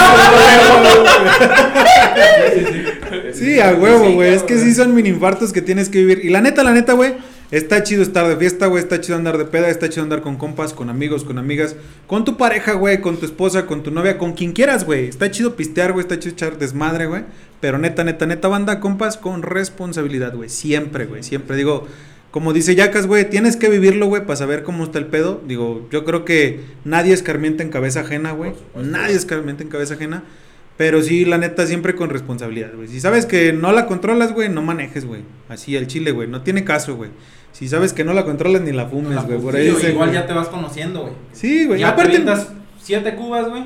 Sí, 3.32 3.60
a 3.60 3.74
huevo, 3.74 4.12
güey. 4.12 4.34
Es 4.34 4.42
que 4.42 4.58
sí 4.58 4.74
son 4.74 4.94
mini 4.94 5.08
infartos 5.10 5.52
que 5.52 5.62
tienes 5.62 5.88
que 5.88 5.98
vivir. 5.98 6.24
Y 6.24 6.30
la 6.30 6.40
neta, 6.40 6.62
la 6.62 6.72
neta, 6.72 6.92
güey. 6.92 7.14
Está 7.52 7.82
chido 7.82 8.02
estar 8.02 8.26
de 8.26 8.36
fiesta, 8.38 8.66
güey. 8.66 8.82
Está 8.82 8.98
chido 9.02 9.18
andar 9.18 9.36
de 9.36 9.44
peda. 9.44 9.68
Está 9.68 9.90
chido 9.90 10.02
andar 10.02 10.22
con 10.22 10.36
compas, 10.36 10.72
con 10.72 10.88
amigos, 10.88 11.22
con 11.22 11.36
amigas. 11.36 11.76
Con 12.06 12.24
tu 12.24 12.38
pareja, 12.38 12.72
güey. 12.72 13.02
Con 13.02 13.18
tu 13.18 13.26
esposa, 13.26 13.66
con 13.66 13.82
tu 13.82 13.90
novia. 13.90 14.16
Con 14.16 14.32
quien 14.32 14.52
quieras, 14.52 14.86
güey. 14.86 15.06
Está 15.06 15.30
chido 15.30 15.54
pistear, 15.54 15.92
güey. 15.92 16.02
Está 16.02 16.18
chido 16.18 16.32
echar 16.32 16.56
desmadre, 16.56 17.04
güey. 17.04 17.24
Pero 17.60 17.76
neta, 17.76 18.04
neta, 18.04 18.24
neta, 18.24 18.48
banda, 18.48 18.80
compas, 18.80 19.18
con 19.18 19.42
responsabilidad, 19.42 20.34
güey. 20.34 20.48
Siempre, 20.48 21.04
güey. 21.04 21.22
Siempre. 21.22 21.54
Digo, 21.54 21.86
como 22.30 22.54
dice 22.54 22.74
Yacas, 22.74 23.06
güey. 23.06 23.28
Tienes 23.28 23.56
que 23.56 23.68
vivirlo, 23.68 24.06
güey, 24.06 24.22
para 24.22 24.36
saber 24.36 24.62
cómo 24.62 24.84
está 24.84 24.98
el 24.98 25.06
pedo. 25.08 25.42
Digo, 25.46 25.86
yo 25.92 26.06
creo 26.06 26.24
que 26.24 26.60
nadie 26.86 27.12
escarmienta 27.12 27.62
en 27.62 27.68
cabeza 27.68 28.00
ajena, 28.00 28.32
güey. 28.32 28.54
Nadie 28.74 29.14
escarmienta 29.14 29.62
en 29.62 29.68
cabeza 29.68 29.92
ajena. 29.94 30.24
Pero 30.78 31.02
sí, 31.02 31.26
la 31.26 31.36
neta, 31.36 31.66
siempre 31.66 31.94
con 31.94 32.08
responsabilidad, 32.08 32.70
güey. 32.74 32.88
Si 32.88 32.98
sabes 32.98 33.26
que 33.26 33.52
no 33.52 33.72
la 33.72 33.86
controlas, 33.86 34.32
güey, 34.32 34.48
no 34.48 34.62
manejes, 34.62 35.04
güey. 35.04 35.20
Así, 35.50 35.76
el 35.76 35.86
chile, 35.86 36.12
güey. 36.12 36.28
No 36.28 36.40
tiene 36.40 36.64
caso, 36.64 36.96
güey. 36.96 37.10
Si 37.52 37.68
sabes 37.68 37.92
que 37.92 38.04
no 38.04 38.14
la 38.14 38.24
controlas, 38.24 38.62
ni 38.62 38.72
la 38.72 38.86
fumes, 38.86 39.24
güey. 39.26 39.38
Por 39.38 39.54
ahí 39.54 39.70
Sí, 39.78 39.86
igual 39.88 40.12
ya 40.12 40.26
te 40.26 40.32
vas 40.32 40.48
conociendo, 40.48 41.02
güey. 41.02 41.12
Sí, 41.32 41.66
güey. 41.66 41.80
Ya 41.80 41.90
Aparte, 41.90 42.24
siete 42.80 43.14
cubas, 43.14 43.48
güey. 43.48 43.64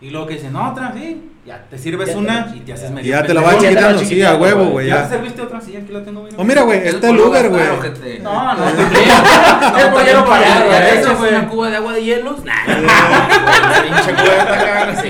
Y 0.00 0.10
luego 0.10 0.26
que 0.26 0.34
dicen, 0.34 0.54
otra, 0.54 0.92
sí. 0.94 1.22
Ya 1.46 1.62
te 1.68 1.76
sirves 1.76 2.08
Ya 2.08 2.16
una 2.16 2.54
y 2.56 2.60
te 2.60 2.72
haces 2.72 2.90
medio. 2.90 3.10
ya 3.10 3.22
te 3.22 3.34
la 3.34 3.42
vas 3.42 3.54
Ya 3.56 3.60
te 3.60 3.74
la 3.74 3.80
quitando, 3.80 3.98
sí, 4.04 4.22
a 4.22 4.34
huevo, 4.36 4.64
güey. 4.70 4.86
¿Ya 4.86 4.96
te 4.96 5.02
Ya. 5.02 5.08
serviste 5.10 5.42
otra? 5.42 5.60
Sí, 5.60 5.76
aquí 5.76 5.92
la 5.92 6.02
tengo, 6.02 6.20
güey. 6.22 6.32
O 6.38 6.42
mira, 6.44 6.62
güey, 6.62 6.78
Es 6.78 6.94
está 6.94 7.10
el 7.10 7.20
Uber, 7.20 7.48
güey. 7.50 7.62
No, 8.22 8.32
no, 8.32 8.54
No, 8.54 10.14
no 10.14 10.24
pagar, 10.26 10.66
güey. 10.66 10.98
¿Eso 11.00 11.14
fue 11.16 11.28
una 11.28 11.46
cuba 11.48 11.68
de 11.68 11.76
agua 11.76 11.92
de 11.92 12.02
hielos? 12.02 12.36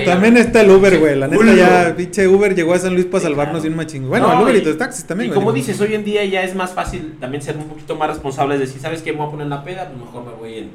También 0.05 0.37
está 0.37 0.61
el 0.61 0.71
Uber, 0.71 0.99
güey. 0.99 1.15
La 1.15 1.27
neta, 1.27 1.53
ya, 1.53 1.93
pinche 1.95 2.27
Uber 2.27 2.53
llegó 2.55 2.73
a 2.73 2.79
San 2.79 2.93
Luis 2.93 3.05
para 3.05 3.23
salvarnos 3.23 3.63
de 3.63 3.69
un 3.69 3.75
machín. 3.75 4.07
Bueno, 4.09 4.27
No, 4.27 4.33
el 4.37 4.43
Uber 4.43 4.55
y 4.55 4.59
y- 4.59 4.65
los 4.65 4.77
taxis 4.77 5.05
también, 5.05 5.27
Y 5.27 5.33
güey. 5.33 5.39
como 5.39 5.53
dices, 5.53 5.79
hoy 5.81 5.93
en 5.95 6.03
día 6.03 6.23
ya 6.25 6.43
es 6.43 6.55
más 6.55 6.73
fácil 6.73 7.15
también 7.19 7.41
ser 7.41 7.57
un 7.57 7.65
poquito 7.69 7.95
más 7.95 8.09
responsable. 8.09 8.55
Es 8.55 8.61
decir, 8.61 8.81
¿sabes 8.81 9.01
qué? 9.01 9.11
Me 9.11 9.19
voy 9.19 9.27
a 9.27 9.31
poner 9.31 9.47
la 9.47 9.63
peda, 9.63 9.87
pues 9.87 9.99
mejor 10.05 10.25
me 10.25 10.31
voy 10.33 10.57
en, 10.59 10.71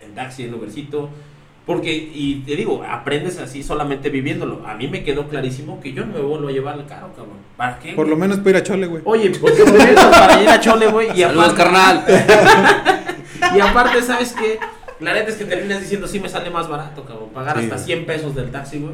en 0.00 0.14
taxi, 0.14 0.44
en 0.44 0.54
Ubercito. 0.54 1.10
Porque, 1.74 1.92
y 2.12 2.42
te 2.46 2.56
digo, 2.56 2.82
aprendes 2.88 3.38
así 3.38 3.62
solamente 3.62 4.10
viviéndolo. 4.10 4.66
A 4.66 4.74
mí 4.74 4.88
me 4.88 5.04
quedó 5.04 5.28
clarísimo 5.28 5.80
que 5.80 5.92
yo 5.92 6.04
no 6.04 6.14
me 6.14 6.20
vuelvo 6.20 6.48
a 6.48 6.52
llevar 6.52 6.78
el 6.78 6.86
carro, 6.86 7.08
cabrón. 7.14 7.36
¿Para 7.56 7.78
qué? 7.78 7.92
Por 7.92 8.08
lo 8.08 8.16
menos 8.16 8.38
para 8.38 8.50
ir 8.50 8.56
a 8.56 8.62
Chole, 8.62 8.86
güey. 8.86 9.02
Oye, 9.04 9.30
porque 9.40 9.62
primero 9.62 10.10
para 10.10 10.42
ir 10.42 10.48
a 10.48 10.58
Chole, 10.60 10.88
güey. 10.88 11.08
Y 11.16 11.22
Saludos, 11.22 11.54
aparte, 11.54 11.62
carnal. 11.62 12.04
y 13.56 13.60
aparte, 13.60 14.02
¿sabes 14.02 14.32
qué? 14.32 14.58
La 15.00 15.14
neta 15.14 15.30
es 15.30 15.36
que 15.36 15.44
terminas 15.44 15.80
diciendo, 15.80 16.06
sí 16.06 16.20
me 16.20 16.28
sale 16.28 16.50
más 16.50 16.68
barato, 16.68 17.04
cabrón. 17.04 17.30
Pagar 17.30 17.56
Sí, 17.58 17.64
hasta 17.64 17.76
güey. 17.76 17.86
100 17.86 18.06
pesos 18.06 18.34
del 18.34 18.50
taxi, 18.50 18.78
güey. 18.80 18.92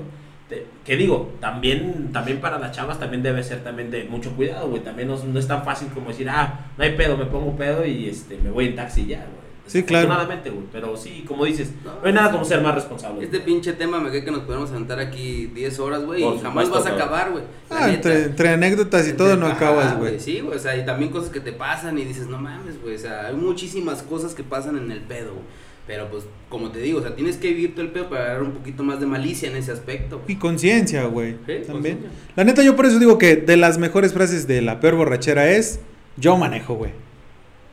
Te- 0.49 0.67
Que 0.85 0.97
digo, 0.97 1.33
también, 1.41 2.11
también 2.13 2.41
para 2.41 2.59
las 2.59 2.71
chavas 2.73 3.01
también 3.01 3.23
debe 3.23 3.43
ser 3.43 3.65
también 3.65 3.91
de 3.91 4.05
mucho 4.05 4.31
cuidado, 4.37 4.69
güey. 4.69 4.83
También 4.83 5.09
no, 5.09 5.17
no 5.25 5.39
es 5.39 5.49
tan 5.49 5.65
fácil 5.65 5.89
como 5.95 6.09
decir, 6.11 6.29
ah, 6.31 6.67
no 6.79 6.85
hay 6.85 6.93
pedo, 6.93 7.17
me 7.17 7.25
pongo 7.27 7.57
pedo 7.57 7.85
y 7.85 8.09
este, 8.09 8.37
me 8.39 8.51
voy 8.51 8.67
en 8.67 8.77
taxi 8.77 9.07
ya, 9.07 9.19
güey. 9.19 9.46
Sí, 9.67 9.83
claro. 9.83 10.09
Güey. 10.09 10.39
Pero 10.73 10.97
sí, 10.97 11.25
como 11.27 11.45
dices, 11.45 11.71
no 11.85 11.93
hay 12.05 12.13
nada 12.13 12.31
como 12.31 12.45
ser 12.45 12.61
más 12.63 12.75
responsable. 12.75 13.25
Este 13.25 13.41
pinche 13.41 13.73
tema 13.73 13.99
me 14.01 14.11
cree 14.11 14.25
que 14.25 14.31
nos 14.31 14.43
podemos 14.43 14.71
sentar 14.71 14.99
aquí 15.01 15.47
10 15.55 15.79
horas, 15.81 16.05
güey, 16.05 16.23
y 16.23 16.39
jamás 16.41 16.71
vas 16.71 16.87
a 16.87 16.91
acabar, 16.91 17.33
güey. 17.33 17.45
Ah, 17.69 17.91
entre, 17.91 18.25
entre 18.25 18.49
anécdotas 18.51 19.09
y 19.09 19.13
todo 19.15 19.37
no 19.37 19.47
Ajá, 19.47 19.57
acabas, 19.57 19.99
güey. 19.99 20.21
Sí, 20.21 20.41
güey, 20.41 20.57
o 20.57 20.61
sea, 20.61 20.77
y 20.77 20.87
también 20.87 21.11
cosas 21.11 21.31
que 21.31 21.41
te 21.41 21.53
pasan 21.53 21.99
y 21.99 22.05
dices, 22.05 22.29
no 22.29 22.39
mames, 22.39 22.81
güey, 22.81 22.95
o 22.95 22.99
sea, 22.99 23.27
hay 23.27 23.35
muchísimas 23.35 24.03
cosas 24.03 24.35
que 24.35 24.43
pasan 24.45 24.77
en 24.77 24.91
el 24.91 25.01
pedo, 25.01 25.33
güey. 25.33 25.45
Pero 25.87 26.09
pues, 26.11 26.25
como 26.49 26.71
te 26.71 26.81
digo, 26.81 26.99
o 26.99 27.03
sea, 27.03 27.15
tienes 27.15 27.37
que 27.37 27.49
vivir 27.49 27.75
todo 27.75 27.83
el 27.85 27.93
pedo 27.93 28.09
para 28.09 28.25
agarrar 28.25 28.43
un 28.43 28.53
poquito 28.53 28.83
más 28.83 28.99
de 28.99 29.07
malicia 29.07 29.49
en 29.49 29.57
ese 29.57 29.71
aspecto. 29.71 30.19
güey. 30.19 30.33
Y 30.33 30.37
conciencia, 30.37 31.05
güey. 31.05 31.37
Sí, 31.47 31.59
También. 31.65 32.01
La 32.35 32.43
neta, 32.43 32.65
yo 32.65 32.75
por 32.75 32.87
eso 32.87 32.99
digo 32.99 33.19
que 33.19 33.37
de 33.37 33.57
las 33.57 33.79
mejores 33.79 34.13
frases 34.13 34.49
de 34.49 34.63
la 34.63 34.81
peor 34.81 34.97
borrachera 34.97 35.49
es: 35.49 35.79
Yo 36.17 36.37
manejo, 36.37 36.75
güey. 36.75 36.91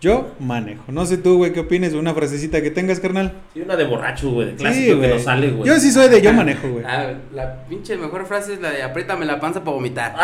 Yo 0.03 0.31
manejo. 0.37 0.83
No 0.89 1.05
sé 1.05 1.15
tú, 1.17 1.37
güey, 1.37 1.53
qué 1.53 1.61
opines 1.61 1.93
de 1.93 1.97
una 1.97 2.13
frasecita 2.13 2.61
que 2.61 2.69
tengas, 2.71 2.99
carnal. 2.99 3.31
Sí, 3.53 3.61
una 3.61 3.77
de 3.77 3.85
borracho, 3.85 4.31
güey, 4.31 4.47
de 4.47 4.51
Sí, 4.51 4.57
clásico 4.57 4.87
que 4.99 5.07
güey. 5.07 5.09
no 5.13 5.19
sale, 5.19 5.49
güey. 5.51 5.65
Yo 5.69 5.79
sí 5.79 5.91
soy 5.93 6.09
de 6.09 6.21
yo 6.21 6.33
manejo, 6.39 6.67
güey. 6.67 6.83
Ah, 6.85 7.13
la 7.33 7.63
pinche 7.69 7.95
mejor 7.95 8.25
frase 8.25 8.55
es 8.55 8.59
la 8.59 8.71
de 8.71 8.83
apriétame 8.83 9.25
la 9.25 9.39
panza 9.39 9.63
para 9.63 9.75
vomitar. 9.75 10.13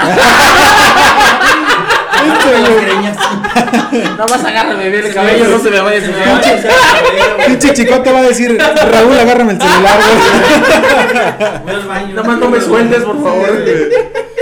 Este. 2.20 4.10
No 4.18 4.28
vas 4.28 4.44
a 4.44 4.50
agarrarme 4.50 4.90
bien 4.90 5.06
el 5.06 5.14
cabello, 5.14 5.48
no 5.50 5.60
se 5.60 5.70
me 5.72 5.80
vaya 5.80 6.02
a. 6.06 7.46
Pinche 7.48 7.74
chicote 7.74 8.12
va 8.12 8.20
a 8.20 8.24
decir: 8.24 8.58
Raúl, 8.58 9.18
agárrame 9.18 9.54
el 9.54 9.62
celular, 9.62 10.00
güey. 10.04 11.62
Voy 11.64 11.74
al 11.82 11.88
baño. 11.88 12.16
Nada 12.16 12.28
más 12.28 12.40
no 12.40 12.50
me 12.50 12.60
sueltes, 12.62 13.04
por 13.04 13.24
favor. 13.24 13.50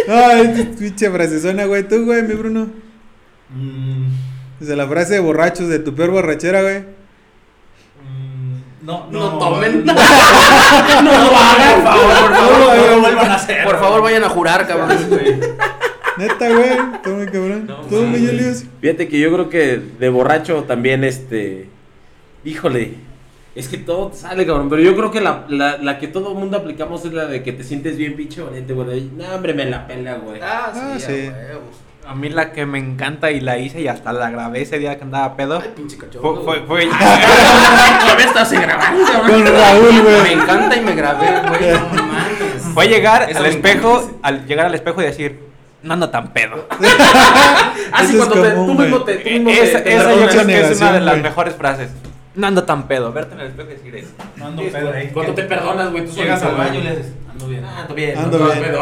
Ay, 0.09 0.73
pinche 0.77 1.09
frasezona, 1.11 1.65
güey. 1.65 1.83
Tú, 1.88 2.05
güey, 2.05 2.23
mi 2.23 2.33
Bruno. 2.33 2.67
Mm, 3.49 4.07
Desde 4.60 4.76
la 4.76 4.88
frase 4.88 5.14
de 5.16 5.20
borrachos 5.20 5.68
de 5.70 5.80
tu 5.80 5.93
peor 5.93 6.12
borrachera, 6.12 6.62
güey. 6.62 6.80
mm, 6.80 6.86
no, 8.86 9.08
no, 9.12 9.32
No 9.32 9.38
tomen. 9.38 9.86
No, 9.86 9.93
No 9.93 11.12
lo 11.12 11.38
hagan, 11.38 11.84
Por 11.84 11.93
favor, 11.93 12.22
por 12.22 12.32
favor, 12.32 12.32
no, 12.32 12.76
no 12.78 12.88
lo 12.95 12.99
vuelvan 13.01 13.32
a 13.32 13.36
hacer. 13.36 13.64
Por 13.66 13.80
favor, 13.80 14.01
vayan 14.01 14.24
a 14.24 14.30
jurar, 14.30 14.68
cabrón. 14.68 14.89
Neta, 16.18 16.49
güey. 16.49 16.70
Tú, 17.03 17.10
muy 17.12 17.26
cabrón. 17.28 17.70
Mi 17.89 17.97
mames. 17.97 18.22
Julius. 18.22 18.64
Fíjate 18.82 19.08
que 19.08 19.20
yo 19.20 19.32
creo 19.32 19.49
que 19.49 19.78
de 19.99 20.10
borracho 20.10 20.64
también, 20.64 21.03
este. 21.03 21.70
Híjole. 22.43 22.95
Es 23.53 23.68
que 23.68 23.78
todo 23.78 24.12
sale, 24.14 24.45
cabrón. 24.45 24.70
Pero 24.70 24.82
yo 24.82 24.95
creo 24.95 25.12
que 25.12 25.22
la, 25.22 25.45
la, 25.49 25.78
la 25.78 25.99
que 25.99 26.08
todo 26.08 26.32
el 26.32 26.38
mundo 26.38 26.58
aplicamos 26.58 27.03
es 27.05 27.14
la 27.14 27.26
de 27.26 27.43
que 27.43 27.51
te 27.53 27.64
sientes 27.64 27.97
bien 27.97 28.16
pinche 28.16 28.41
valiente, 28.41 28.74
güey. 28.74 29.10
No, 29.16 29.36
hombre, 29.36 29.53
me 29.53 29.66
la 29.66 29.86
pela, 29.88 30.16
güey. 30.16 30.39
Ah, 30.41 30.72
Ah, 30.74 30.93
sí, 30.97 31.05
sí. 31.05 31.28
a 31.28 31.32
huevo. 31.34 31.62
A 32.08 32.16
mí 32.16 32.30
la 32.30 32.53
que 32.53 32.66
me 32.66 32.80
encanta 32.80 33.32
y 33.32 33.41
la 33.41 33.58
hice 33.58 33.82
y 33.82 33.88
hasta 33.89 34.14
la 34.14 34.30
grabé 34.30 34.62
ese 34.62 34.80
día 34.80 34.97
que 34.97 35.03
andaba 35.03 35.36
pedo. 35.36 35.60
Ay, 35.62 35.72
pinche 35.76 35.97
cachondo. 35.97 36.41
Fue, 36.43 36.60
fue, 36.60 36.66
fue- 36.66 36.86
Todavía 36.89 38.26
estás 38.26 38.51
grabando, 38.51 39.05
Con 39.28 39.45
Raúl, 39.45 39.93
Me 39.93 40.01
güey. 40.20 40.34
encanta 40.34 40.76
y 40.78 40.82
me 40.82 40.95
grabé, 40.95 41.28
güey. 41.49 41.72
No 41.74 42.03
mames. 42.03 42.64
fue 42.74 42.88
llegar 42.88 43.24
Eso 43.30 43.39
al 43.39 43.43
me 43.43 43.49
espejo, 43.49 43.99
encanta. 43.99 44.18
al 44.28 44.45
llegar 44.45 44.66
al 44.68 44.76
espejo 44.76 45.01
y 45.01 45.05
decir, 45.05 45.39
no 45.84 45.93
ando 45.95 46.10
tan 46.10 46.30
pedo. 46.32 46.66
Así 47.91 48.12
es 48.18 48.26
cuando 48.26 48.41
te, 48.41 48.53
común, 48.53 48.68
tú 48.68 48.74
güey. 48.76 48.88
mismo 48.89 49.03
te, 49.03 49.14
tú 49.18 49.30
mismo 49.30 49.49
te- 49.49 49.64
Esa, 49.64 49.84
te 49.84 49.95
esa 49.95 50.14
yo 50.16 50.28
creo 50.28 50.45
que 50.47 50.62
es 50.72 50.82
una 50.82 50.91
de 50.93 51.01
las 51.01 51.18
mejores 51.22 51.55
frases. 51.55 51.89
No 52.38 52.47
ando 52.47 52.63
tan 52.63 52.88
pedo. 52.88 53.11
Verte 53.11 53.33
en 53.33 53.41
el 53.41 53.47
espejo 53.47 53.69
y 53.71 53.73
decir 53.73 53.95
eso. 53.95 54.11
No 54.35 54.45
ando 54.45 54.61
pedo 54.63 54.93
ahí. 54.93 55.09
Cuando 55.11 55.33
te 55.33 55.43
perdonas, 55.43 55.91
güey, 55.91 56.05
tú 56.05 56.11
Llegas 56.13 56.43
al 56.43 56.55
baño 56.55 56.79
y 56.79 56.83
le 56.83 56.95
dices, 56.97 57.13
ando 57.31 57.47
bien. 57.47 57.65
Ah, 57.65 57.81
ando 57.81 57.95
bien. 57.95 58.17
Ando 58.17 58.38
no, 58.38 58.45
bien. 58.45 58.59
pedo. 58.59 58.81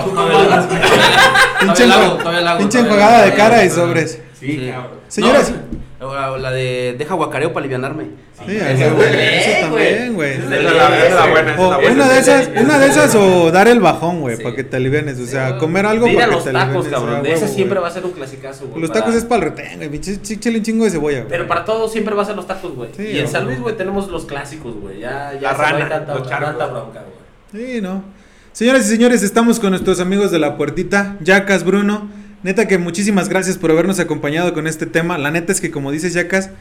Pinche 2.57 2.79
enjuagada 2.79 3.25
de 3.25 3.33
cara 3.33 3.63
y 3.63 3.69
sobres. 3.69 4.21
Sí, 4.37 4.69
cabrón. 4.71 4.99
Señoras. 5.07 5.53
No, 5.99 6.13
la, 6.13 6.37
la 6.37 6.51
de 6.51 6.95
deja 6.97 7.13
guacareo 7.15 7.53
para 7.53 7.61
alivianarme. 7.63 8.03
Sí, 8.45 8.57
güey. 8.57 9.61
también, 9.61 10.13
güey. 10.13 10.31
Esa 10.33 10.59
esa 10.59 11.07
esa 11.07 11.61
O 11.61 11.79
una 11.91 12.09
de 12.09 12.19
esas, 12.19 12.49
una 12.61 12.79
de 12.79 12.87
esas 12.87 13.15
o 13.15 13.49
dar 13.51 13.67
el 13.69 13.79
bajón, 13.79 14.19
güey, 14.19 14.35
Sí. 14.35 14.43
para 14.43 14.55
que 14.55 14.63
te 14.65 14.75
alivianes. 14.75 15.19
O 15.19 15.25
sea, 15.25 15.57
comer 15.57 15.85
algo 15.85 16.05
para 16.07 16.25
que 16.25 16.31
los 16.31 16.43
te 16.43 16.51
tacos, 16.51 16.85
alivianes. 16.85 16.91
cabrón. 16.93 17.15
ah, 17.19 17.21
De 17.23 17.33
ese 17.33 17.47
siempre 17.47 17.79
va 17.79 17.87
a 17.87 17.91
ser 17.91 18.03
un 18.05 18.11
clasicazo, 18.11 18.67
güey. 18.67 18.81
Los 18.81 18.91
tacos 18.91 19.15
es 19.15 19.23
para 19.23 19.45
el 19.45 19.51
retén, 19.51 19.77
güey. 19.87 20.01
Échale 20.29 20.57
un 20.57 20.63
chingo 20.63 20.83
de 20.83 20.91
cebolla, 20.91 21.17
güey. 21.19 21.29
Pero 21.29 21.47
para 21.47 21.63
todo 21.63 21.87
siempre 21.87 22.13
va 22.13 22.23
a 22.23 22.25
ser 22.25 22.35
los 22.35 22.45
tacos, 22.47 22.75
güey. 22.75 22.89
Y 22.99 23.19
en. 23.19 23.27
San 23.29 23.45
Luis, 23.45 23.59
güey, 23.61 23.77
tenemos 23.77 24.09
los 24.09 24.25
clásicos, 24.25 24.75
güey. 24.75 24.99
Ya, 24.99 25.31
ya 25.39 25.53
no 25.53 25.63
hay 25.63 25.83
tanta 25.89 26.13
bronca, 26.67 27.03
güey. 27.51 27.65
Sí, 27.75 27.81
no. 27.81 28.03
Señoras 28.51 28.85
y 28.85 28.89
señores, 28.89 29.23
estamos 29.23 29.59
con 29.59 29.71
nuestros 29.71 29.99
amigos 29.99 30.31
de 30.31 30.39
la 30.39 30.57
puertita, 30.57 31.15
Yacas, 31.21 31.63
Bruno. 31.63 32.09
Neta 32.45 32.67
que 32.67 32.77
muchísimas 32.77 33.27
gracias 33.27 33.57
por 33.57 33.71
habernos 33.71 33.99
acompañado 33.99 34.53
con 34.53 34.67
este 34.67 34.85
tema. 34.85 35.17
La 35.17 35.31
neta 35.31 35.51
es 35.51 35.59
que 35.59 35.71
como 35.71 35.91
dices 35.91 36.13
Yacas, 36.13 36.51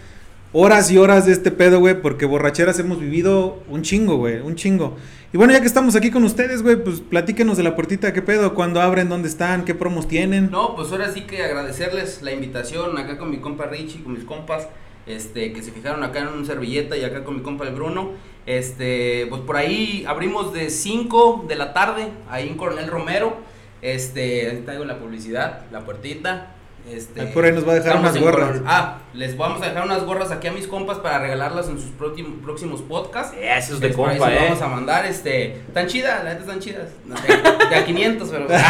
horas 0.55 0.91
y 0.91 0.97
horas 0.97 1.27
de 1.27 1.33
este 1.33 1.51
pedo, 1.51 1.79
güey, 1.79 2.01
porque 2.01 2.25
borracheras 2.25 2.79
hemos 2.79 3.01
vivido 3.01 3.63
un 3.69 3.83
chingo, 3.83 4.17
güey, 4.17 4.41
un 4.41 4.55
chingo. 4.55 4.97
Y 5.35 5.37
bueno, 5.37 5.53
ya 5.53 5.61
que 5.61 5.67
estamos 5.67 5.95
aquí 5.95 6.11
con 6.11 6.25
ustedes, 6.25 6.63
güey, 6.63 6.83
pues 6.83 7.01
platíquenos 7.01 7.59
de 7.59 7.65
la 7.65 7.77
puertita, 7.77 8.15
qué 8.15 8.23
pedo, 8.23 8.55
cuándo 8.55 8.81
abren, 8.81 9.11
dónde 9.11 9.29
están, 9.29 9.67
qué 9.67 9.75
promos 9.75 10.09
tienen. 10.09 10.51
No, 10.51 10.75
pues 10.75 10.91
ahora 10.91 11.13
sí 11.13 11.25
que 11.25 11.43
agradecerles 11.43 12.23
la 12.23 12.33
invitación 12.33 12.97
acá 12.97 13.19
con 13.19 13.31
mi 13.31 13.41
compa 13.41 13.67
Richie, 13.67 14.03
con 14.03 14.15
mis 14.15 14.25
compas, 14.25 14.69
este, 15.07 15.53
que 15.53 15.63
se 15.63 15.71
fijaron 15.71 16.03
acá 16.03 16.21
en 16.21 16.29
un 16.29 16.47
servilleta 16.47 16.97
y 16.97 17.05
acá 17.05 17.25
con 17.25 17.37
mi 17.37 17.43
compa 17.43 17.69
el 17.69 17.75
Bruno. 17.75 18.13
Este, 18.47 19.27
pues 19.29 19.43
por 19.43 19.59
ahí 19.59 20.07
abrimos 20.09 20.55
de 20.55 20.71
5 20.71 21.45
de 21.47 21.57
la 21.57 21.75
tarde, 21.75 22.09
ahí 22.31 22.49
en 22.49 22.57
Coronel 22.57 22.87
Romero. 22.87 23.53
Este, 23.85 24.49
ahí 24.49 24.63
traigo 24.65 24.85
la 24.87 24.99
publicidad, 24.99 25.67
la 25.71 25.85
puertita. 25.85 26.55
Este, 26.91 27.21
Ahí 27.21 27.27
por 27.33 27.45
ahí 27.45 27.53
nos 27.53 27.69
va 27.69 27.73
a 27.73 27.75
dejar 27.77 27.99
unas 27.99 28.19
gorras. 28.19 28.63
Ah, 28.65 29.01
les 29.13 29.37
vamos 29.37 29.61
a 29.61 29.67
dejar 29.67 29.85
unas 29.85 30.05
gorras 30.05 30.31
aquí 30.31 30.49
a 30.49 30.53
mis 30.53 30.67
compas 30.67 30.99
para 30.99 31.19
regalarlas 31.19 31.69
en 31.69 31.79
sus 31.79 31.91
próximos, 31.91 32.33
próximos 32.43 32.81
podcasts. 32.81 33.37
Eso 33.39 33.75
es 33.75 33.81
de 33.81 33.91
por 33.91 34.09
ahí 34.09 34.17
compa, 34.17 34.35
eh. 34.35 34.39
vamos 34.43 34.63
a 34.63 34.69
mandar, 34.69 35.05
este, 35.05 35.61
tan 35.75 35.87
chidas, 35.87 36.25
la 36.25 36.31
neta 36.31 36.41
están 36.43 36.61
chidas. 36.61 36.93
No, 37.05 37.15
De, 37.15 37.69
de 37.69 37.77
a 37.77 37.85
500, 37.85 38.29
pero. 38.31 38.45
están 38.49 38.63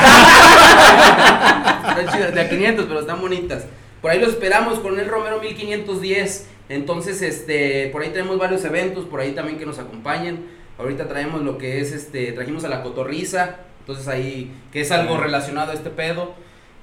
chidas, 2.13 2.35
de 2.35 2.41
a 2.41 2.49
500, 2.49 2.87
pero 2.87 2.99
están 3.01 3.21
bonitas. 3.21 3.67
Por 4.03 4.11
ahí 4.11 4.19
los 4.19 4.31
esperamos 4.31 4.81
con 4.81 4.99
el 4.99 5.09
Romero 5.09 5.41
1510. 5.41 6.49
Entonces, 6.71 7.23
este, 7.23 7.89
por 7.93 8.03
ahí 8.03 8.11
tenemos 8.11 8.37
varios 8.37 8.65
eventos, 8.65 9.05
por 9.05 9.21
ahí 9.21 9.31
también 9.33 9.59
que 9.59 9.67
nos 9.67 9.79
acompañen. 9.79 10.47
Ahorita 10.77 11.07
traemos 11.07 11.43
lo 11.43 11.57
que 11.57 11.81
es, 11.81 11.93
este, 11.93 12.33
trajimos 12.33 12.65
a 12.65 12.69
la 12.69 12.83
cotorriza. 12.83 13.59
Entonces 13.85 14.09
ahí, 14.09 14.51
que 14.73 14.81
es 14.81 14.91
algo 14.91 15.19
relacionado 15.19 15.71
a 15.73 15.75
este 15.75 15.91
pedo. 15.91 16.33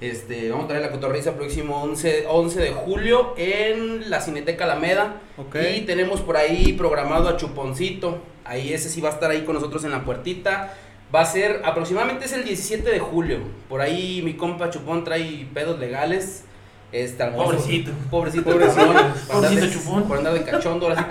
Este, 0.02 0.50
vamos 0.50 0.66
a 0.66 0.68
traer 0.70 0.84
la 0.84 0.92
cotorriza 0.92 1.34
próximo 1.34 1.82
11, 1.84 2.26
11 2.28 2.60
de 2.60 2.72
julio 2.72 3.34
en 3.38 4.10
la 4.10 4.20
Cineteca 4.22 4.64
Alameda. 4.66 5.16
Ok. 5.38 5.56
Y 5.78 5.82
tenemos 5.82 6.22
por 6.22 6.38
ahí 6.38 6.74
programado 6.74 7.30
a 7.30 7.38
Chuponcito. 7.38 8.20
Ahí 8.46 8.74
ese 8.74 8.90
sí 8.90 9.00
va 9.02 9.10
a 9.10 9.14
estar 9.14 9.30
ahí 9.30 9.42
con 9.44 9.54
nosotros 9.56 9.84
en 9.84 9.92
la 9.92 10.04
puertita. 10.04 10.74
Va 11.14 11.22
a 11.22 11.26
ser 11.26 11.62
aproximadamente 11.66 12.26
es 12.26 12.34
el 12.34 12.44
17 12.46 12.90
de 12.90 13.00
julio. 13.00 13.40
Por 13.70 13.82
ahí 13.82 14.22
mi 14.24 14.34
compa 14.36 14.70
Chupón 14.72 15.04
trae 15.04 15.48
pedos 15.54 15.78
legales. 15.80 16.46
Este, 16.92 17.22
al- 17.22 17.34
Pobrecito. 17.36 17.92
Pobrecito. 18.10 18.44
Pobrecito. 18.44 18.76
cabrón, 18.76 18.96
por 19.28 19.36
andar 19.36 19.52
Pobrecito 19.52 19.66
de- 19.66 19.72
Chupón. 19.72 20.04
Por 20.08 20.18
andar 20.18 20.34
de 20.34 20.44
cachondo. 20.44 20.88
ahora 20.88 20.98
sí, 21.00 21.06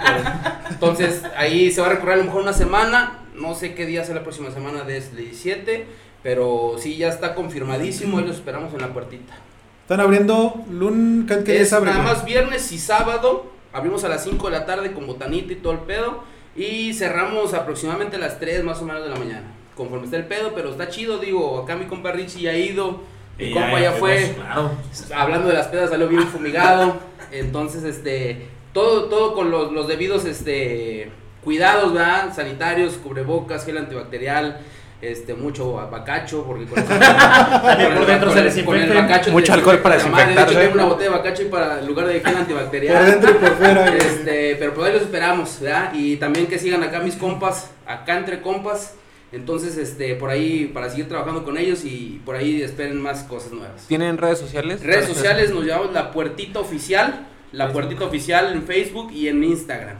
por- 0.64 0.72
Entonces 0.72 1.22
ahí 1.36 1.70
se 1.70 1.80
va 1.80 1.86
a 1.86 1.90
recorrer 1.90 2.14
a 2.14 2.18
lo 2.18 2.24
mejor 2.24 2.42
una 2.42 2.52
semana. 2.52 3.18
No 3.40 3.54
sé 3.54 3.74
qué 3.74 3.86
día 3.86 4.04
sea 4.04 4.14
la 4.14 4.22
próxima 4.22 4.50
semana 4.50 4.84
de 4.84 4.98
este 4.98 5.16
17. 5.16 5.86
Pero 6.22 6.76
sí, 6.78 6.96
ya 6.96 7.08
está 7.08 7.34
confirmadísimo. 7.34 8.18
Ahí 8.18 8.26
los 8.26 8.36
esperamos 8.36 8.72
en 8.74 8.80
la 8.80 8.92
puertita. 8.92 9.34
Están 9.82 10.00
abriendo 10.00 10.62
lun... 10.70 11.26
¿qué, 11.26 11.42
qué 11.42 11.60
Es 11.60 11.72
nada 11.72 12.02
más 12.02 12.24
viernes 12.24 12.70
y 12.72 12.78
sábado. 12.78 13.50
Abrimos 13.72 14.04
a 14.04 14.08
las 14.08 14.22
5 14.24 14.50
de 14.50 14.52
la 14.52 14.66
tarde 14.66 14.92
con 14.92 15.06
botanita 15.06 15.52
y 15.52 15.56
todo 15.56 15.72
el 15.72 15.80
pedo. 15.80 16.22
Y 16.54 16.92
cerramos 16.94 17.54
aproximadamente 17.54 18.16
a 18.16 18.18
las 18.18 18.38
3 18.38 18.64
más 18.64 18.80
o 18.82 18.84
menos 18.84 19.02
de 19.02 19.08
la 19.08 19.16
mañana. 19.16 19.54
Conforme 19.74 20.04
está 20.04 20.18
el 20.18 20.26
pedo, 20.26 20.52
pero 20.54 20.70
está 20.70 20.88
chido, 20.88 21.18
digo. 21.18 21.62
Acá 21.62 21.76
mi 21.76 21.86
compa 21.86 22.12
Richie 22.12 22.42
ya 22.42 22.50
ha 22.50 22.56
ido. 22.56 23.00
Mi 23.38 23.46
Y 23.46 23.52
compa 23.54 23.80
ya 23.80 23.92
fue. 23.92 24.34
Claro. 24.36 24.72
Hablando 25.14 25.48
de 25.48 25.54
las 25.54 25.68
pedas, 25.68 25.90
salió 25.90 26.06
bien 26.08 26.26
fumigado. 26.26 26.96
Entonces, 27.32 27.84
este. 27.84 28.48
Todo, 28.72 29.08
todo 29.08 29.34
con 29.34 29.50
los, 29.50 29.72
los 29.72 29.88
debidos 29.88 30.24
este, 30.24 31.10
cuidados, 31.44 31.92
¿verdad? 31.92 32.34
Sanitarios, 32.34 32.94
cubrebocas, 32.94 33.64
gel 33.64 33.78
antibacterial. 33.78 34.60
Este, 35.00 35.32
mucho 35.32 35.72
bacacho, 35.90 36.44
porque 36.44 36.66
con, 36.66 36.84
También 36.84 37.94
por 37.94 38.06
dentro 38.06 38.50
se 38.50 38.64
con 38.66 38.76
el 38.76 38.92
bacacho 38.92 39.30
Mucho 39.30 39.46
te 39.46 39.52
alcohol 39.54 39.78
para 39.78 39.94
desinfecta 39.94 40.26
la 40.26 40.34
madre. 40.34 40.44
De 40.44 40.52
hecho, 40.52 40.60
tengo 40.60 40.74
una 40.74 40.84
botella 40.84 41.10
de 41.10 41.16
bacacho 41.16 41.42
y 41.42 41.44
para 41.46 41.78
en 41.78 41.86
lugar 41.86 42.06
de 42.06 42.20
gel 42.20 42.36
antibacterial. 42.36 42.98
Por 42.98 43.06
dentro 43.06 43.30
y 43.30 43.34
por 43.34 43.56
fuera. 43.56 43.96
Este, 43.96 44.56
pero 44.56 44.74
por 44.74 44.86
ahí 44.86 44.92
los 44.92 45.02
esperamos, 45.02 45.58
¿verdad? 45.58 45.94
Y 45.94 46.16
también 46.16 46.46
que 46.48 46.58
sigan 46.58 46.82
acá 46.82 47.00
mis 47.00 47.16
compas, 47.16 47.70
acá 47.86 48.18
entre 48.18 48.42
compas. 48.42 48.94
Entonces, 49.32 49.78
este, 49.78 50.16
por 50.16 50.28
ahí, 50.28 50.70
para 50.74 50.90
seguir 50.90 51.08
trabajando 51.08 51.44
con 51.44 51.56
ellos 51.56 51.84
y 51.84 52.20
por 52.26 52.34
ahí 52.34 52.60
esperen 52.60 53.00
más 53.00 53.22
cosas 53.22 53.52
nuevas. 53.52 53.86
¿Tienen 53.86 54.18
redes 54.18 54.38
sociales? 54.38 54.82
Redes 54.82 55.06
sociales 55.06 55.50
nos 55.50 55.64
llamamos 55.64 55.94
La 55.94 56.10
Puertita 56.10 56.58
Oficial, 56.58 57.26
La 57.52 57.72
Puertita 57.72 58.04
Oficial 58.04 58.52
en 58.52 58.64
Facebook 58.64 59.12
y 59.12 59.28
en 59.28 59.42
Instagram. 59.44 59.96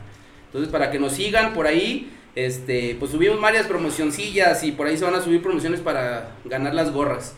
Entonces, 0.51 0.71
para 0.71 0.91
que 0.91 0.99
nos 0.99 1.13
sigan 1.13 1.53
por 1.55 1.67
ahí, 1.67 2.11
este, 2.35 2.97
pues 2.99 3.13
subimos 3.13 3.41
varias 3.41 3.67
promocioncillas 3.67 4.63
y 4.65 4.73
por 4.73 4.87
ahí 4.87 4.97
se 4.99 5.05
van 5.05 5.15
a 5.15 5.21
subir 5.21 5.43
promociones 5.43 5.81
para 5.81 6.33
ganar 6.45 6.75
las 6.75 6.93
gorras. 6.93 7.35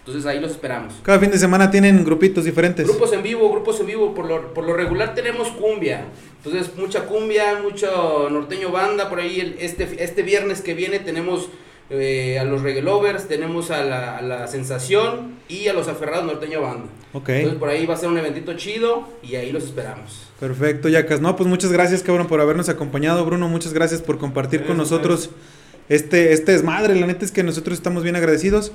Entonces, 0.00 0.26
ahí 0.26 0.38
los 0.38 0.50
esperamos. 0.52 0.94
Cada 1.02 1.18
fin 1.18 1.30
de 1.30 1.38
semana 1.38 1.70
tienen 1.70 2.04
grupitos 2.04 2.44
diferentes. 2.44 2.86
Grupos 2.86 3.12
en 3.14 3.22
vivo, 3.22 3.50
grupos 3.50 3.80
en 3.80 3.86
vivo, 3.86 4.14
por 4.14 4.26
lo, 4.26 4.52
por 4.52 4.64
lo 4.66 4.74
regular 4.74 5.14
tenemos 5.14 5.48
cumbia. 5.48 6.04
Entonces, 6.44 6.74
mucha 6.76 7.06
cumbia, 7.06 7.58
mucho 7.62 8.28
norteño 8.30 8.70
banda. 8.70 9.08
Por 9.08 9.20
ahí, 9.20 9.40
el- 9.40 9.56
este, 9.60 10.02
este 10.04 10.22
viernes 10.22 10.60
que 10.60 10.74
viene 10.74 10.98
tenemos 10.98 11.48
eh, 11.90 12.38
a 12.38 12.44
los 12.44 12.62
reggae 12.62 12.82
lovers, 12.82 13.28
tenemos 13.28 13.70
a 13.70 13.84
la, 13.84 14.16
a 14.16 14.22
la 14.22 14.46
sensación 14.46 15.34
y 15.48 15.68
a 15.68 15.74
los 15.74 15.88
aferrados 15.88 16.24
norteño 16.24 16.62
banda. 16.62 16.86
Ok, 17.12 17.28
Entonces, 17.28 17.58
por 17.58 17.68
ahí 17.68 17.86
va 17.86 17.94
a 17.94 17.96
ser 17.96 18.08
un 18.08 18.18
eventito 18.18 18.54
chido 18.54 19.06
y 19.22 19.36
ahí 19.36 19.52
los 19.52 19.64
esperamos. 19.64 20.28
perfecto, 20.40 20.88
Yacas. 20.88 21.20
No, 21.20 21.36
pues 21.36 21.48
muchas 21.48 21.70
gracias, 21.72 22.02
cabrón, 22.02 22.26
por 22.26 22.40
habernos 22.40 22.68
acompañado. 22.68 23.24
Bruno, 23.24 23.48
muchas 23.48 23.72
gracias 23.72 24.00
por 24.00 24.18
compartir 24.18 24.64
con 24.64 24.76
Gracias, 24.76 24.90
nosotros 24.90 25.30
este, 25.88 26.32
este 26.32 26.52
desmadre. 26.52 26.94
La 26.96 27.06
neta 27.06 27.24
es 27.24 27.30
que 27.30 27.42
nosotros 27.42 27.76
estamos 27.76 28.02
bien 28.02 28.16
agradecidos. 28.16 28.72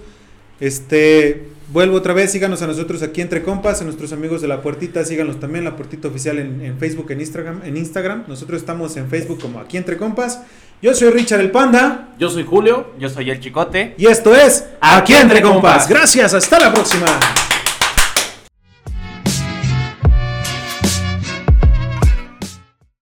Este, 0.59 1.47
vuelvo 1.71 1.95
otra 1.95 2.13
vez, 2.13 2.31
síganos 2.31 2.61
a 2.61 2.67
nosotros 2.67 3.01
aquí 3.01 3.21
entre 3.21 3.41
compas, 3.43 3.81
a 3.81 3.85
nuestros 3.85 4.11
amigos 4.11 4.41
de 4.41 4.49
la 4.49 4.61
puertita, 4.61 5.05
síganos 5.05 5.39
también, 5.39 5.63
la 5.63 5.77
puertita 5.77 6.09
oficial 6.09 6.37
en, 6.37 6.61
en 6.61 6.77
Facebook, 6.77 7.09
en 7.11 7.21
Instagram, 7.21 7.61
en 7.63 7.77
Instagram. 7.77 8.25
Nosotros 8.27 8.59
estamos 8.59 8.95
en 8.97 9.09
Facebook 9.09 9.39
como 9.41 9.59
aquí 9.59 9.77
entre 9.77 9.97
compas. 9.97 10.41
Yo 10.81 10.93
soy 10.93 11.09
Richard 11.09 11.41
el 11.41 11.51
Panda 11.51 12.07
Yo 12.17 12.29
soy 12.29 12.45
Julio. 12.45 12.93
Yo 12.97 13.09
soy 13.09 13.29
el 13.29 13.39
chicote. 13.41 13.95
y 13.97 14.07
esto 14.07 14.33
es 14.33 14.65
Aquí 14.79 15.13
entre 15.13 15.41
compas. 15.41 15.87
Gracias, 15.87 16.33
hasta 16.33 16.59
la 16.59 16.73
próxima. 16.73 17.07